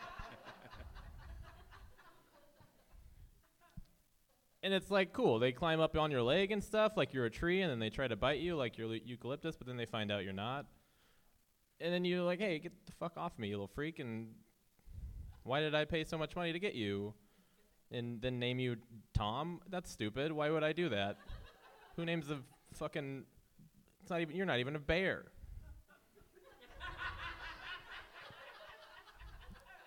and 4.64 4.72
it's 4.72 4.90
like 4.90 5.12
cool. 5.12 5.38
They 5.38 5.52
climb 5.52 5.78
up 5.78 5.94
on 5.96 6.10
your 6.10 6.22
leg 6.22 6.50
and 6.50 6.64
stuff 6.64 6.92
like 6.96 7.12
you're 7.12 7.26
a 7.26 7.30
tree, 7.30 7.60
and 7.60 7.70
then 7.70 7.78
they 7.78 7.90
try 7.90 8.08
to 8.08 8.16
bite 8.16 8.40
you 8.40 8.56
like 8.56 8.78
you're 8.78 8.92
eucalyptus, 8.94 9.56
but 9.56 9.66
then 9.66 9.76
they 9.76 9.84
find 9.84 10.10
out 10.10 10.24
you're 10.24 10.32
not. 10.32 10.64
And 11.82 11.92
then 11.92 12.06
you're 12.06 12.22
like, 12.22 12.40
hey, 12.40 12.58
get 12.58 12.72
the 12.86 12.92
fuck 12.92 13.12
off 13.18 13.38
me, 13.38 13.48
you 13.48 13.54
little 13.54 13.68
freak. 13.68 13.98
And 13.98 14.28
why 15.42 15.60
did 15.60 15.74
I 15.74 15.84
pay 15.84 16.02
so 16.02 16.16
much 16.16 16.34
money 16.34 16.54
to 16.54 16.58
get 16.58 16.74
you? 16.74 17.12
And 17.92 18.22
then 18.22 18.38
name 18.38 18.58
you 18.58 18.76
Tom? 19.12 19.60
That's 19.68 19.90
stupid. 19.90 20.32
Why 20.32 20.48
would 20.48 20.64
I 20.64 20.72
do 20.72 20.88
that? 20.88 21.18
Who 21.96 22.06
names 22.06 22.28
the 22.28 22.38
fucking. 22.72 23.24
It's 24.00 24.10
not 24.10 24.22
even. 24.22 24.34
You're 24.34 24.46
not 24.46 24.60
even 24.60 24.76
a 24.76 24.80
bear. 24.80 25.26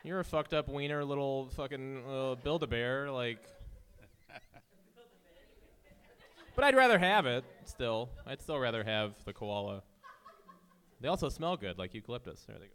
You're 0.03 0.19
a 0.19 0.23
fucked 0.23 0.53
up 0.53 0.69
wiener 0.69 1.03
little 1.03 1.49
fucking 1.55 2.03
uh, 2.07 2.35
build 2.35 2.61
a 2.61 2.67
bear. 2.67 3.09
Like. 3.09 3.39
But 6.57 6.63
I'd 6.63 6.75
rather 6.75 6.97
have 6.97 7.27
it 7.27 7.45
still. 7.65 8.09
I'd 8.25 8.41
still 8.41 8.57
rather 8.57 8.83
have 8.83 9.13
the 9.25 9.31
koala. 9.31 9.83
They 10.99 11.07
also 11.07 11.29
smell 11.29 11.55
good, 11.55 11.77
like 11.77 11.93
eucalyptus. 11.93 12.45
There 12.47 12.57
they 12.57 12.65
go. 12.65 12.71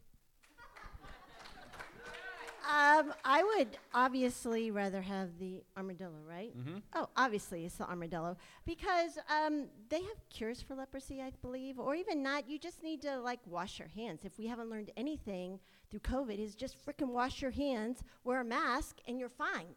Um, 2.64 3.12
I 3.24 3.42
would 3.42 3.76
obviously 3.92 4.70
rather 4.70 5.02
have 5.02 5.36
the 5.40 5.64
armadillo, 5.76 6.22
right? 6.24 6.56
Mm-hmm. 6.56 6.78
Oh, 6.94 7.08
obviously 7.16 7.64
it's 7.64 7.74
the 7.74 7.84
armadillo 7.88 8.36
because 8.64 9.18
um, 9.28 9.66
they 9.88 10.00
have 10.00 10.28
cures 10.30 10.62
for 10.62 10.76
leprosy, 10.76 11.20
I 11.20 11.32
believe, 11.42 11.80
or 11.80 11.96
even 11.96 12.22
not. 12.22 12.48
You 12.48 12.60
just 12.60 12.84
need 12.84 13.02
to 13.02 13.18
like 13.18 13.40
wash 13.46 13.80
your 13.80 13.88
hands. 13.88 14.20
If 14.24 14.38
we 14.38 14.46
haven't 14.46 14.70
learned 14.70 14.92
anything 14.96 15.58
through 15.90 16.00
COVID, 16.00 16.38
is 16.38 16.54
just 16.54 16.76
frickin' 16.86 17.08
wash 17.08 17.42
your 17.42 17.50
hands, 17.50 18.04
wear 18.22 18.40
a 18.40 18.44
mask, 18.44 18.98
and 19.08 19.18
you're 19.18 19.28
fine. 19.28 19.74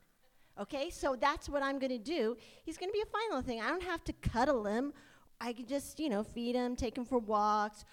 Okay, 0.60 0.90
so 0.90 1.18
that's 1.20 1.50
what 1.50 1.62
I'm 1.62 1.80
gonna 1.80 1.98
do. 1.98 2.38
He's 2.64 2.78
gonna 2.78 2.94
be 2.94 3.02
a 3.02 3.34
little 3.34 3.42
thing. 3.42 3.62
I 3.62 3.70
don't 3.70 3.84
have 3.84 4.04
to 4.06 4.14
cuddle 4.14 4.66
him. 4.66 4.94
I 5.42 5.52
can 5.52 5.66
just, 5.66 6.00
you 6.00 6.10
know, 6.10 6.24
feed 6.24 6.56
him, 6.56 6.76
take 6.76 6.98
him 6.98 7.04
for 7.04 7.20
walks, 7.20 7.84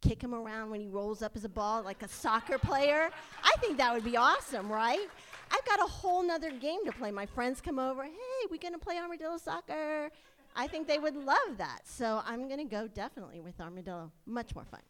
kick 0.00 0.22
him 0.22 0.34
around 0.34 0.70
when 0.70 0.80
he 0.80 0.88
rolls 0.88 1.22
up 1.22 1.36
as 1.36 1.44
a 1.44 1.48
ball 1.48 1.82
like 1.82 2.02
a 2.02 2.08
soccer 2.08 2.58
player. 2.58 3.10
I 3.44 3.54
think 3.60 3.78
that 3.78 3.94
would 3.94 4.04
be 4.04 4.16
awesome, 4.16 4.70
right? 4.70 5.06
I've 5.50 5.64
got 5.64 5.80
a 5.80 5.88
whole 5.88 6.22
nother 6.22 6.50
game 6.50 6.84
to 6.86 6.92
play. 6.92 7.10
My 7.10 7.26
friends 7.26 7.60
come 7.60 7.78
over, 7.78 8.02
hey, 8.04 8.46
we 8.50 8.58
gonna 8.58 8.78
play 8.78 8.96
armadillo 8.98 9.38
soccer. 9.38 10.10
I 10.56 10.66
think 10.66 10.88
they 10.88 10.98
would 10.98 11.14
love 11.14 11.56
that. 11.58 11.82
So 11.84 12.20
I'm 12.26 12.48
gonna 12.48 12.64
go 12.64 12.88
definitely 12.88 13.40
with 13.40 13.60
armadillo. 13.60 14.10
Much 14.26 14.54
more 14.56 14.64
fun. 14.64 14.80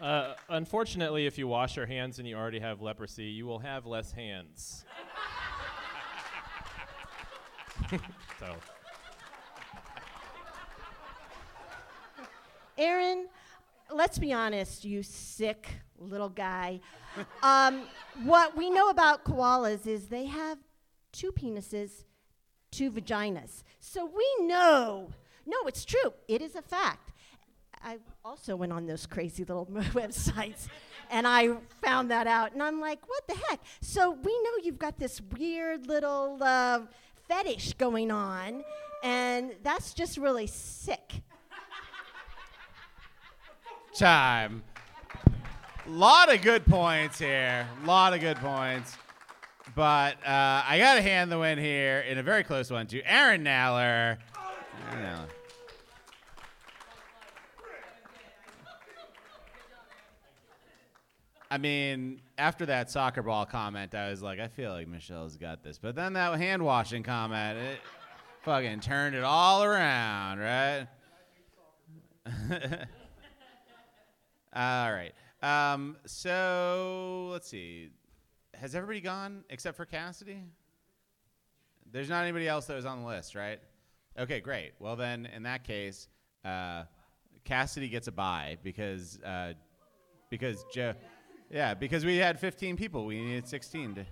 Uh, 0.00 0.34
unfortunately, 0.50 1.26
if 1.26 1.38
you 1.38 1.48
wash 1.48 1.76
your 1.76 1.86
hands 1.86 2.18
and 2.18 2.28
you 2.28 2.36
already 2.36 2.58
have 2.58 2.82
leprosy, 2.82 3.24
you 3.24 3.46
will 3.46 3.58
have 3.58 3.86
less 3.86 4.12
hands. 4.12 4.84
so. 8.38 8.56
Aaron, 12.76 13.26
let's 13.90 14.18
be 14.18 14.34
honest, 14.34 14.84
you 14.84 15.02
sick 15.02 15.68
little 15.98 16.28
guy. 16.28 16.80
um, 17.42 17.82
what 18.24 18.54
we 18.56 18.68
know 18.68 18.90
about 18.90 19.24
koalas 19.24 19.86
is 19.86 20.08
they 20.08 20.26
have 20.26 20.58
two 21.12 21.32
penises, 21.32 22.04
two 22.70 22.90
vaginas. 22.90 23.62
So 23.80 24.04
we 24.04 24.46
know, 24.46 25.08
no, 25.46 25.56
it's 25.66 25.86
true, 25.86 26.12
it 26.28 26.42
is 26.42 26.54
a 26.54 26.62
fact. 26.62 27.05
I 27.86 27.98
also 28.24 28.56
went 28.56 28.72
on 28.72 28.86
those 28.86 29.06
crazy 29.06 29.44
little 29.44 29.66
websites 29.94 30.68
and 31.08 31.24
I 31.24 31.50
found 31.82 32.10
that 32.10 32.26
out, 32.26 32.52
and 32.52 32.60
I'm 32.60 32.80
like, 32.80 32.98
what 33.08 33.26
the 33.28 33.34
heck? 33.48 33.60
So 33.80 34.10
we 34.10 34.32
know 34.42 34.50
you've 34.64 34.78
got 34.78 34.98
this 34.98 35.20
weird 35.38 35.86
little 35.86 36.38
uh, 36.40 36.80
fetish 37.28 37.74
going 37.74 38.10
on, 38.10 38.64
and 39.04 39.52
that's 39.62 39.94
just 39.94 40.18
really 40.18 40.48
sick. 40.48 41.22
Time. 43.94 44.64
Lot 45.86 46.34
of 46.34 46.42
good 46.42 46.66
points 46.66 47.20
here. 47.20 47.68
Lot 47.84 48.12
of 48.12 48.20
good 48.20 48.38
points. 48.38 48.96
But 49.76 50.16
uh, 50.26 50.64
I 50.66 50.78
got 50.78 50.94
to 50.94 51.02
hand 51.02 51.30
the 51.30 51.38
win 51.38 51.58
here 51.58 52.00
in 52.00 52.18
a 52.18 52.22
very 52.22 52.42
close 52.42 52.70
one 52.70 52.88
to 52.88 53.00
Aaron 53.02 53.44
Naller. 53.44 54.18
Aaron 54.90 55.02
Naller. 55.02 55.28
I 61.56 61.58
mean, 61.58 62.20
after 62.36 62.66
that 62.66 62.90
soccer 62.90 63.22
ball 63.22 63.46
comment, 63.46 63.94
I 63.94 64.10
was 64.10 64.20
like, 64.20 64.38
I 64.38 64.46
feel 64.46 64.72
like 64.72 64.88
Michelle's 64.88 65.38
got 65.38 65.62
this. 65.62 65.78
But 65.78 65.94
then 65.94 66.12
that 66.12 66.38
hand 66.38 66.62
washing 66.62 67.02
comment, 67.02 67.56
it 67.56 67.78
fucking 68.42 68.80
turned 68.80 69.16
it 69.16 69.24
all 69.24 69.64
around, 69.64 70.38
right? 70.38 70.86
all 74.54 74.92
right. 74.92 75.14
Um, 75.42 75.96
so 76.04 77.30
let's 77.32 77.48
see. 77.48 77.88
Has 78.52 78.74
everybody 78.74 79.00
gone 79.00 79.42
except 79.48 79.78
for 79.78 79.86
Cassidy? 79.86 80.42
There's 81.90 82.10
not 82.10 82.24
anybody 82.24 82.48
else 82.48 82.66
that 82.66 82.74
was 82.74 82.84
on 82.84 83.00
the 83.00 83.08
list, 83.08 83.34
right? 83.34 83.60
Okay, 84.18 84.40
great. 84.40 84.72
Well, 84.78 84.96
then, 84.96 85.24
in 85.34 85.44
that 85.44 85.64
case, 85.64 86.08
uh, 86.44 86.82
Cassidy 87.44 87.88
gets 87.88 88.08
a 88.08 88.12
bye 88.12 88.58
because 88.62 89.18
uh, 89.22 89.54
because 90.28 90.62
Joe. 90.70 90.92
Yeah, 91.50 91.74
because 91.74 92.04
we 92.04 92.16
had 92.16 92.38
15 92.38 92.76
people. 92.76 93.06
We 93.06 93.22
needed 93.22 93.46
16 93.46 93.94
to. 93.96 94.06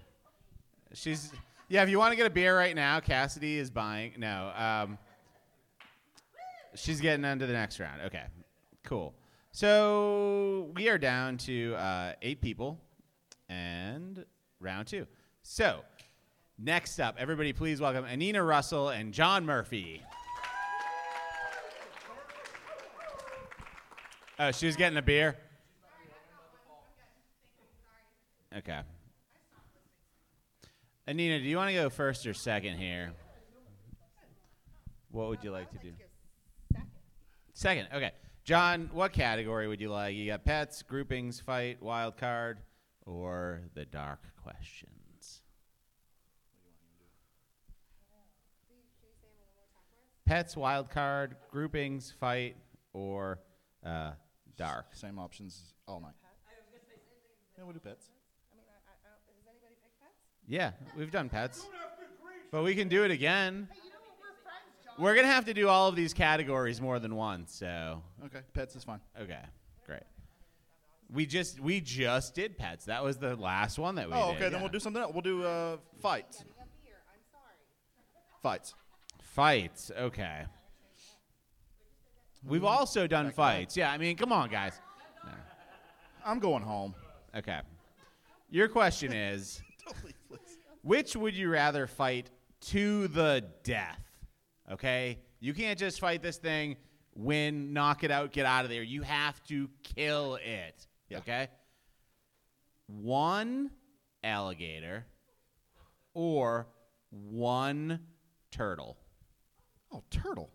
She's. 0.93 1.33
Yeah, 1.69 1.83
if 1.83 1.89
you 1.89 1.99
want 1.99 2.13
to 2.13 2.17
get 2.17 2.27
a 2.27 2.31
beer 2.31 2.57
right 2.57 2.75
now, 2.75 3.01
Cassidy 3.01 3.59
is 3.59 3.71
buying. 3.71 4.13
No. 4.19 4.53
Um, 4.57 4.99
she's 6.75 7.01
getting 7.01 7.25
into 7.25 7.47
the 7.47 7.53
next 7.53 7.81
round. 7.81 8.03
Okay, 8.03 8.25
cool. 8.85 9.15
So 9.51 10.71
we 10.75 10.89
are 10.89 10.99
down 10.99 11.39
to 11.39 11.75
uh, 11.77 12.13
eight 12.23 12.41
people, 12.41 12.79
and 13.49 14.25
round 14.61 14.87
two. 14.87 15.07
So 15.43 15.81
next 16.59 17.01
up, 17.01 17.17
everybody, 17.19 17.53
please 17.53 17.81
welcome 17.81 18.05
Anina 18.05 18.43
Russell 18.43 18.91
and 18.91 19.13
John 19.13 19.45
Murphy. 19.45 20.03
Oh, 24.39 24.51
she 24.51 24.67
was 24.67 24.77
getting 24.77 24.99
a 24.99 25.03
beer. 25.03 25.37
Okay. 28.57 28.81
Anina, 31.09 31.41
do 31.41 31.45
you 31.45 31.57
want 31.57 31.71
to 31.71 31.75
go 31.75 31.91
first 31.91 32.27
or 32.27 32.35
second 32.35 32.77
here? 32.77 33.13
What 35.11 35.29
would 35.29 35.43
you 35.43 35.51
like 35.51 35.71
to 35.71 35.79
do? 35.79 35.93
Second. 37.53 37.89
Okay. 37.93 38.13
John, 38.45 38.91
what 38.93 39.13
category 39.13 39.67
would 39.67 39.81
you 39.81 39.91
like? 39.91 40.15
You 40.15 40.27
got 40.27 40.45
pets, 40.45 40.83
groupings, 40.83 41.41
fight, 41.41 41.83
wild 41.83 42.17
card, 42.17 42.59
or 43.07 43.63
the 43.75 43.85
dark 43.85 44.21
questions? 44.43 45.41
Pets, 50.27 50.57
wild 50.57 50.91
card, 50.91 51.37
groupings, 51.51 52.13
fight, 52.19 52.57
or 52.93 53.41
uh, 53.85 54.13
dark. 54.57 54.95
Same 54.95 55.19
options 55.19 55.75
all 55.89 56.01
night. 56.01 56.15
Yeah, 57.59 57.65
we'll 57.65 57.73
do 57.73 57.81
pets. 57.81 58.11
Yeah, 60.49 60.73
we've 60.97 61.11
done 61.11 61.29
pets. 61.29 61.67
But 62.51 62.63
we 62.63 62.75
can 62.75 62.89
do 62.89 63.05
it 63.05 63.11
again. 63.11 63.69
We're 64.99 65.15
going 65.15 65.27
to 65.27 65.33
have 65.33 65.47
to 65.47 65.55
do 65.55 65.69
all 65.69 65.89
of 65.89 65.97
these 65.97 66.15
categories 66.15 66.81
more 66.81 67.01
than 67.01 67.17
once, 67.17 67.53
so. 67.53 68.03
Okay, 68.27 68.41
pets 68.53 68.77
is 68.77 68.85
fine. 68.85 69.01
Okay, 69.21 69.41
great. 69.87 70.03
We 71.13 71.27
just 71.27 71.59
we 71.59 71.81
just 71.81 72.35
did 72.35 72.57
pets. 72.57 72.85
That 72.85 73.03
was 73.03 73.17
the 73.19 73.35
last 73.35 73.79
one 73.79 73.97
that 73.97 74.07
we 74.07 74.15
did. 74.15 74.23
oh, 74.23 74.29
did. 74.29 74.37
okay. 74.37 74.49
Then 74.51 74.61
we'll 74.61 74.71
do 74.71 74.79
something 74.79 75.03
else. 75.03 75.13
We'll 75.13 75.23
do 75.23 75.45
uh, 75.45 75.77
fights. 76.01 76.45
Fights. 78.43 78.75
Fights. 79.23 79.91
Okay. 79.99 80.45
We've 82.47 82.65
also 82.65 83.07
done 83.07 83.33
fights. 83.33 83.77
Yeah, 83.77 83.91
I 83.91 83.99
mean, 83.99 84.17
come 84.17 84.31
on, 84.33 84.51
guys. 84.51 84.81
I'm 86.25 86.39
going 86.39 86.63
home. 86.63 86.95
Okay. 87.37 87.61
Your 88.51 88.69
question 88.69 89.13
is 89.13 89.63
which 90.85 91.17
would 91.17 91.35
you 91.35 91.51
rather 91.51 91.87
fight 91.87 92.31
to 92.61 93.09
the 93.09 93.45
death? 93.65 94.01
Okay? 94.71 95.19
You 95.41 95.55
can't 95.55 95.79
just 95.79 95.99
fight 95.99 96.23
this 96.23 96.37
thing, 96.37 96.77
win, 97.17 97.73
knock 97.73 98.05
it 98.05 98.11
out, 98.11 98.33
get 98.33 98.47
out 98.47 98.65
of 98.65 98.71
there. 98.71 98.83
You 98.83 99.03
have 99.03 99.43
to 99.45 99.69
kill 99.83 100.39
it. 100.45 100.87
Okay? 101.13 101.49
One 102.87 103.71
alligator 104.23 105.07
or 106.13 106.67
one 107.11 108.01
turtle. 108.51 108.99
Oh, 109.93 110.03
turtle. 110.11 110.51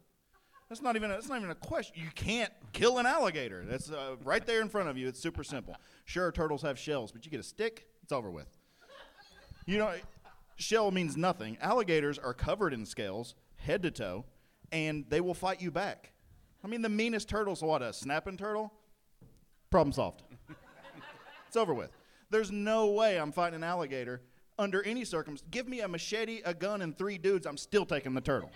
That's 0.70 0.84
not 0.84 0.96
even. 0.96 1.10
A, 1.10 1.16
that's 1.16 1.30
not 1.30 1.40
even 1.40 1.50
a 1.50 1.56
question. 1.56 1.96
You 1.98 2.10
can't 2.14 2.52
kill 2.74 3.00
an 3.00 3.08
alligator. 3.08 3.66
That's 3.66 3.90
uh, 3.90 4.18
right 4.24 4.46
there 4.46 4.62
in 4.62 4.70
front 4.70 4.88
of 4.90 4.98
you. 4.98 5.08
It's 5.08 5.20
super 5.20 5.44
simple. 5.44 5.76
Sure, 6.06 6.32
turtles 6.32 6.62
have 6.62 6.78
shells, 6.78 7.12
but 7.12 7.26
you 7.26 7.32
get 7.32 7.40
a 7.40 7.44
stick, 7.44 7.88
it's 8.04 8.12
over 8.12 8.30
with. 8.30 8.56
You 9.66 9.78
know, 9.78 9.94
shell 10.60 10.92
means 10.92 11.18
nothing. 11.18 11.58
Alligators 11.62 12.20
are 12.20 12.34
covered 12.34 12.74
in 12.74 12.86
scales, 12.86 13.36
head 13.56 13.82
to 13.84 13.92
toe, 13.92 14.26
and 14.72 15.06
they 15.10 15.22
will 15.22 15.34
fight 15.34 15.62
you 15.62 15.72
back. 15.72 16.12
I 16.64 16.68
mean, 16.68 16.82
the 16.82 16.90
meanest 16.90 17.30
turtle's 17.30 17.62
what 17.62 17.82
a 17.82 17.94
snapping 17.94 18.38
turtle. 18.38 18.72
Problem 19.72 19.94
solved. 19.94 20.24
it's 21.48 21.56
over 21.56 21.74
with. 21.74 21.92
There's 22.30 22.52
no 22.52 22.92
way 22.92 23.18
I'm 23.18 23.32
fighting 23.32 23.58
an 23.58 23.64
alligator 23.64 24.22
under 24.58 24.84
any 24.84 25.06
circumstance. 25.06 25.50
Give 25.50 25.68
me 25.68 25.80
a 25.80 25.88
machete, 25.88 26.42
a 26.44 26.54
gun, 26.54 26.82
and 26.82 26.98
three 26.98 27.18
dudes. 27.18 27.48
I'm 27.48 27.58
still 27.58 27.86
taking 27.86 28.14
the 28.14 28.22
turtle 28.22 28.52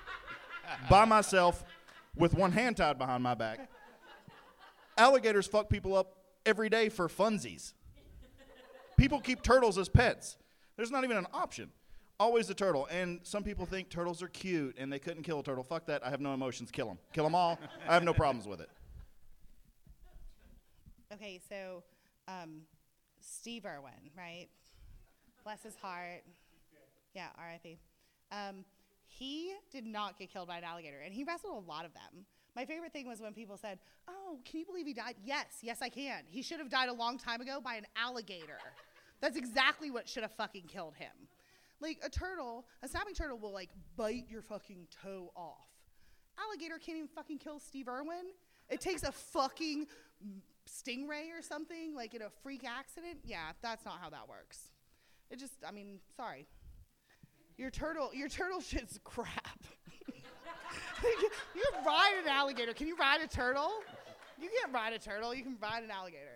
by 0.90 1.04
myself 1.04 1.64
with 2.14 2.34
one 2.34 2.52
hand 2.52 2.76
tied 2.76 2.98
behind 2.98 3.22
my 3.22 3.34
back. 3.34 3.70
Alligators 4.96 5.46
fuck 5.46 5.68
people 5.68 5.96
up 5.96 6.18
every 6.46 6.68
day 6.68 6.88
for 6.88 7.08
funsies. 7.08 7.72
People 8.96 9.18
keep 9.18 9.42
turtles 9.42 9.78
as 9.78 9.88
pets. 9.88 10.36
There's 10.76 10.90
not 10.90 11.04
even 11.04 11.16
an 11.16 11.26
option. 11.32 11.70
Always 12.18 12.46
the 12.46 12.54
turtle. 12.54 12.86
And 12.90 13.20
some 13.22 13.42
people 13.42 13.66
think 13.66 13.90
turtles 13.90 14.22
are 14.22 14.28
cute 14.28 14.76
and 14.78 14.92
they 14.92 14.98
couldn't 14.98 15.22
kill 15.22 15.40
a 15.40 15.42
turtle. 15.42 15.64
Fuck 15.64 15.86
that. 15.86 16.04
I 16.04 16.10
have 16.10 16.20
no 16.20 16.34
emotions. 16.34 16.70
Kill 16.70 16.86
them. 16.86 16.98
Kill 17.12 17.24
them 17.24 17.34
all. 17.34 17.58
I 17.88 17.94
have 17.94 18.04
no 18.04 18.14
problems 18.14 18.46
with 18.46 18.60
it. 18.60 18.70
Okay, 21.12 21.40
so 21.48 21.82
um, 22.28 22.62
Steve 23.20 23.66
Irwin, 23.66 24.10
right? 24.16 24.48
Bless 25.44 25.62
his 25.62 25.76
heart. 25.76 26.24
Yeah, 27.14 27.28
R.I.P. 27.38 27.78
Um, 28.32 28.64
he 29.06 29.52
did 29.70 29.86
not 29.86 30.18
get 30.18 30.32
killed 30.32 30.48
by 30.48 30.58
an 30.58 30.64
alligator, 30.64 31.00
and 31.04 31.14
he 31.14 31.22
wrestled 31.22 31.62
a 31.64 31.70
lot 31.70 31.84
of 31.84 31.92
them. 31.94 32.24
My 32.56 32.64
favorite 32.64 32.92
thing 32.92 33.06
was 33.06 33.20
when 33.20 33.32
people 33.32 33.56
said, 33.56 33.78
"Oh, 34.08 34.38
can 34.44 34.60
you 34.60 34.66
believe 34.66 34.86
he 34.86 34.94
died?" 34.94 35.16
Yes, 35.24 35.46
yes, 35.62 35.82
I 35.82 35.88
can. 35.88 36.22
He 36.28 36.42
should 36.42 36.58
have 36.58 36.70
died 36.70 36.88
a 36.88 36.92
long 36.92 37.18
time 37.18 37.40
ago 37.40 37.60
by 37.62 37.76
an 37.76 37.86
alligator. 37.96 38.58
That's 39.24 39.38
exactly 39.38 39.90
what 39.90 40.06
should 40.06 40.22
have 40.22 40.32
fucking 40.32 40.64
killed 40.68 40.96
him. 40.96 41.08
Like 41.80 41.98
a 42.04 42.10
turtle, 42.10 42.66
a 42.82 42.88
snapping 42.88 43.14
turtle 43.14 43.38
will 43.38 43.54
like 43.54 43.70
bite 43.96 44.26
your 44.28 44.42
fucking 44.42 44.86
toe 45.02 45.32
off. 45.34 45.66
Alligator 46.38 46.76
can't 46.76 46.98
even 46.98 47.08
fucking 47.08 47.38
kill 47.38 47.58
Steve 47.58 47.88
Irwin. 47.88 48.26
It 48.68 48.82
takes 48.82 49.02
a 49.02 49.12
fucking 49.12 49.86
stingray 50.68 51.30
or 51.34 51.40
something, 51.40 51.94
like 51.94 52.12
in 52.12 52.20
a 52.20 52.28
freak 52.42 52.64
accident. 52.64 53.20
Yeah, 53.24 53.52
that's 53.62 53.86
not 53.86 53.94
how 53.98 54.10
that 54.10 54.28
works. 54.28 54.68
It 55.30 55.38
just, 55.38 55.54
I 55.66 55.70
mean, 55.70 56.00
sorry. 56.18 56.46
Your 57.56 57.70
turtle, 57.70 58.10
your 58.12 58.28
turtle 58.28 58.60
shit's 58.60 59.00
crap. 59.04 59.64
you 61.54 61.64
ride 61.86 62.20
an 62.22 62.28
alligator. 62.28 62.74
Can 62.74 62.88
you 62.88 62.96
ride 62.96 63.22
a 63.22 63.26
turtle? 63.26 63.72
You 64.38 64.50
can't 64.60 64.74
ride 64.74 64.92
a 64.92 64.98
turtle. 64.98 65.34
You 65.34 65.44
can 65.44 65.56
ride 65.62 65.82
an 65.82 65.90
alligator. 65.90 66.33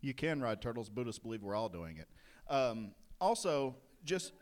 You 0.00 0.14
can 0.14 0.40
ride 0.40 0.62
turtles. 0.62 0.88
Buddhists 0.88 1.18
believe 1.18 1.42
we're 1.42 1.54
all 1.54 1.68
doing 1.68 1.98
it. 1.98 2.08
Um, 2.52 2.92
also, 3.20 3.76
just 4.04 4.32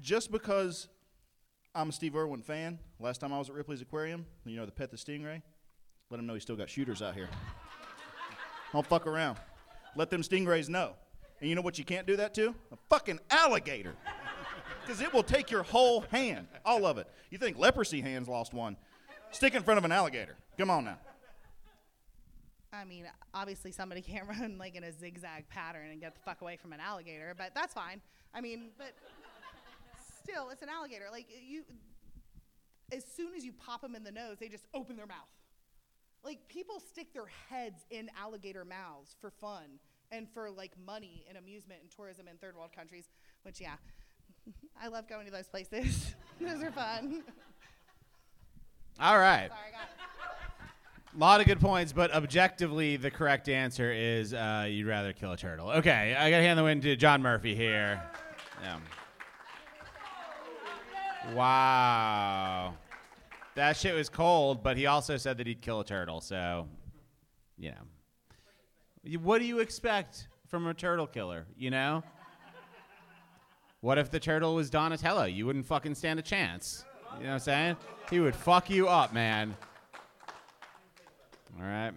just 0.00 0.30
because 0.30 0.88
I'm 1.74 1.88
a 1.90 1.92
Steve 1.92 2.16
Irwin 2.16 2.42
fan, 2.42 2.78
last 2.98 3.20
time 3.20 3.32
I 3.32 3.38
was 3.38 3.48
at 3.48 3.54
Ripley's 3.54 3.80
Aquarium, 3.80 4.26
you 4.44 4.56
know, 4.56 4.66
the 4.66 4.72
pet 4.72 4.90
the 4.90 4.96
stingray, 4.96 5.42
let 6.10 6.20
him 6.20 6.26
know 6.26 6.34
he 6.34 6.40
still 6.40 6.56
got 6.56 6.68
shooters 6.70 7.02
out 7.02 7.14
here. 7.14 7.28
Don't 8.72 8.86
fuck 8.86 9.06
around. 9.06 9.38
Let 9.96 10.10
them 10.10 10.22
stingrays 10.22 10.68
know. 10.68 10.92
And 11.40 11.48
you 11.48 11.54
know 11.54 11.62
what 11.62 11.78
you 11.78 11.84
can't 11.84 12.06
do 12.06 12.16
that 12.16 12.34
to? 12.34 12.54
A 12.72 12.76
fucking 12.90 13.20
alligator. 13.30 13.94
Because 14.82 15.00
it 15.00 15.12
will 15.12 15.22
take 15.22 15.50
your 15.50 15.62
whole 15.62 16.00
hand, 16.10 16.48
all 16.64 16.86
of 16.86 16.98
it. 16.98 17.06
You 17.30 17.38
think 17.38 17.58
leprosy 17.58 18.00
hands 18.00 18.28
lost 18.28 18.52
one? 18.52 18.76
Stick 19.30 19.54
in 19.54 19.62
front 19.62 19.78
of 19.78 19.84
an 19.84 19.92
alligator. 19.92 20.36
Come 20.56 20.70
on 20.70 20.84
now. 20.84 20.98
I 22.72 22.84
mean, 22.84 23.06
obviously 23.34 23.72
somebody 23.72 24.00
can't 24.02 24.28
run 24.28 24.58
like 24.58 24.74
in 24.74 24.84
a 24.84 24.92
zigzag 24.92 25.48
pattern 25.48 25.90
and 25.90 26.00
get 26.00 26.14
the 26.14 26.20
fuck 26.20 26.40
away 26.42 26.56
from 26.56 26.72
an 26.72 26.80
alligator, 26.80 27.34
but 27.36 27.54
that's 27.54 27.74
fine. 27.74 28.00
I 28.34 28.40
mean, 28.40 28.70
but 28.76 28.94
still, 30.22 30.50
it's 30.50 30.62
an 30.62 30.68
alligator. 30.68 31.06
Like 31.10 31.26
you, 31.28 31.64
as 32.92 33.04
soon 33.04 33.34
as 33.34 33.44
you 33.44 33.52
pop 33.52 33.80
them 33.80 33.94
in 33.94 34.04
the 34.04 34.12
nose, 34.12 34.36
they 34.38 34.48
just 34.48 34.66
open 34.74 34.96
their 34.96 35.06
mouth. 35.06 35.28
Like 36.24 36.48
people 36.48 36.80
stick 36.80 37.12
their 37.12 37.28
heads 37.48 37.84
in 37.90 38.10
alligator 38.20 38.64
mouths 38.64 39.16
for 39.20 39.30
fun 39.30 39.78
and 40.10 40.28
for 40.28 40.50
like 40.50 40.72
money 40.84 41.24
and 41.28 41.38
amusement 41.38 41.80
and 41.80 41.90
tourism 41.90 42.28
in 42.28 42.36
third 42.36 42.56
world 42.56 42.72
countries. 42.74 43.08
Which, 43.42 43.60
yeah, 43.60 43.76
I 44.82 44.88
love 44.88 45.08
going 45.08 45.26
to 45.26 45.32
those 45.32 45.48
places. 45.48 46.14
those 46.40 46.62
are 46.62 46.72
fun. 46.72 47.22
All 49.00 49.18
right. 49.18 49.48
Sorry, 49.48 49.72
A 51.18 51.20
lot 51.20 51.40
of 51.40 51.48
good 51.48 51.58
points, 51.58 51.92
but 51.92 52.14
objectively, 52.14 52.96
the 52.96 53.10
correct 53.10 53.48
answer 53.48 53.90
is 53.90 54.32
uh, 54.32 54.68
you'd 54.70 54.86
rather 54.86 55.12
kill 55.12 55.32
a 55.32 55.36
turtle. 55.36 55.68
Okay, 55.68 56.14
I 56.16 56.30
got 56.30 56.36
to 56.36 56.42
hand 56.44 56.56
the 56.56 56.62
win 56.62 56.80
to 56.82 56.94
John 56.94 57.20
Murphy 57.20 57.56
here. 57.56 58.00
Yeah. 58.62 58.78
Wow. 61.34 62.74
That 63.56 63.76
shit 63.76 63.96
was 63.96 64.08
cold, 64.08 64.62
but 64.62 64.76
he 64.76 64.86
also 64.86 65.16
said 65.16 65.38
that 65.38 65.48
he'd 65.48 65.60
kill 65.60 65.80
a 65.80 65.84
turtle, 65.84 66.20
so, 66.20 66.68
you 67.58 67.72
know. 67.72 69.18
What 69.18 69.38
do 69.38 69.44
you 69.44 69.58
expect 69.58 70.28
from 70.46 70.68
a 70.68 70.74
turtle 70.74 71.08
killer, 71.08 71.46
you 71.56 71.72
know? 71.72 72.04
What 73.80 73.98
if 73.98 74.08
the 74.08 74.20
turtle 74.20 74.54
was 74.54 74.70
Donatello? 74.70 75.24
You 75.24 75.46
wouldn't 75.46 75.66
fucking 75.66 75.96
stand 75.96 76.20
a 76.20 76.22
chance. 76.22 76.84
You 77.16 77.24
know 77.24 77.30
what 77.30 77.34
I'm 77.34 77.40
saying? 77.40 77.76
He 78.08 78.20
would 78.20 78.36
fuck 78.36 78.70
you 78.70 78.86
up, 78.86 79.12
man. 79.12 79.56
All 81.60 81.66
right. 81.66 81.92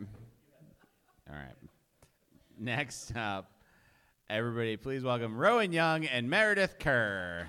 All 1.30 1.36
right. 1.36 1.55
Next 2.57 3.16
up, 3.16 3.51
everybody, 4.28 4.76
please 4.76 5.03
welcome 5.03 5.38
Rowan 5.38 5.72
Young 5.72 6.05
and 6.05 6.28
Meredith 6.28 6.80
Kerr. 6.80 7.45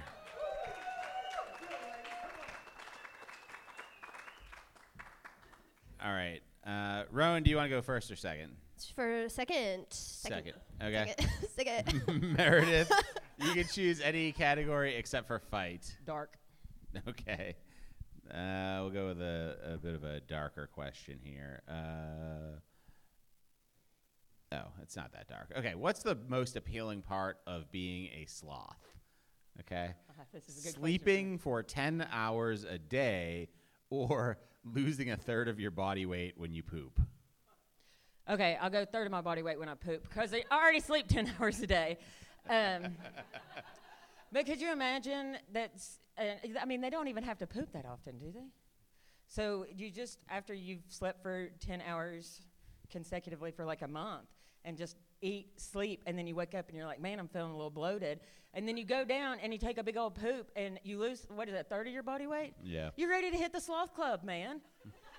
All 6.04 6.12
right. 6.12 6.40
Uh, 6.66 7.04
Rowan, 7.10 7.42
do 7.42 7.50
you 7.50 7.56
want 7.56 7.70
to 7.70 7.76
go 7.76 7.80
first 7.80 8.10
or 8.10 8.16
second? 8.16 8.56
For 8.94 9.28
second. 9.28 9.86
Second. 9.90 10.54
Okay. 10.82 11.14
Second. 11.56 11.94
second. 12.04 12.34
Meredith, 12.36 12.92
you 13.38 13.52
can 13.52 13.64
choose 13.64 14.02
any 14.02 14.32
category 14.32 14.96
except 14.96 15.28
for 15.28 15.38
fight. 15.38 15.96
Dark. 16.04 16.34
Okay. 17.08 17.54
Uh, 18.30 18.78
we'll 18.80 18.90
go 18.90 19.06
with 19.08 19.20
a, 19.20 19.56
a 19.74 19.78
bit 19.78 19.94
of 19.94 20.04
a 20.04 20.20
darker 20.20 20.68
question 20.72 21.18
here. 21.22 21.62
Uh, 21.68 22.58
oh, 24.54 24.68
it's 24.82 24.96
not 24.96 25.12
that 25.12 25.28
dark. 25.28 25.52
Okay, 25.56 25.74
what's 25.74 26.02
the 26.02 26.16
most 26.28 26.56
appealing 26.56 27.02
part 27.02 27.38
of 27.46 27.70
being 27.70 28.06
a 28.06 28.26
sloth? 28.26 28.96
Okay. 29.60 29.90
This 30.32 30.48
is 30.48 30.58
a 30.58 30.60
good 30.60 30.62
question. 30.62 30.80
Sleeping 30.80 31.38
for 31.38 31.62
10 31.62 32.06
hours 32.10 32.64
a 32.64 32.78
day 32.78 33.48
or 33.90 34.38
losing 34.64 35.10
a 35.10 35.16
third 35.16 35.48
of 35.48 35.60
your 35.60 35.70
body 35.70 36.06
weight 36.06 36.34
when 36.38 36.54
you 36.54 36.62
poop? 36.62 36.98
Okay, 38.30 38.56
I'll 38.60 38.70
go 38.70 38.84
third 38.84 39.06
of 39.06 39.10
my 39.10 39.20
body 39.20 39.42
weight 39.42 39.58
when 39.58 39.68
I 39.68 39.74
poop 39.74 40.08
because 40.08 40.32
I 40.32 40.44
already 40.50 40.80
sleep 40.80 41.08
10 41.08 41.32
hours 41.40 41.60
a 41.60 41.66
day. 41.66 41.98
Um, 42.48 42.96
but 44.32 44.46
could 44.46 44.60
you 44.60 44.72
imagine 44.72 45.36
that? 45.52 45.72
Uh, 46.18 46.22
I 46.60 46.64
mean, 46.64 46.80
they 46.80 46.90
don't 46.90 47.08
even 47.08 47.24
have 47.24 47.38
to 47.38 47.46
poop 47.46 47.72
that 47.72 47.86
often, 47.86 48.18
do 48.18 48.32
they? 48.32 48.48
So 49.28 49.64
you 49.74 49.90
just, 49.90 50.18
after 50.28 50.52
you've 50.52 50.82
slept 50.88 51.22
for 51.22 51.48
10 51.60 51.82
hours 51.86 52.42
consecutively 52.90 53.50
for 53.50 53.64
like 53.64 53.80
a 53.80 53.88
month 53.88 54.28
and 54.64 54.76
just 54.76 54.96
eat, 55.22 55.58
sleep, 55.58 56.02
and 56.06 56.18
then 56.18 56.26
you 56.26 56.34
wake 56.34 56.54
up 56.54 56.68
and 56.68 56.76
you're 56.76 56.86
like, 56.86 57.00
man, 57.00 57.18
I'm 57.18 57.28
feeling 57.28 57.52
a 57.52 57.56
little 57.56 57.70
bloated. 57.70 58.20
And 58.52 58.68
then 58.68 58.76
you 58.76 58.84
go 58.84 59.04
down 59.04 59.38
and 59.42 59.52
you 59.52 59.58
take 59.58 59.78
a 59.78 59.82
big 59.82 59.96
old 59.96 60.14
poop 60.14 60.50
and 60.54 60.78
you 60.84 60.98
lose, 60.98 61.26
what 61.34 61.48
is 61.48 61.54
that, 61.54 61.70
30 61.70 61.90
of 61.90 61.94
your 61.94 62.02
body 62.02 62.26
weight? 62.26 62.52
Yeah. 62.62 62.90
You're 62.96 63.08
ready 63.08 63.30
to 63.30 63.36
hit 63.36 63.52
the 63.52 63.60
sloth 63.60 63.94
club, 63.94 64.22
man. 64.22 64.60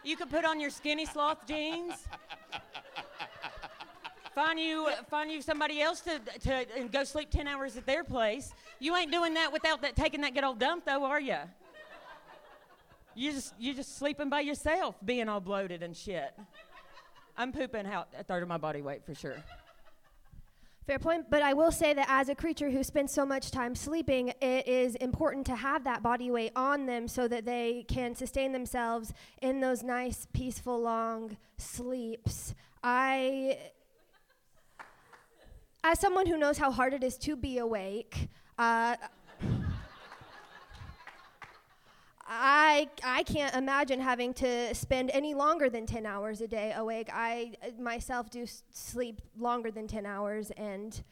You 0.03 0.15
could 0.15 0.29
put 0.29 0.45
on 0.45 0.59
your 0.59 0.69
skinny 0.69 1.05
sloth 1.05 1.47
jeans. 1.47 1.93
Find 4.35 4.59
you, 4.59 4.89
find 5.09 5.31
you 5.31 5.41
somebody 5.41 5.81
else 5.81 6.01
to, 6.01 6.19
to 6.41 6.65
and 6.75 6.91
go 6.91 7.03
sleep 7.03 7.29
10 7.29 7.47
hours 7.47 7.77
at 7.77 7.85
their 7.85 8.03
place. 8.03 8.51
You 8.79 8.95
ain't 8.95 9.11
doing 9.11 9.33
that 9.35 9.53
without 9.53 9.81
that, 9.81 9.95
taking 9.95 10.21
that 10.21 10.33
good 10.33 10.43
old 10.43 10.59
dump, 10.59 10.85
though, 10.85 11.03
are 11.05 11.21
you? 11.21 11.37
You 13.15 13.31
just, 13.31 13.53
you 13.59 13.73
just 13.73 13.97
sleeping 13.97 14.29
by 14.29 14.41
yourself, 14.41 14.95
being 15.05 15.29
all 15.29 15.39
bloated 15.39 15.83
and 15.83 15.95
shit. 15.95 16.33
I'm 17.37 17.51
pooping 17.51 17.85
out 17.85 18.09
a 18.17 18.23
third 18.23 18.43
of 18.43 18.49
my 18.49 18.57
body 18.57 18.81
weight 18.81 19.05
for 19.05 19.15
sure. 19.15 19.37
Fair 20.85 20.99
point, 20.99 21.29
but 21.29 21.41
I 21.41 21.53
will 21.53 21.71
say 21.71 21.93
that 21.93 22.07
as 22.09 22.27
a 22.27 22.35
creature 22.35 22.69
who 22.69 22.83
spends 22.83 23.13
so 23.13 23.25
much 23.25 23.51
time 23.51 23.73
sleeping, 23.73 24.33
it 24.41 24.67
is 24.67 24.95
important 24.95 25.45
to 25.45 25.55
have 25.55 25.85
that 25.85 26.03
body 26.03 26.29
weight 26.29 26.51
on 26.57 26.87
them 26.87 27.07
so 27.07 27.25
that 27.29 27.45
they 27.45 27.85
can 27.87 28.15
sustain 28.15 28.51
themselves 28.51 29.13
in 29.41 29.61
those 29.61 29.81
nice, 29.81 30.27
peaceful, 30.33 30.81
long 30.81 31.37
sleeps. 31.57 32.53
I, 32.83 33.59
as 35.85 36.01
someone 36.01 36.25
who 36.25 36.37
knows 36.37 36.57
how 36.57 36.69
hard 36.69 36.93
it 36.93 37.01
is 37.01 37.17
to 37.19 37.37
be 37.37 37.59
awake, 37.59 38.27
I 42.25 42.87
I 43.03 43.23
can't 43.23 43.53
imagine 43.55 43.99
having 43.99 44.33
to 44.35 44.73
spend 44.73 45.11
any 45.13 45.33
longer 45.33 45.69
than 45.69 45.85
10 45.85 46.05
hours 46.05 46.41
a 46.41 46.47
day 46.47 46.73
awake. 46.75 47.09
I 47.11 47.53
myself 47.79 48.29
do 48.29 48.43
s- 48.43 48.63
sleep 48.71 49.21
longer 49.37 49.71
than 49.71 49.87
10 49.87 50.05
hours 50.05 50.51
and 50.51 51.03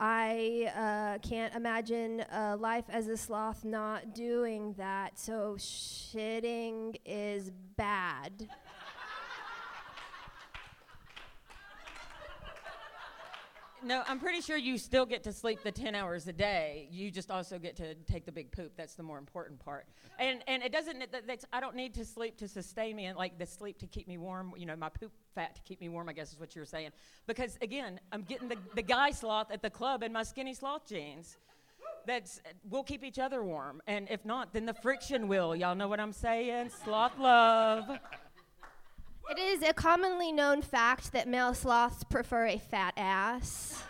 I 0.00 0.72
uh, 0.76 1.18
can't 1.26 1.54
imagine 1.54 2.22
uh, 2.32 2.56
life 2.58 2.84
as 2.88 3.06
a 3.08 3.16
sloth 3.16 3.64
not 3.64 4.14
doing 4.14 4.74
that. 4.76 5.18
So 5.18 5.54
shitting 5.58 6.96
is 7.06 7.50
bad. 7.76 8.48
No, 13.84 14.02
I'm 14.08 14.18
pretty 14.18 14.40
sure 14.40 14.56
you 14.56 14.78
still 14.78 15.04
get 15.04 15.22
to 15.24 15.32
sleep 15.32 15.62
the 15.62 15.70
10 15.70 15.94
hours 15.94 16.26
a 16.26 16.32
day. 16.32 16.88
You 16.90 17.10
just 17.10 17.30
also 17.30 17.58
get 17.58 17.76
to 17.76 17.94
take 17.94 18.24
the 18.24 18.32
big 18.32 18.50
poop. 18.50 18.72
That's 18.78 18.94
the 18.94 19.02
more 19.02 19.18
important 19.18 19.60
part. 19.60 19.86
And 20.18 20.42
and 20.48 20.62
it 20.62 20.72
doesn't 20.72 21.12
that, 21.12 21.26
that's 21.26 21.44
I 21.52 21.60
don't 21.60 21.76
need 21.76 21.92
to 21.94 22.04
sleep 22.04 22.38
to 22.38 22.48
sustain 22.48 22.96
me 22.96 23.04
and 23.04 23.18
like 23.18 23.38
the 23.38 23.44
sleep 23.44 23.78
to 23.80 23.86
keep 23.86 24.08
me 24.08 24.16
warm, 24.16 24.54
you 24.56 24.64
know, 24.64 24.74
my 24.74 24.88
poop 24.88 25.12
fat 25.34 25.54
to 25.56 25.62
keep 25.62 25.82
me 25.82 25.90
warm, 25.90 26.08
I 26.08 26.14
guess 26.14 26.32
is 26.32 26.40
what 26.40 26.54
you 26.56 26.62
were 26.62 26.66
saying. 26.66 26.92
Because 27.26 27.58
again, 27.60 28.00
I'm 28.10 28.22
getting 28.22 28.48
the, 28.48 28.56
the 28.74 28.82
guy 28.82 29.10
sloth 29.10 29.50
at 29.50 29.60
the 29.60 29.70
club 29.70 30.02
in 30.02 30.12
my 30.14 30.22
skinny 30.22 30.54
sloth 30.54 30.88
jeans. 30.88 31.36
That's 32.06 32.40
we'll 32.70 32.84
keep 32.84 33.04
each 33.04 33.18
other 33.18 33.42
warm. 33.42 33.82
And 33.86 34.08
if 34.10 34.24
not, 34.24 34.54
then 34.54 34.64
the 34.64 34.74
friction 34.74 35.28
will. 35.28 35.54
Y'all 35.54 35.74
know 35.74 35.88
what 35.88 36.00
I'm 36.00 36.12
saying? 36.12 36.70
Sloth 36.84 37.18
love. 37.18 37.98
It 39.30 39.38
is 39.38 39.62
a 39.62 39.72
commonly 39.72 40.32
known 40.32 40.62
fact 40.62 41.12
that 41.12 41.26
male 41.26 41.54
sloths 41.54 42.04
prefer 42.04 42.46
a 42.46 42.58
fat 42.58 42.94
ass. 42.96 43.82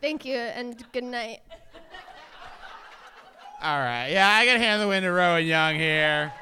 Thank 0.00 0.24
you 0.24 0.36
and 0.36 0.82
good 0.92 1.04
night. 1.04 1.40
All 3.60 3.78
right. 3.78 4.08
Yeah, 4.10 4.38
I 4.40 4.46
can 4.46 4.60
hand 4.60 4.80
the 4.80 4.86
win 4.86 5.02
to 5.02 5.10
Rowan 5.10 5.44
Young 5.44 5.74
here. 5.74 6.32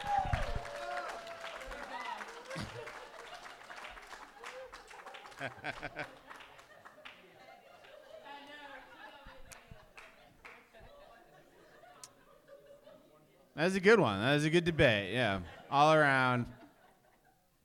Was 13.66 13.74
a 13.74 13.80
good 13.80 13.98
one. 13.98 14.20
That 14.20 14.34
was 14.34 14.44
a 14.44 14.50
good 14.50 14.64
debate. 14.64 15.12
Yeah. 15.12 15.40
All 15.72 15.92
around. 15.92 16.46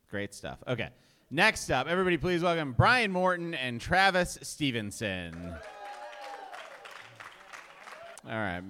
Great 0.09 0.33
stuff. 0.33 0.57
Okay. 0.67 0.89
Next 1.29 1.69
up, 1.69 1.87
everybody 1.87 2.17
please 2.17 2.41
welcome 2.41 2.73
Brian 2.73 3.11
Morton 3.11 3.53
and 3.53 3.79
Travis 3.79 4.39
Stevenson. 4.41 5.53
All 8.25 8.31
right. 8.31 8.63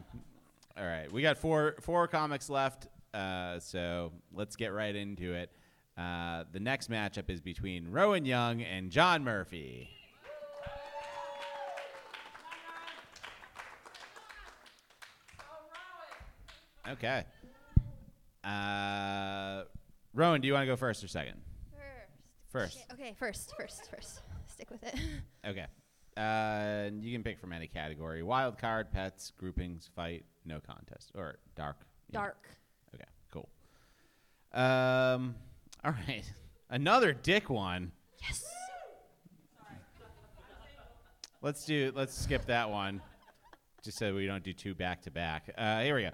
All 0.78 0.84
right. 0.86 1.10
We 1.10 1.22
got 1.22 1.38
four 1.38 1.76
four 1.80 2.06
comics 2.10 2.50
left, 2.50 2.88
uh, 3.14 3.60
so 3.60 4.12
let's 4.34 4.58
get 4.58 4.74
right 4.74 4.94
into 4.94 5.34
it. 5.34 5.52
Uh, 5.98 6.44
the 6.52 6.60
next 6.60 6.92
matchup 6.92 7.30
is 7.30 7.40
between 7.40 7.90
Rowan 7.92 8.26
Young 8.26 8.62
and 8.62 8.92
John 8.92 9.24
Murphy. 9.24 9.90
Okay. 16.92 17.24
Uh, 18.44 19.64
Rowan, 20.14 20.42
do 20.42 20.48
you 20.48 20.54
want 20.54 20.64
to 20.64 20.68
go 20.68 20.76
first 20.76 21.04
or 21.04 21.08
second? 21.08 21.36
First. 22.52 22.76
First. 22.78 22.86
Okay, 22.94 23.16
first, 23.18 23.54
first, 23.58 23.90
first. 23.90 24.22
Stick 24.48 24.70
with 24.70 24.84
it. 24.84 24.96
Okay. 25.48 25.66
Uh, 26.18 26.90
you 27.00 27.12
can 27.14 27.24
pick 27.24 27.40
from 27.40 27.54
any 27.54 27.66
category: 27.68 28.22
wild 28.22 28.58
card, 28.60 28.92
pets, 28.92 29.32
groupings, 29.38 29.90
fight, 29.96 30.26
no 30.46 30.60
contest, 30.60 31.12
or 31.16 31.40
dark. 31.56 31.78
you 32.10 32.14
know. 32.14 32.26
Dark. 32.26 32.48
Okay, 32.94 33.06
cool. 33.32 33.50
Um, 34.54 35.34
all 35.86 35.92
right, 35.92 36.24
another 36.70 37.14
dick 37.14 37.50
one. 37.50 37.92
Yes. 38.22 38.44
Let's 41.42 41.66
do. 41.66 41.92
Let's 41.96 42.14
skip 42.14 42.46
that 42.48 42.70
one, 42.70 43.02
just 43.82 43.98
so 43.98 44.14
we 44.14 44.28
don't 44.28 44.44
do 44.44 44.54
two 44.54 44.76
back 44.76 45.02
to 45.04 45.12
back. 45.12 45.50
Uh, 45.58 45.80
here 45.82 45.96
we 45.96 46.04
go. 46.04 46.10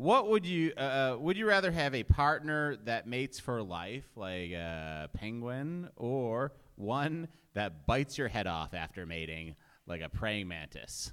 What 0.00 0.30
would 0.30 0.46
you 0.46 0.72
uh, 0.78 0.80
uh, 0.80 1.16
would 1.20 1.36
you 1.36 1.46
rather 1.46 1.70
have 1.70 1.94
a 1.94 2.04
partner 2.04 2.76
that 2.86 3.06
mates 3.06 3.38
for 3.38 3.62
life, 3.62 4.06
like 4.16 4.50
a 4.50 5.10
penguin, 5.12 5.90
or 5.94 6.54
one 6.76 7.28
that 7.52 7.86
bites 7.86 8.16
your 8.16 8.28
head 8.28 8.46
off 8.46 8.72
after 8.72 9.04
mating, 9.04 9.56
like 9.86 10.00
a 10.00 10.08
praying 10.08 10.48
mantis? 10.48 11.12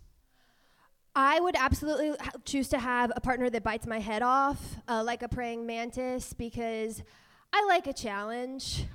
I 1.14 1.42
would 1.42 1.58
absolutely 1.58 2.14
choose 2.46 2.70
to 2.70 2.80
have 2.80 3.12
a 3.14 3.20
partner 3.20 3.50
that 3.50 3.62
bites 3.62 3.86
my 3.86 4.00
head 4.00 4.22
off, 4.22 4.78
uh, 4.88 5.04
like 5.04 5.22
a 5.22 5.28
praying 5.28 5.66
mantis, 5.66 6.32
because 6.32 7.04
I 7.52 7.66
like 7.66 7.88
a 7.88 7.94
challenge. 7.94 8.86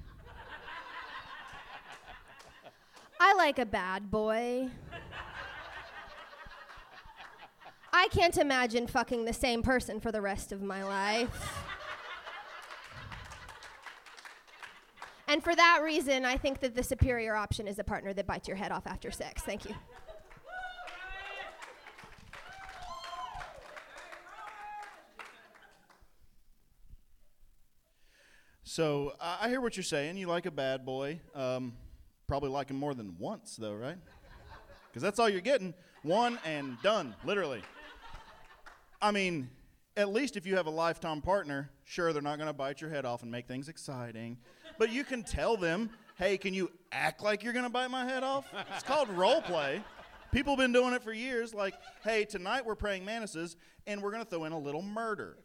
I 3.21 3.35
like 3.35 3.59
a 3.59 3.67
bad 3.67 4.11
boy. 4.11 4.71
I 7.93 8.09
can't 8.09 8.37
imagine 8.39 8.87
fucking 8.87 9.27
the 9.27 9.33
same 9.35 9.63
person 9.63 10.01
for 10.01 10.11
the 10.11 10.21
rest 10.21 10.51
of 10.51 10.63
my 10.63 10.83
life. 10.83 11.65
And 15.29 15.43
for 15.43 15.55
that 15.55 15.81
reason, 15.83 16.25
I 16.25 16.37
think 16.37 16.61
that 16.61 16.75
the 16.75 16.83
superior 16.83 17.35
option 17.35 17.69
is 17.69 17.79
a 17.79 17.85
partner 17.85 18.13
that 18.15 18.27
bites 18.27 18.49
your 18.49 18.57
head 18.57 18.73
off 18.73 18.87
after 18.87 19.11
sex. 19.11 19.43
Thank 19.43 19.67
you. 19.67 19.75
So 28.65 29.13
I 29.21 29.51
hear 29.51 29.61
what 29.61 29.77
you're 29.77 29.85
saying. 29.85 30.17
You 30.17 30.29
like 30.29 30.47
a 30.47 30.51
bad 30.51 30.87
boy. 30.87 31.21
Um, 31.35 31.75
probably 32.27 32.49
like 32.49 32.71
him 32.71 32.77
more 32.77 32.95
than 32.95 33.17
once, 33.19 33.57
though, 33.57 33.75
right? 33.75 33.99
Because 34.89 35.03
that's 35.03 35.19
all 35.19 35.29
you're 35.29 35.43
getting. 35.43 35.75
One 36.03 36.39
and 36.47 36.81
done, 36.83 37.15
literally. 37.25 37.63
I 39.03 39.11
mean, 39.11 39.51
at 39.97 40.13
least 40.13 40.37
if 40.37 40.47
you 40.47 40.57
have 40.57 40.67
a 40.67 40.71
lifetime 40.71 41.21
partner, 41.21 41.69
sure, 41.85 42.13
they're 42.13 42.23
not 42.23 42.39
going 42.39 42.47
to 42.47 42.53
bite 42.53 42.81
your 42.81 42.89
head 42.89 43.05
off 43.05 43.23
and 43.23 43.33
make 43.33 43.49
things 43.49 43.69
exciting. 43.69 44.39
But 44.79 44.93
you 44.93 45.03
can 45.03 45.25
tell 45.25 45.57
them, 45.57 45.91
hey, 46.17 46.39
can 46.39 46.55
you 46.55 46.71
act 46.93 47.21
like 47.21 47.43
you're 47.43 47.53
going 47.53 47.65
to 47.65 47.71
bite 47.71 47.91
my 47.91 48.05
head 48.05 48.23
off? 48.23 48.47
It's 48.73 48.85
called 48.85 49.09
role 49.11 49.43
play. 49.43 49.83
People 50.31 50.53
have 50.53 50.61
been 50.61 50.73
doing 50.73 50.95
it 50.95 51.03
for 51.03 51.13
years. 51.13 51.53
Like, 51.53 51.75
hey, 52.05 52.25
tonight 52.25 52.65
we're 52.65 52.77
praying 52.77 53.05
mantises 53.05 53.57
and 53.89 54.01
we're 54.01 54.13
going 54.13 54.23
to 54.23 54.31
throw 54.31 54.45
in 54.45 54.53
a 54.53 54.59
little 54.59 54.83
murder. 54.83 55.37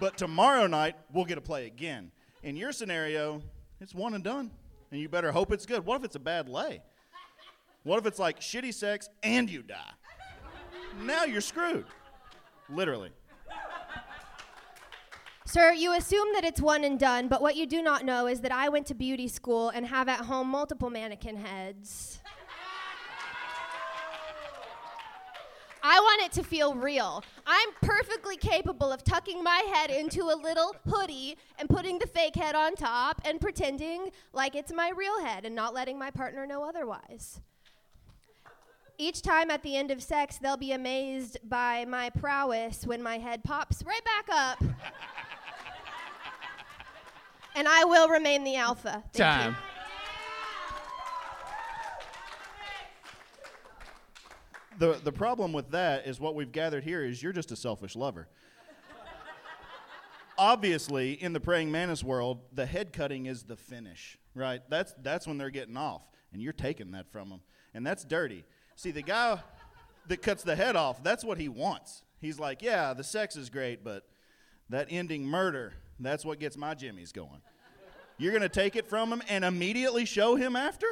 But 0.00 0.16
tomorrow 0.16 0.66
night, 0.66 0.96
we'll 1.12 1.26
get 1.26 1.34
to 1.34 1.42
play 1.42 1.66
again. 1.66 2.10
In 2.42 2.56
your 2.56 2.72
scenario, 2.72 3.42
it's 3.78 3.94
one 3.94 4.14
and 4.14 4.24
done. 4.24 4.50
And 4.90 5.00
you 5.00 5.08
better 5.08 5.32
hope 5.32 5.52
it's 5.52 5.66
good. 5.66 5.84
What 5.84 5.96
if 5.96 6.04
it's 6.04 6.16
a 6.16 6.20
bad 6.20 6.48
lay? 6.48 6.82
What 7.82 7.98
if 7.98 8.06
it's 8.06 8.18
like 8.18 8.40
shitty 8.40 8.72
sex 8.72 9.10
and 9.22 9.50
you 9.50 9.62
die? 9.62 9.92
Now 11.02 11.24
you're 11.24 11.40
screwed. 11.42 11.84
Literally. 12.68 13.10
Sir, 15.44 15.72
you 15.72 15.92
assume 15.92 16.28
that 16.32 16.44
it's 16.44 16.62
one 16.62 16.82
and 16.82 16.98
done, 16.98 17.28
but 17.28 17.42
what 17.42 17.56
you 17.56 17.66
do 17.66 17.82
not 17.82 18.06
know 18.06 18.26
is 18.26 18.40
that 18.40 18.52
I 18.52 18.70
went 18.70 18.86
to 18.86 18.94
beauty 18.94 19.28
school 19.28 19.68
and 19.68 19.86
have 19.86 20.08
at 20.08 20.20
home 20.20 20.48
multiple 20.48 20.88
mannequin 20.88 21.36
heads. 21.36 22.20
I 25.82 25.98
want 25.98 26.22
it 26.22 26.32
to 26.40 26.44
feel 26.44 26.74
real. 26.74 27.24
I'm 27.46 27.68
perfectly 27.82 28.36
capable 28.36 28.92
of 28.92 29.02
tucking 29.02 29.42
my 29.42 29.58
head 29.74 29.90
into 29.90 30.22
a 30.22 30.36
little 30.40 30.76
hoodie 30.88 31.36
and 31.58 31.68
putting 31.68 31.98
the 31.98 32.06
fake 32.06 32.36
head 32.36 32.54
on 32.54 32.74
top 32.76 33.20
and 33.24 33.40
pretending 33.40 34.10
like 34.32 34.54
it's 34.54 34.72
my 34.72 34.92
real 34.96 35.22
head 35.24 35.44
and 35.44 35.54
not 35.54 35.74
letting 35.74 35.98
my 35.98 36.10
partner 36.10 36.46
know 36.46 36.62
otherwise. 36.62 37.40
Each 38.98 39.22
time 39.22 39.50
at 39.50 39.62
the 39.62 39.76
end 39.76 39.90
of 39.90 40.02
sex, 40.02 40.38
they'll 40.38 40.56
be 40.56 40.72
amazed 40.72 41.38
by 41.48 41.84
my 41.86 42.10
prowess 42.10 42.86
when 42.86 43.02
my 43.02 43.18
head 43.18 43.42
pops 43.44 43.82
right 43.84 44.04
back 44.04 44.28
up. 44.30 44.62
and 47.56 47.66
I 47.68 47.84
will 47.84 48.08
remain 48.08 48.44
the 48.44 48.56
alpha. 48.56 49.02
Thank 49.12 49.14
you. 49.14 49.24
Time. 49.24 49.56
The, 54.78 55.00
the 55.04 55.12
problem 55.12 55.52
with 55.52 55.70
that 55.70 56.06
is 56.06 56.18
what 56.18 56.34
we've 56.34 56.50
gathered 56.50 56.82
here 56.82 57.04
is 57.04 57.22
you're 57.22 57.32
just 57.32 57.52
a 57.52 57.56
selfish 57.56 57.94
lover. 57.94 58.28
Obviously, 60.38 61.12
in 61.12 61.32
the 61.32 61.40
praying 61.40 61.70
mantis 61.70 62.02
world, 62.02 62.40
the 62.52 62.66
head 62.66 62.92
cutting 62.92 63.26
is 63.26 63.44
the 63.44 63.54
finish, 63.54 64.18
right? 64.34 64.60
That's, 64.68 64.94
that's 65.02 65.26
when 65.26 65.38
they're 65.38 65.50
getting 65.50 65.76
off, 65.76 66.02
and 66.32 66.42
you're 66.42 66.52
taking 66.52 66.90
that 66.92 67.06
from 67.12 67.28
them. 67.28 67.42
And 67.74 67.86
that's 67.86 68.04
dirty. 68.04 68.44
See, 68.76 68.90
the 68.90 69.02
guy 69.02 69.38
that 70.08 70.22
cuts 70.22 70.42
the 70.42 70.56
head 70.56 70.76
off, 70.76 71.02
that's 71.02 71.24
what 71.24 71.38
he 71.38 71.48
wants. 71.48 72.02
He's 72.20 72.38
like, 72.38 72.62
yeah, 72.62 72.94
the 72.94 73.04
sex 73.04 73.36
is 73.36 73.50
great, 73.50 73.84
but 73.84 74.04
that 74.68 74.88
ending 74.90 75.24
murder, 75.24 75.74
that's 76.00 76.24
what 76.24 76.38
gets 76.38 76.56
my 76.56 76.74
jimmies 76.74 77.12
going. 77.12 77.42
You're 78.18 78.32
going 78.32 78.42
to 78.42 78.48
take 78.48 78.76
it 78.76 78.86
from 78.86 79.12
him 79.12 79.22
and 79.28 79.44
immediately 79.44 80.04
show 80.04 80.36
him 80.36 80.54
after? 80.54 80.86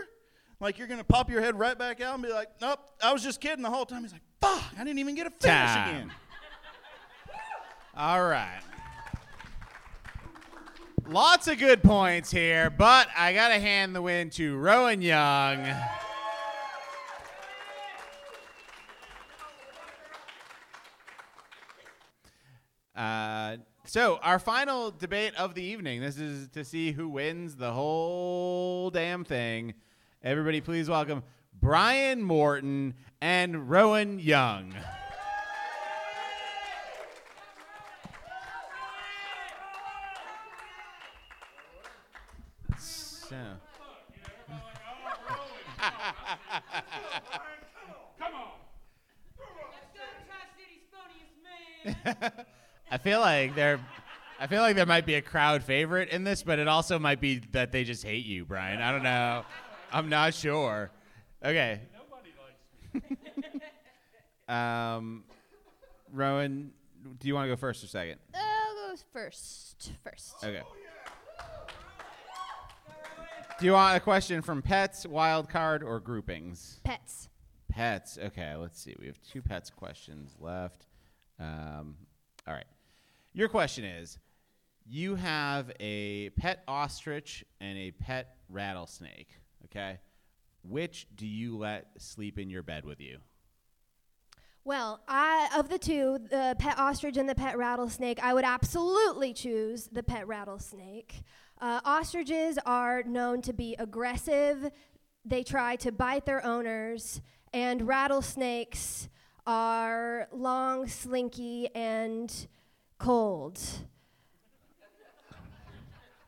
Like 0.59 0.79
you're 0.79 0.89
going 0.89 0.99
to 1.01 1.05
pop 1.05 1.31
your 1.31 1.41
head 1.41 1.59
right 1.59 1.79
back 1.79 2.01
out 2.01 2.15
and 2.15 2.23
be 2.23 2.31
like, 2.33 2.49
nope, 2.61 2.81
I 3.03 3.13
was 3.13 3.23
just 3.23 3.41
kidding 3.41 3.63
the 3.63 3.71
whole 3.71 3.87
time. 3.87 4.03
He's 4.03 4.13
like, 4.13 4.23
fuck, 4.41 4.63
I 4.79 4.85
didn't 4.85 4.99
even 4.99 5.15
get 5.15 5.27
a 5.27 5.31
finish 5.31 5.71
Time. 5.71 5.89
again. 5.97 6.13
All 7.97 8.25
right. 8.25 8.61
Lots 11.07 11.49
of 11.49 11.59
good 11.59 11.83
points 11.83 12.31
here, 12.31 12.71
but 12.71 13.09
I 13.17 13.33
got 13.33 13.49
to 13.49 13.59
hand 13.59 13.97
the 13.97 14.03
win 14.03 14.31
to 14.31 14.57
Rowan 14.57 15.03
Young. 15.03 15.67
Uh, 22.95 23.57
so, 23.85 24.19
our 24.23 24.39
final 24.39 24.91
debate 24.91 25.35
of 25.37 25.55
the 25.55 25.63
evening. 25.63 26.01
This 26.01 26.19
is 26.19 26.49
to 26.49 26.65
see 26.65 26.93
who 26.93 27.09
wins 27.09 27.57
the 27.57 27.73
whole 27.73 28.91
damn 28.91 29.25
thing. 29.25 29.75
Everybody, 30.23 30.61
please 30.61 30.89
welcome 30.89 31.23
Brian 31.61 32.23
Morton 32.23 32.95
and 33.21 33.71
Rowan 33.71 34.19
Young. 34.19 34.75
So. 42.79 43.37
I 52.91 52.99
feel 52.99 53.21
like 53.21 53.55
there, 53.55 53.81
I 54.39 54.47
feel 54.47 54.63
like 54.63 54.75
there 54.75 54.87
might 54.87 55.07
be 55.07 55.15
a 55.15 55.23
crowd 55.23 55.63
favorite 55.63 56.09
in 56.09 56.25
this, 56.25 56.43
but 56.43 56.59
it 56.59 56.67
also 56.67 56.99
might 56.99 57.21
be 57.21 57.39
that 57.53 57.71
they 57.71 57.85
just 57.85 58.05
hate 58.05 58.27
you, 58.27 58.45
Brian. 58.45 58.81
I 58.81 58.91
don't 58.91 59.03
know. 59.03 59.45
I'm 59.93 60.09
not 60.09 60.35
sure. 60.35 60.91
Okay. 61.45 61.81
Nobody 61.95 62.31
likes 63.01 63.11
me. 63.11 63.61
um, 64.55 65.25
Rowan, 66.13 66.73
do 67.19 67.29
you 67.29 67.35
want 67.35 67.45
to 67.45 67.49
go 67.49 67.57
first 67.57 67.85
or 67.85 67.87
second? 67.87 68.19
I'll 68.35 68.91
go 68.91 68.97
first. 69.13 69.93
First. 70.03 70.35
Okay. 70.43 70.63
Do 73.61 73.67
you 73.67 73.73
want 73.73 73.95
a 73.95 74.01
question 74.01 74.41
from 74.41 74.63
pets, 74.63 75.07
wild 75.07 75.51
card, 75.51 75.83
or 75.83 76.01
groupings? 76.01 76.81
Pets. 76.83 77.29
Pets. 77.69 78.19
Okay, 78.19 78.57
let's 78.57 78.81
see. 78.81 78.97
We 78.99 79.07
have 79.07 79.21
two 79.23 79.43
pets 79.43 79.69
questions 79.69 80.35
left. 80.41 80.87
Um, 81.39 81.95
all 82.49 82.55
right. 82.55 82.65
Your 83.33 83.49
question 83.49 83.85
is 83.85 84.19
you 84.85 85.15
have 85.15 85.71
a 85.79 86.31
pet 86.31 86.65
ostrich 86.67 87.45
and 87.61 87.79
a 87.79 87.93
pet 87.93 88.37
rattlesnake, 88.49 89.39
okay? 89.67 90.01
Which 90.65 91.07
do 91.15 91.27
you 91.27 91.57
let 91.57 91.89
sleep 91.99 92.39
in 92.39 92.51
your 92.51 92.65
bed 92.65 92.85
with 92.85 93.01
you? 93.01 93.19
Well, 94.65 95.01
I 95.09 95.49
of 95.57 95.69
the 95.69 95.79
two, 95.79 96.19
the 96.29 96.57
pet 96.59 96.79
ostrich 96.79 97.17
and 97.17 97.29
the 97.29 97.35
pet 97.35 97.57
rattlesnake, 97.57 98.23
I 98.23 98.35
would 98.35 98.45
absolutely 98.45 99.33
choose 99.33 99.89
the 99.91 100.03
pet 100.03 100.27
rattlesnake. 100.27 101.23
Uh, 101.61 101.81
ostriches 101.85 102.59
are 102.67 103.03
known 103.05 103.43
to 103.43 103.53
be 103.53 103.77
aggressive. 103.79 104.71
They 105.25 105.45
try 105.45 105.77
to 105.77 105.93
bite 105.93 106.27
their 106.27 106.45
owners, 106.45 107.21
and 107.53 107.87
rattlesnakes 107.87 109.09
are 109.47 110.29
long, 110.33 110.89
slinky, 110.89 111.69
and 111.75 112.49
cold. 113.01 113.59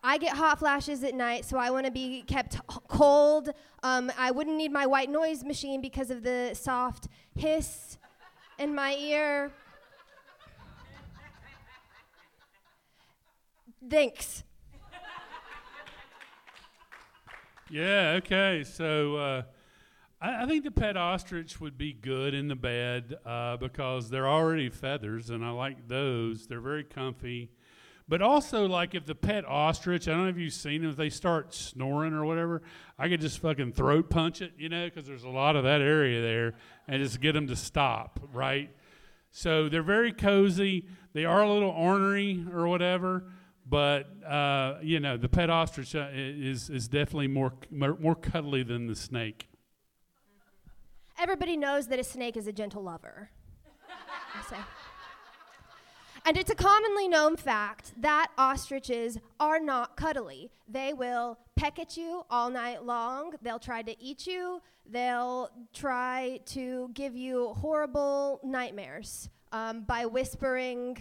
I 0.03 0.18
get 0.18 0.37
hot 0.37 0.59
flashes 0.59 1.05
at 1.05 1.14
night, 1.14 1.45
so 1.45 1.59
I 1.59 1.70
want 1.70 1.87
to 1.87 1.93
be 1.93 2.23
kept 2.23 2.59
cold. 2.89 3.51
Um, 3.85 4.11
I 4.18 4.33
wouldn't 4.33 4.57
need 4.57 4.73
my 4.73 4.85
white 4.85 5.09
noise 5.09 5.45
machine 5.45 5.81
because 5.81 6.11
of 6.11 6.25
the 6.25 6.55
soft 6.55 7.07
hiss 7.37 7.99
in 8.59 8.75
my 8.75 8.95
ear. 8.97 9.53
Thanks. 13.89 14.43
Yeah, 17.70 18.18
okay. 18.18 18.64
So 18.64 19.16
uh, 19.16 19.43
I, 20.23 20.45
I 20.45 20.47
think 20.47 20.64
the 20.64 20.70
pet 20.70 20.97
ostrich 20.97 21.61
would 21.61 21.77
be 21.77 21.93
good 21.93 22.33
in 22.33 22.49
the 22.49 22.55
bed 22.55 23.16
uh, 23.27 23.57
because 23.57 24.09
they're 24.09 24.29
already 24.29 24.70
feathers, 24.70 25.31
and 25.31 25.45
I 25.45 25.51
like 25.51 25.89
those. 25.89 26.47
They're 26.47 26.61
very 26.61 26.85
comfy. 26.85 27.51
But 28.09 28.23
also, 28.23 28.66
like 28.66 28.95
if 28.95 29.07
the 29.07 29.14
pet 29.14 29.45
ostrich, 29.47 30.07
I 30.07 30.12
don't 30.12 30.25
know 30.25 30.29
if 30.29 30.39
you've 30.39 30.53
seen 30.53 30.83
them, 30.83 30.91
if 30.91 30.97
they 30.97 31.09
start 31.09 31.55
snoring 31.55 32.12
or 32.12 32.25
whatever, 32.25 32.62
I 32.99 33.09
could 33.09 33.20
just 33.20 33.39
fucking 33.39 33.73
throat 33.73 34.11
punch 34.11 34.43
it, 34.43 34.53
you 34.59 34.68
know, 34.68 34.87
because 34.87 35.07
there's 35.07 35.25
a 35.25 35.31
lot 35.31 35.57
of 35.57 35.64
that 35.64 35.81
area 35.81 36.20
there, 36.20 36.55
and 36.89 37.03
just 37.03 37.20
get 37.20 37.33
them 37.33 37.47
to 37.47 37.57
stop, 37.57 38.20
right? 38.33 38.70
So 39.31 39.68
they're 39.68 39.83
very 39.83 40.12
cozy. 40.12 40.89
They 41.14 41.25
are 41.25 41.43
a 41.43 41.51
little 41.51 41.70
ornery 41.70 42.45
or 42.53 42.68
whatever, 42.68 43.25
but 43.66 44.11
uh, 44.25 44.79
you 44.83 45.01
know 45.01 45.16
the 45.16 45.29
pet 45.29 45.49
ostrich 45.49 45.95
uh, 45.95 46.09
is 46.12 46.68
is 46.68 46.89
definitely 46.89 47.29
more 47.29 47.55
more 47.70 47.97
more 47.99 48.14
cuddly 48.14 48.62
than 48.62 48.89
the 48.89 48.97
snake. 48.97 49.49
Everybody 51.23 51.57
knows 51.57 51.87
that 51.87 52.01
a 52.01 52.05
snake 52.05 52.37
is 52.37 52.49
a 52.49 52.53
gentle 52.53 52.83
lover. 52.83 53.31
And 56.25 56.37
it's 56.37 56.53
a 56.53 56.55
commonly 56.55 57.09
known 57.09 57.37
fact 57.37 57.95
that 58.01 58.29
ostriches 58.39 59.18
are 59.41 59.59
not 59.59 59.97
cuddly. 59.97 60.51
They 60.68 60.93
will 60.93 61.37
peck 61.57 61.81
at 61.81 61.97
you 61.97 62.25
all 62.31 62.49
night 62.49 62.85
long. 62.85 63.35
They'll 63.43 63.59
try 63.59 63.83
to 63.83 64.01
eat 64.01 64.25
you. 64.25 64.62
They'll 64.89 65.51
try 65.73 66.39
to 66.47 66.91
give 66.95 67.16
you 67.16 67.55
horrible 67.55 68.39
nightmares 68.45 69.31
um, 69.51 69.83
by 69.83 70.07
whispering 70.07 70.97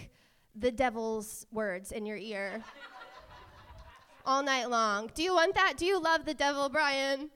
the 0.55 0.72
devil's 0.72 1.45
words 1.51 1.91
in 1.91 2.07
your 2.07 2.17
ear 2.17 2.63
all 4.26 4.41
night 4.41 4.72
long. 4.72 5.11
Do 5.13 5.22
you 5.22 5.36
want 5.36 5.53
that? 5.53 5.76
Do 5.78 5.86
you 5.86 6.01
love 6.01 6.26
the 6.26 6.34
devil, 6.34 6.67
Brian? 6.67 7.30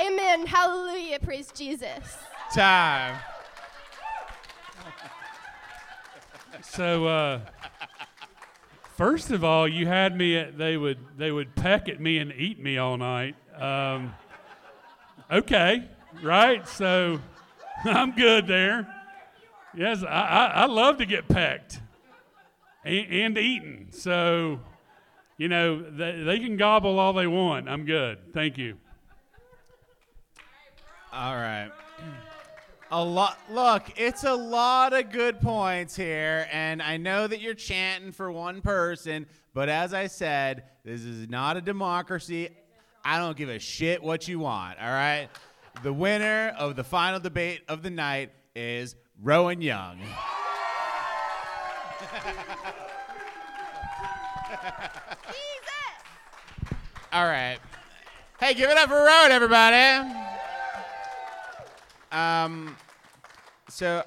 Amen. 0.00 0.46
Hallelujah. 0.46 1.18
Praise 1.20 1.52
Jesus. 1.54 2.16
Time. 2.54 3.18
So 6.62 7.06
uh, 7.06 7.40
first 8.96 9.30
of 9.30 9.44
all, 9.44 9.68
you 9.68 9.86
had 9.86 10.16
me 10.16 10.38
at 10.38 10.56
they 10.56 10.76
would 10.78 10.98
they 11.18 11.30
would 11.30 11.54
peck 11.54 11.88
at 11.88 12.00
me 12.00 12.18
and 12.18 12.32
eat 12.32 12.58
me 12.58 12.78
all 12.78 12.96
night. 12.96 13.34
Um, 13.56 14.14
okay, 15.30 15.86
right? 16.22 16.66
So 16.66 17.20
I'm 17.84 18.12
good 18.12 18.46
there. 18.46 18.86
Yes, 19.74 20.02
I, 20.02 20.06
I, 20.06 20.44
I 20.46 20.66
love 20.66 20.96
to 20.98 21.06
get 21.06 21.28
pecked 21.28 21.80
and, 22.84 23.06
and 23.10 23.38
eaten. 23.38 23.88
So 23.92 24.60
you 25.36 25.48
know 25.48 25.82
they, 25.82 26.22
they 26.22 26.38
can 26.38 26.56
gobble 26.56 26.98
all 26.98 27.12
they 27.12 27.26
want. 27.26 27.68
I'm 27.68 27.84
good. 27.84 28.32
Thank 28.32 28.56
you. 28.56 28.78
All 31.12 31.34
right. 31.34 31.70
A 32.92 33.04
lot. 33.04 33.38
Look, 33.50 33.84
it's 33.96 34.24
a 34.24 34.34
lot 34.34 34.92
of 34.92 35.10
good 35.10 35.40
points 35.40 35.96
here, 35.96 36.48
and 36.52 36.80
I 36.80 36.96
know 36.96 37.26
that 37.26 37.40
you're 37.40 37.54
chanting 37.54 38.12
for 38.12 38.30
one 38.30 38.60
person, 38.60 39.26
but 39.52 39.68
as 39.68 39.92
I 39.92 40.06
said, 40.06 40.64
this 40.84 41.02
is 41.02 41.28
not 41.28 41.56
a 41.56 41.60
democracy. 41.60 42.50
I 43.04 43.18
don't 43.18 43.36
give 43.36 43.48
a 43.48 43.58
shit 43.58 44.02
what 44.02 44.28
you 44.28 44.38
want. 44.38 44.78
All 44.80 44.88
right. 44.88 45.28
the 45.82 45.92
winner 45.92 46.54
of 46.58 46.76
the 46.76 46.84
final 46.84 47.18
debate 47.18 47.62
of 47.68 47.82
the 47.82 47.90
night 47.90 48.30
is 48.54 48.94
Rowan 49.20 49.60
Young. 49.62 49.98
All 57.12 57.24
right. 57.24 57.58
Hey, 58.38 58.54
give 58.54 58.70
it 58.70 58.78
up 58.78 58.88
for 58.88 58.94
Rowan, 58.94 59.32
everybody. 59.32 60.29
Um, 62.12 62.76
so 63.68 64.04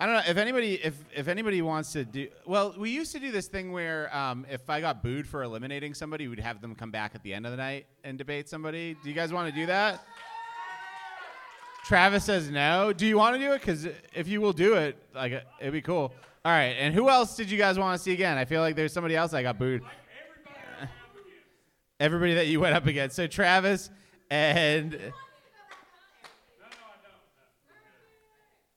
I 0.00 0.06
don't 0.06 0.14
know 0.14 0.22
if 0.28 0.36
anybody 0.36 0.74
if 0.74 0.94
if 1.14 1.28
anybody 1.28 1.62
wants 1.62 1.92
to 1.92 2.04
do. 2.04 2.28
Well, 2.46 2.74
we 2.76 2.90
used 2.90 3.12
to 3.12 3.20
do 3.20 3.30
this 3.30 3.46
thing 3.46 3.72
where 3.72 4.14
um, 4.14 4.44
if 4.50 4.68
I 4.68 4.80
got 4.80 5.02
booed 5.02 5.26
for 5.26 5.42
eliminating 5.42 5.94
somebody, 5.94 6.28
we'd 6.28 6.40
have 6.40 6.60
them 6.60 6.74
come 6.74 6.90
back 6.90 7.14
at 7.14 7.22
the 7.22 7.32
end 7.32 7.46
of 7.46 7.52
the 7.52 7.58
night 7.58 7.86
and 8.02 8.18
debate 8.18 8.48
somebody. 8.48 8.96
Do 9.02 9.08
you 9.08 9.14
guys 9.14 9.32
want 9.32 9.52
to 9.52 9.60
do 9.60 9.66
that? 9.66 10.04
Travis 11.84 12.24
says 12.24 12.50
no. 12.50 12.92
Do 12.92 13.06
you 13.06 13.18
want 13.18 13.36
to 13.36 13.40
do 13.40 13.52
it? 13.52 13.60
Because 13.60 13.86
if 14.14 14.26
you 14.26 14.40
will 14.40 14.52
do 14.52 14.74
it, 14.74 14.96
like 15.14 15.32
it'd 15.60 15.72
be 15.72 15.82
cool. 15.82 16.12
All 16.44 16.52
right. 16.52 16.76
And 16.78 16.94
who 16.94 17.08
else 17.08 17.36
did 17.36 17.50
you 17.50 17.58
guys 17.58 17.78
want 17.78 17.96
to 17.96 18.02
see 18.02 18.12
again? 18.12 18.36
I 18.36 18.44
feel 18.46 18.62
like 18.62 18.74
there's 18.74 18.92
somebody 18.92 19.16
else 19.16 19.32
I 19.32 19.42
got 19.42 19.58
booed. 19.58 19.82
Everybody 22.00 22.34
that 22.34 22.46
you 22.48 22.58
went 22.60 22.74
up 22.74 22.86
against. 22.86 23.16
So 23.16 23.26
Travis 23.26 23.90
and 24.30 24.98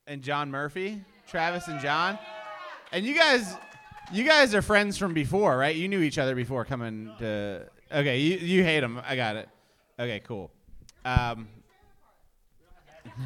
and 0.07 0.21
John 0.21 0.49
Murphy, 0.49 1.01
Travis 1.27 1.67
and 1.67 1.79
John, 1.79 2.17
and 2.91 3.05
you 3.05 3.13
guys, 3.15 3.55
you 4.11 4.23
guys 4.23 4.55
are 4.55 4.61
friends 4.61 4.97
from 4.97 5.13
before, 5.13 5.57
right? 5.57 5.75
You 5.75 5.87
knew 5.87 6.01
each 6.01 6.17
other 6.17 6.35
before 6.35 6.65
coming 6.65 7.11
to. 7.19 7.65
Okay, 7.91 8.19
you 8.19 8.37
you 8.37 8.63
hate 8.63 8.83
him. 8.83 9.01
I 9.07 9.15
got 9.15 9.35
it. 9.35 9.49
Okay, 9.99 10.21
cool. 10.25 10.51
Um, 11.05 11.47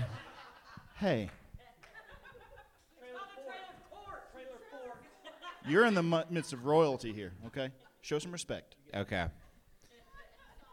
Hey. 0.95 1.31
You're 5.67 5.85
in 5.85 5.93
the 5.93 6.03
mu- 6.03 6.23
midst 6.29 6.53
of 6.53 6.65
royalty 6.65 7.13
here, 7.13 7.33
okay? 7.47 7.69
Show 8.01 8.19
some 8.19 8.31
respect. 8.31 8.75
okay. 8.95 9.25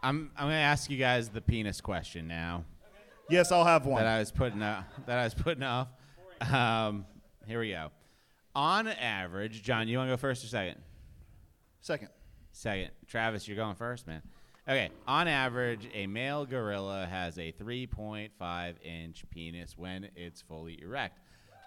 I'm 0.02 0.30
I'm 0.36 0.44
gonna 0.46 0.54
ask 0.54 0.88
you 0.90 0.96
guys 0.96 1.28
the 1.28 1.40
penis 1.40 1.80
question 1.80 2.28
now. 2.28 2.64
Yes, 3.30 3.52
I'll 3.52 3.64
have 3.64 3.84
one. 3.84 4.02
That 4.02 4.16
I 4.16 4.18
was 4.20 4.30
putting 4.30 4.62
off. 4.62 4.84
That 5.06 5.18
I 5.18 5.24
was 5.24 5.34
putting 5.34 5.62
off. 5.62 5.88
Um, 6.40 7.04
here 7.46 7.60
we 7.60 7.70
go. 7.70 7.90
On 8.54 8.88
average, 8.88 9.62
John, 9.62 9.86
you 9.86 9.98
want 9.98 10.08
to 10.08 10.12
go 10.14 10.16
first 10.16 10.44
or 10.44 10.48
second? 10.48 10.80
Second. 11.80 12.08
Second. 12.52 12.90
Travis, 13.06 13.46
you're 13.46 13.56
going 13.56 13.74
first, 13.74 14.06
man. 14.06 14.22
Okay. 14.66 14.90
On 15.06 15.28
average, 15.28 15.88
a 15.94 16.06
male 16.06 16.46
gorilla 16.46 17.06
has 17.06 17.38
a 17.38 17.52
3.5 17.52 18.74
inch 18.82 19.24
penis 19.30 19.76
when 19.76 20.08
it's 20.16 20.40
fully 20.40 20.80
erect. 20.82 21.18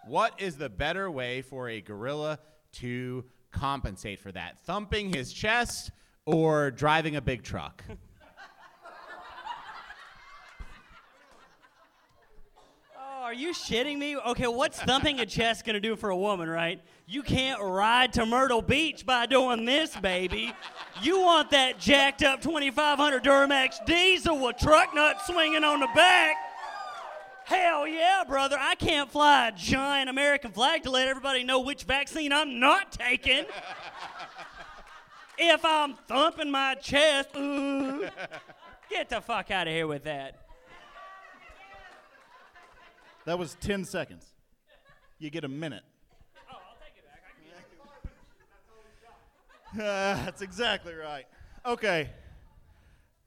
What 0.08 0.40
is 0.42 0.58
the 0.58 0.70
better 0.70 1.12
way 1.12 1.42
for 1.44 1.70
a 1.70 1.80
gorilla 1.80 2.40
to 2.74 3.24
compensate 3.52 4.20
for 4.20 4.32
that? 4.32 4.60
Thumping 4.66 5.14
his 5.14 5.32
chest 5.32 5.92
or 6.26 6.72
driving 6.72 7.16
a 7.16 7.22
big 7.22 7.44
truck? 7.44 7.84
are 13.32 13.34
you 13.34 13.54
shitting 13.54 13.98
me? 13.98 14.18
Okay, 14.18 14.48
what's 14.48 14.78
thumping 14.82 15.22
a 15.22 15.26
chest 15.26 15.64
gonna 15.64 15.80
do 15.80 15.96
for 15.96 16.10
a 16.10 16.18
woman, 16.18 16.50
right? 16.50 16.82
You 17.08 17.24
can't 17.24 17.62
ride 17.62 18.12
to 18.14 18.26
Myrtle 18.26 18.62
Beach 18.62 19.06
by 19.06 19.26
doing 19.26 19.64
this, 19.64 19.96
baby. 19.96 20.52
You 21.02 21.22
want 21.22 21.50
that 21.52 21.80
jacked 21.80 22.24
up 22.24 22.42
2500 22.42 23.24
Duramax 23.24 23.86
diesel 23.86 24.38
with 24.38 24.58
truck 24.58 24.94
nuts 24.94 25.28
swinging 25.28 25.64
on 25.64 25.80
the 25.80 25.88
back. 25.96 26.36
Hell 27.46 27.88
yeah, 27.88 28.26
brother. 28.28 28.58
I 28.60 28.76
can't 28.76 29.10
fly 29.10 29.48
a 29.48 29.52
giant 29.54 30.10
American 30.10 30.52
flag 30.52 30.84
to 30.84 30.90
let 30.90 31.08
everybody 31.08 31.46
know 31.46 31.62
which 31.62 31.84
vaccine 31.84 32.34
I'm 32.34 32.60
not 32.60 32.92
taking. 32.92 33.46
if 35.38 35.64
I'm 35.64 35.94
thumping 36.10 36.52
my 36.52 36.76
chest, 36.76 37.30
ooh. 37.38 38.10
Get 38.90 39.08
the 39.08 39.22
fuck 39.22 39.52
out 39.52 39.70
of 39.70 39.74
here 39.74 39.88
with 39.88 40.04
that. 40.04 40.51
That 43.26 43.38
was 43.38 43.56
10 43.62 43.86
seconds. 43.86 44.26
You 45.20 45.30
get 45.30 45.44
a 45.44 45.48
minute. 45.48 45.84
Uh, 49.74 49.78
that's 49.78 50.42
exactly 50.42 50.94
right. 50.94 51.26
Okay. 51.66 52.10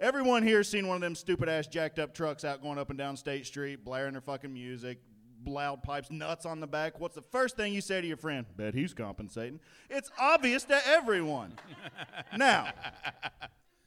Everyone 0.01 0.42
here's 0.42 0.68
seen 0.68 0.88
one 0.88 0.97
of 0.97 1.01
them 1.01 1.14
stupid 1.14 1.49
ass 1.49 1.66
jacked 1.66 1.99
up 1.99 2.12
trucks 2.14 2.45
out 2.45 2.62
going 2.62 2.78
up 2.78 2.90
and 2.90 2.99
down 2.99 3.16
State 3.16 3.47
Street, 3.47 3.84
blaring 3.84 4.12
their 4.12 4.20
fucking 4.20 4.53
music, 4.53 4.99
loud 5.47 5.82
pipes, 5.82 6.11
nuts 6.11 6.45
on 6.45 6.61
the 6.61 6.66
back. 6.66 6.99
What's 6.99 7.14
the 7.14 7.22
first 7.22 7.57
thing 7.57 7.72
you 7.72 7.80
say 7.80 8.01
to 8.01 8.07
your 8.07 8.16
friend? 8.16 8.45
Bet 8.57 8.74
he's 8.74 8.92
compensating. 8.92 9.61
It's 9.88 10.11
obvious 10.18 10.64
to 10.64 10.86
everyone. 10.86 11.55
now, 12.36 12.72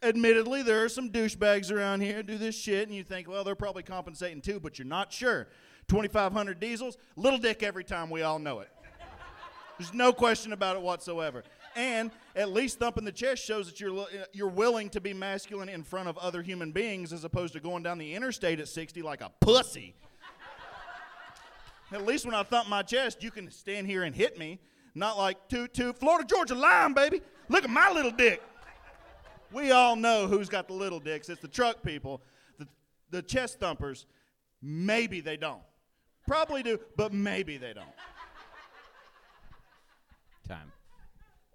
admittedly, 0.01 0.63
there 0.63 0.83
are 0.83 0.89
some 0.89 1.09
douchebags 1.09 1.71
around 1.71 2.01
here 2.01 2.23
do 2.23 2.37
this 2.37 2.55
shit, 2.55 2.87
and 2.87 2.95
you 2.95 3.03
think, 3.03 3.27
well, 3.27 3.43
they're 3.43 3.55
probably 3.55 3.83
compensating 3.83 4.41
too, 4.41 4.59
but 4.59 4.79
you're 4.79 4.87
not 4.87 5.11
sure. 5.11 5.47
2,500 5.87 6.59
diesels, 6.59 6.97
little 7.15 7.39
dick 7.39 7.63
every 7.63 7.83
time, 7.83 8.09
we 8.09 8.21
all 8.21 8.39
know 8.39 8.59
it. 8.59 8.69
There's 9.77 9.93
no 9.93 10.11
question 10.11 10.53
about 10.53 10.75
it 10.75 10.81
whatsoever. 10.81 11.43
And 11.75 12.09
at 12.35 12.51
least 12.51 12.79
thumping 12.79 13.05
the 13.05 13.11
chest 13.11 13.43
shows 13.43 13.67
that 13.67 13.79
you're 13.79 14.07
you're 14.33 14.47
willing 14.47 14.89
to 14.89 15.01
be 15.01 15.13
masculine 15.13 15.69
in 15.69 15.83
front 15.83 16.09
of 16.09 16.17
other 16.17 16.41
human 16.41 16.71
beings 16.71 17.13
as 17.13 17.23
opposed 17.23 17.53
to 17.53 17.59
going 17.59 17.83
down 17.83 17.99
the 17.99 18.15
interstate 18.15 18.59
at 18.59 18.67
60 18.67 19.03
like 19.03 19.21
a 19.21 19.31
pussy. 19.39 19.93
at 21.91 22.05
least 22.05 22.25
when 22.25 22.33
I 22.33 22.41
thump 22.41 22.67
my 22.67 22.81
chest, 22.81 23.21
you 23.21 23.29
can 23.29 23.51
stand 23.51 23.85
here 23.85 24.03
and 24.03 24.15
hit 24.15 24.39
me, 24.39 24.59
not 24.95 25.19
like 25.19 25.47
toot 25.49 25.75
toot 25.75 25.99
Florida 25.99 26.27
Georgia 26.27 26.55
line, 26.55 26.93
baby. 26.93 27.21
Look 27.47 27.63
at 27.63 27.69
my 27.69 27.91
little 27.91 28.11
dick. 28.11 28.41
We 29.51 29.71
all 29.71 29.95
know 29.95 30.27
who's 30.27 30.49
got 30.49 30.67
the 30.67 30.73
little 30.73 30.99
dicks. 30.99 31.29
It's 31.29 31.41
the 31.41 31.47
truck 31.47 31.83
people, 31.83 32.21
the, 32.57 32.67
the 33.11 33.21
chest 33.21 33.59
thumpers. 33.59 34.07
Maybe 34.61 35.21
they 35.21 35.37
don't. 35.37 35.61
Probably 36.27 36.61
do, 36.61 36.79
but 36.97 37.13
maybe 37.13 37.57
they 37.57 37.73
don't. 37.73 37.85
Time. 40.47 40.71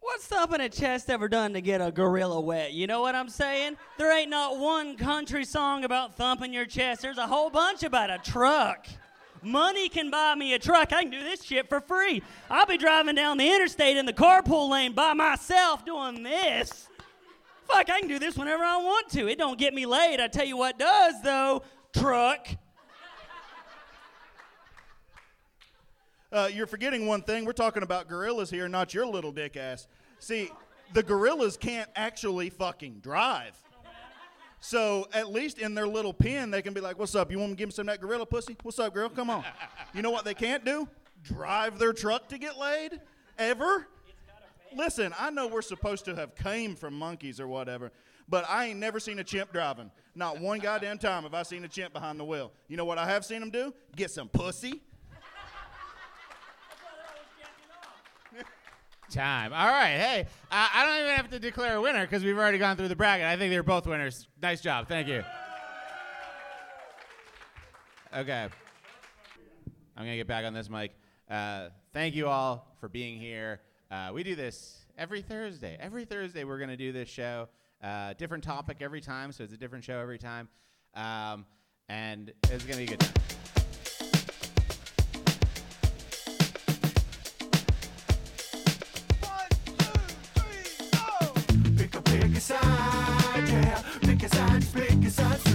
What's 0.01 0.27
thumping 0.27 0.61
a 0.61 0.69
chest 0.69 1.09
ever 1.11 1.29
done 1.29 1.53
to 1.53 1.61
get 1.61 1.81
a 1.81 1.93
gorilla 1.93 2.41
wet? 2.41 2.73
You 2.73 2.87
know 2.87 3.03
what 3.03 3.15
I'm 3.15 3.29
saying? 3.29 3.77
There 3.99 4.17
ain't 4.17 4.31
not 4.31 4.59
one 4.59 4.97
country 4.97 5.45
song 5.45 5.85
about 5.85 6.17
thumping 6.17 6.53
your 6.53 6.67
chest. 6.67 7.03
There's 7.03 7.19
a 7.19 7.27
whole 7.27 7.51
bunch 7.51 7.83
about 7.83 8.11
a 8.11 8.19
truck. 8.19 8.87
Money 9.43 9.89
can 9.89 10.11
buy 10.11 10.35
me 10.35 10.55
a 10.55 10.59
truck. 10.59 10.93
I 10.93 11.03
can 11.03 11.11
do 11.11 11.23
this 11.23 11.43
shit 11.43 11.69
for 11.69 11.81
free. 11.81 12.23
I'll 12.51 12.67
be 12.67 12.79
driving 12.79 13.15
down 13.15 13.39
the 13.39 13.49
interstate 13.49 13.97
in 13.97 14.07
the 14.07 14.13
carpool 14.13 14.71
lane 14.71 14.93
by 14.93 15.13
myself 15.13 15.85
doing 15.85 16.23
this. 16.23 16.89
Fuck, 17.67 17.91
I 17.91 18.01
can 18.01 18.09
do 18.09 18.19
this 18.19 18.37
whenever 18.37 18.65
I 18.65 18.79
want 18.79 19.09
to. 19.11 19.29
It 19.29 19.39
don't 19.39 19.59
get 19.59 19.75
me 19.75 19.87
laid. 19.87 20.21
I 20.21 20.29
tell 20.29 20.47
you 20.47 20.57
what 20.57 20.79
does 20.79 21.15
though. 21.23 21.63
Truck. 21.93 22.49
Uh, 26.33 26.49
you're 26.51 26.67
forgetting 26.67 27.07
one 27.07 27.21
thing. 27.21 27.45
We're 27.45 27.53
talking 27.53 27.83
about 27.83 28.09
gorillas 28.09 28.49
here, 28.49 28.67
not 28.67 28.95
your 28.95 29.05
little 29.05 29.33
dick 29.33 29.55
ass. 29.57 29.87
See, 30.19 30.51
the 30.95 31.03
gorillas 31.03 31.59
can't 31.59 31.91
actually 31.95 32.49
fucking 32.49 33.01
drive. 33.01 33.55
So 34.61 35.09
at 35.13 35.31
least 35.31 35.59
in 35.59 35.75
their 35.75 35.87
little 35.87 36.15
pen, 36.15 36.51
they 36.51 36.63
can 36.63 36.73
be 36.73 36.81
like, 36.81 36.99
"What's 36.99 37.15
up? 37.15 37.31
You 37.31 37.39
want 37.39 37.51
me 37.51 37.57
to 37.57 37.59
give 37.59 37.69
me 37.69 37.73
some 37.73 37.89
of 37.89 37.95
that 37.95 38.01
gorilla 38.01 38.25
pussy? 38.25 38.57
What's 38.63 38.79
up, 38.79 38.95
girl? 38.95 39.09
Come 39.11 39.29
on." 39.29 39.45
You 39.93 40.01
know 40.01 40.11
what 40.11 40.25
they 40.25 40.35
can't 40.35 40.65
do? 40.65 40.89
Drive 41.23 41.79
their 41.79 41.93
truck 41.93 42.29
to 42.29 42.39
get 42.39 42.57
laid 42.57 43.01
ever. 43.39 43.89
Listen, 44.75 45.13
I 45.19 45.31
know 45.31 45.49
we're 45.49 45.61
supposed 45.61 46.07
to 46.07 46.15
have 46.15 46.35
came 46.35 46.77
from 46.77 46.95
monkeys 46.95 47.41
or 47.41 47.49
whatever, 47.49 47.93
but 48.29 48.49
I 48.49 48.67
ain't 48.67 48.79
never 48.79 49.01
seen 49.01 49.19
a 49.19 49.25
chimp 49.25 49.53
driving. 49.53 49.91
Not 50.15 50.41
one 50.41 50.61
goddamn 50.61 50.99
time 50.99 51.25
have 51.25 51.35
I 51.35 51.43
seen 51.43 51.65
a 51.65 51.69
chimp 51.69 51.93
behind 51.93 52.19
the 52.19 52.25
wheel. 52.25 52.53
You 52.69 52.79
know 52.79 52.87
what 52.87 52.97
I 52.97 53.07
have 53.07 53.25
seen 53.25 53.41
them 53.41 53.51
do? 53.51 53.75
Get 53.97 54.11
some 54.11 54.29
pussy. 54.29 54.81
Time. 59.13 59.53
All 59.53 59.67
right. 59.67 59.99
Hey, 59.99 60.27
uh, 60.51 60.69
I 60.75 60.87
don't 60.87 61.05
even 61.05 61.17
have 61.17 61.29
to 61.31 61.39
declare 61.39 61.77
a 61.77 61.81
winner 61.83 62.01
because 62.07 62.25
we've 62.25 62.39
already 62.39 62.57
gone 62.57 62.79
through 62.79 62.89
the 62.89 62.97
bracket. 62.97 63.27
I 63.27 63.37
think 63.37 63.51
they're 63.51 63.63
both 63.63 63.87
winners. 63.87 64.27
Nice 64.41 64.63
job. 64.63 64.89
Thank 64.89 65.07
you. 65.07 65.23
Okay. 68.17 68.49
I'm 69.97 70.05
going 70.05 70.13
to 70.13 70.17
get 70.17 70.27
back 70.27 70.47
on 70.47 70.55
this 70.55 70.71
mic. 70.71 70.93
Uh, 71.31 71.69
thank 71.93 72.15
you 72.15 72.27
all 72.27 72.75
for 72.81 72.89
being 72.89 73.21
here. 73.21 73.61
Uh, 73.91 74.13
we 74.15 74.23
do 74.23 74.35
this 74.35 74.87
every 74.97 75.21
Thursday. 75.21 75.77
Every 75.79 76.07
Thursday, 76.07 76.45
we're 76.45 76.59
going 76.59 76.71
to 76.71 76.77
do 76.77 76.91
this 76.93 77.11
show. 77.11 77.49
Uh, 77.83 78.15
different 78.15 78.43
topic 78.43 78.79
every 78.81 79.03
time, 79.03 79.31
so 79.31 79.45
it's 79.45 79.53
a 79.53 79.59
different 79.59 79.85
show 79.85 79.99
every 79.99 80.19
time. 80.19 80.49
Um, 80.95 81.45
and 81.91 82.33
it's 82.45 82.65
going 82.65 82.79
to 82.79 82.87
be 82.87 82.95
a 82.95 82.97
good 82.97 83.01
time. 83.01 83.42
Side, 95.13 95.52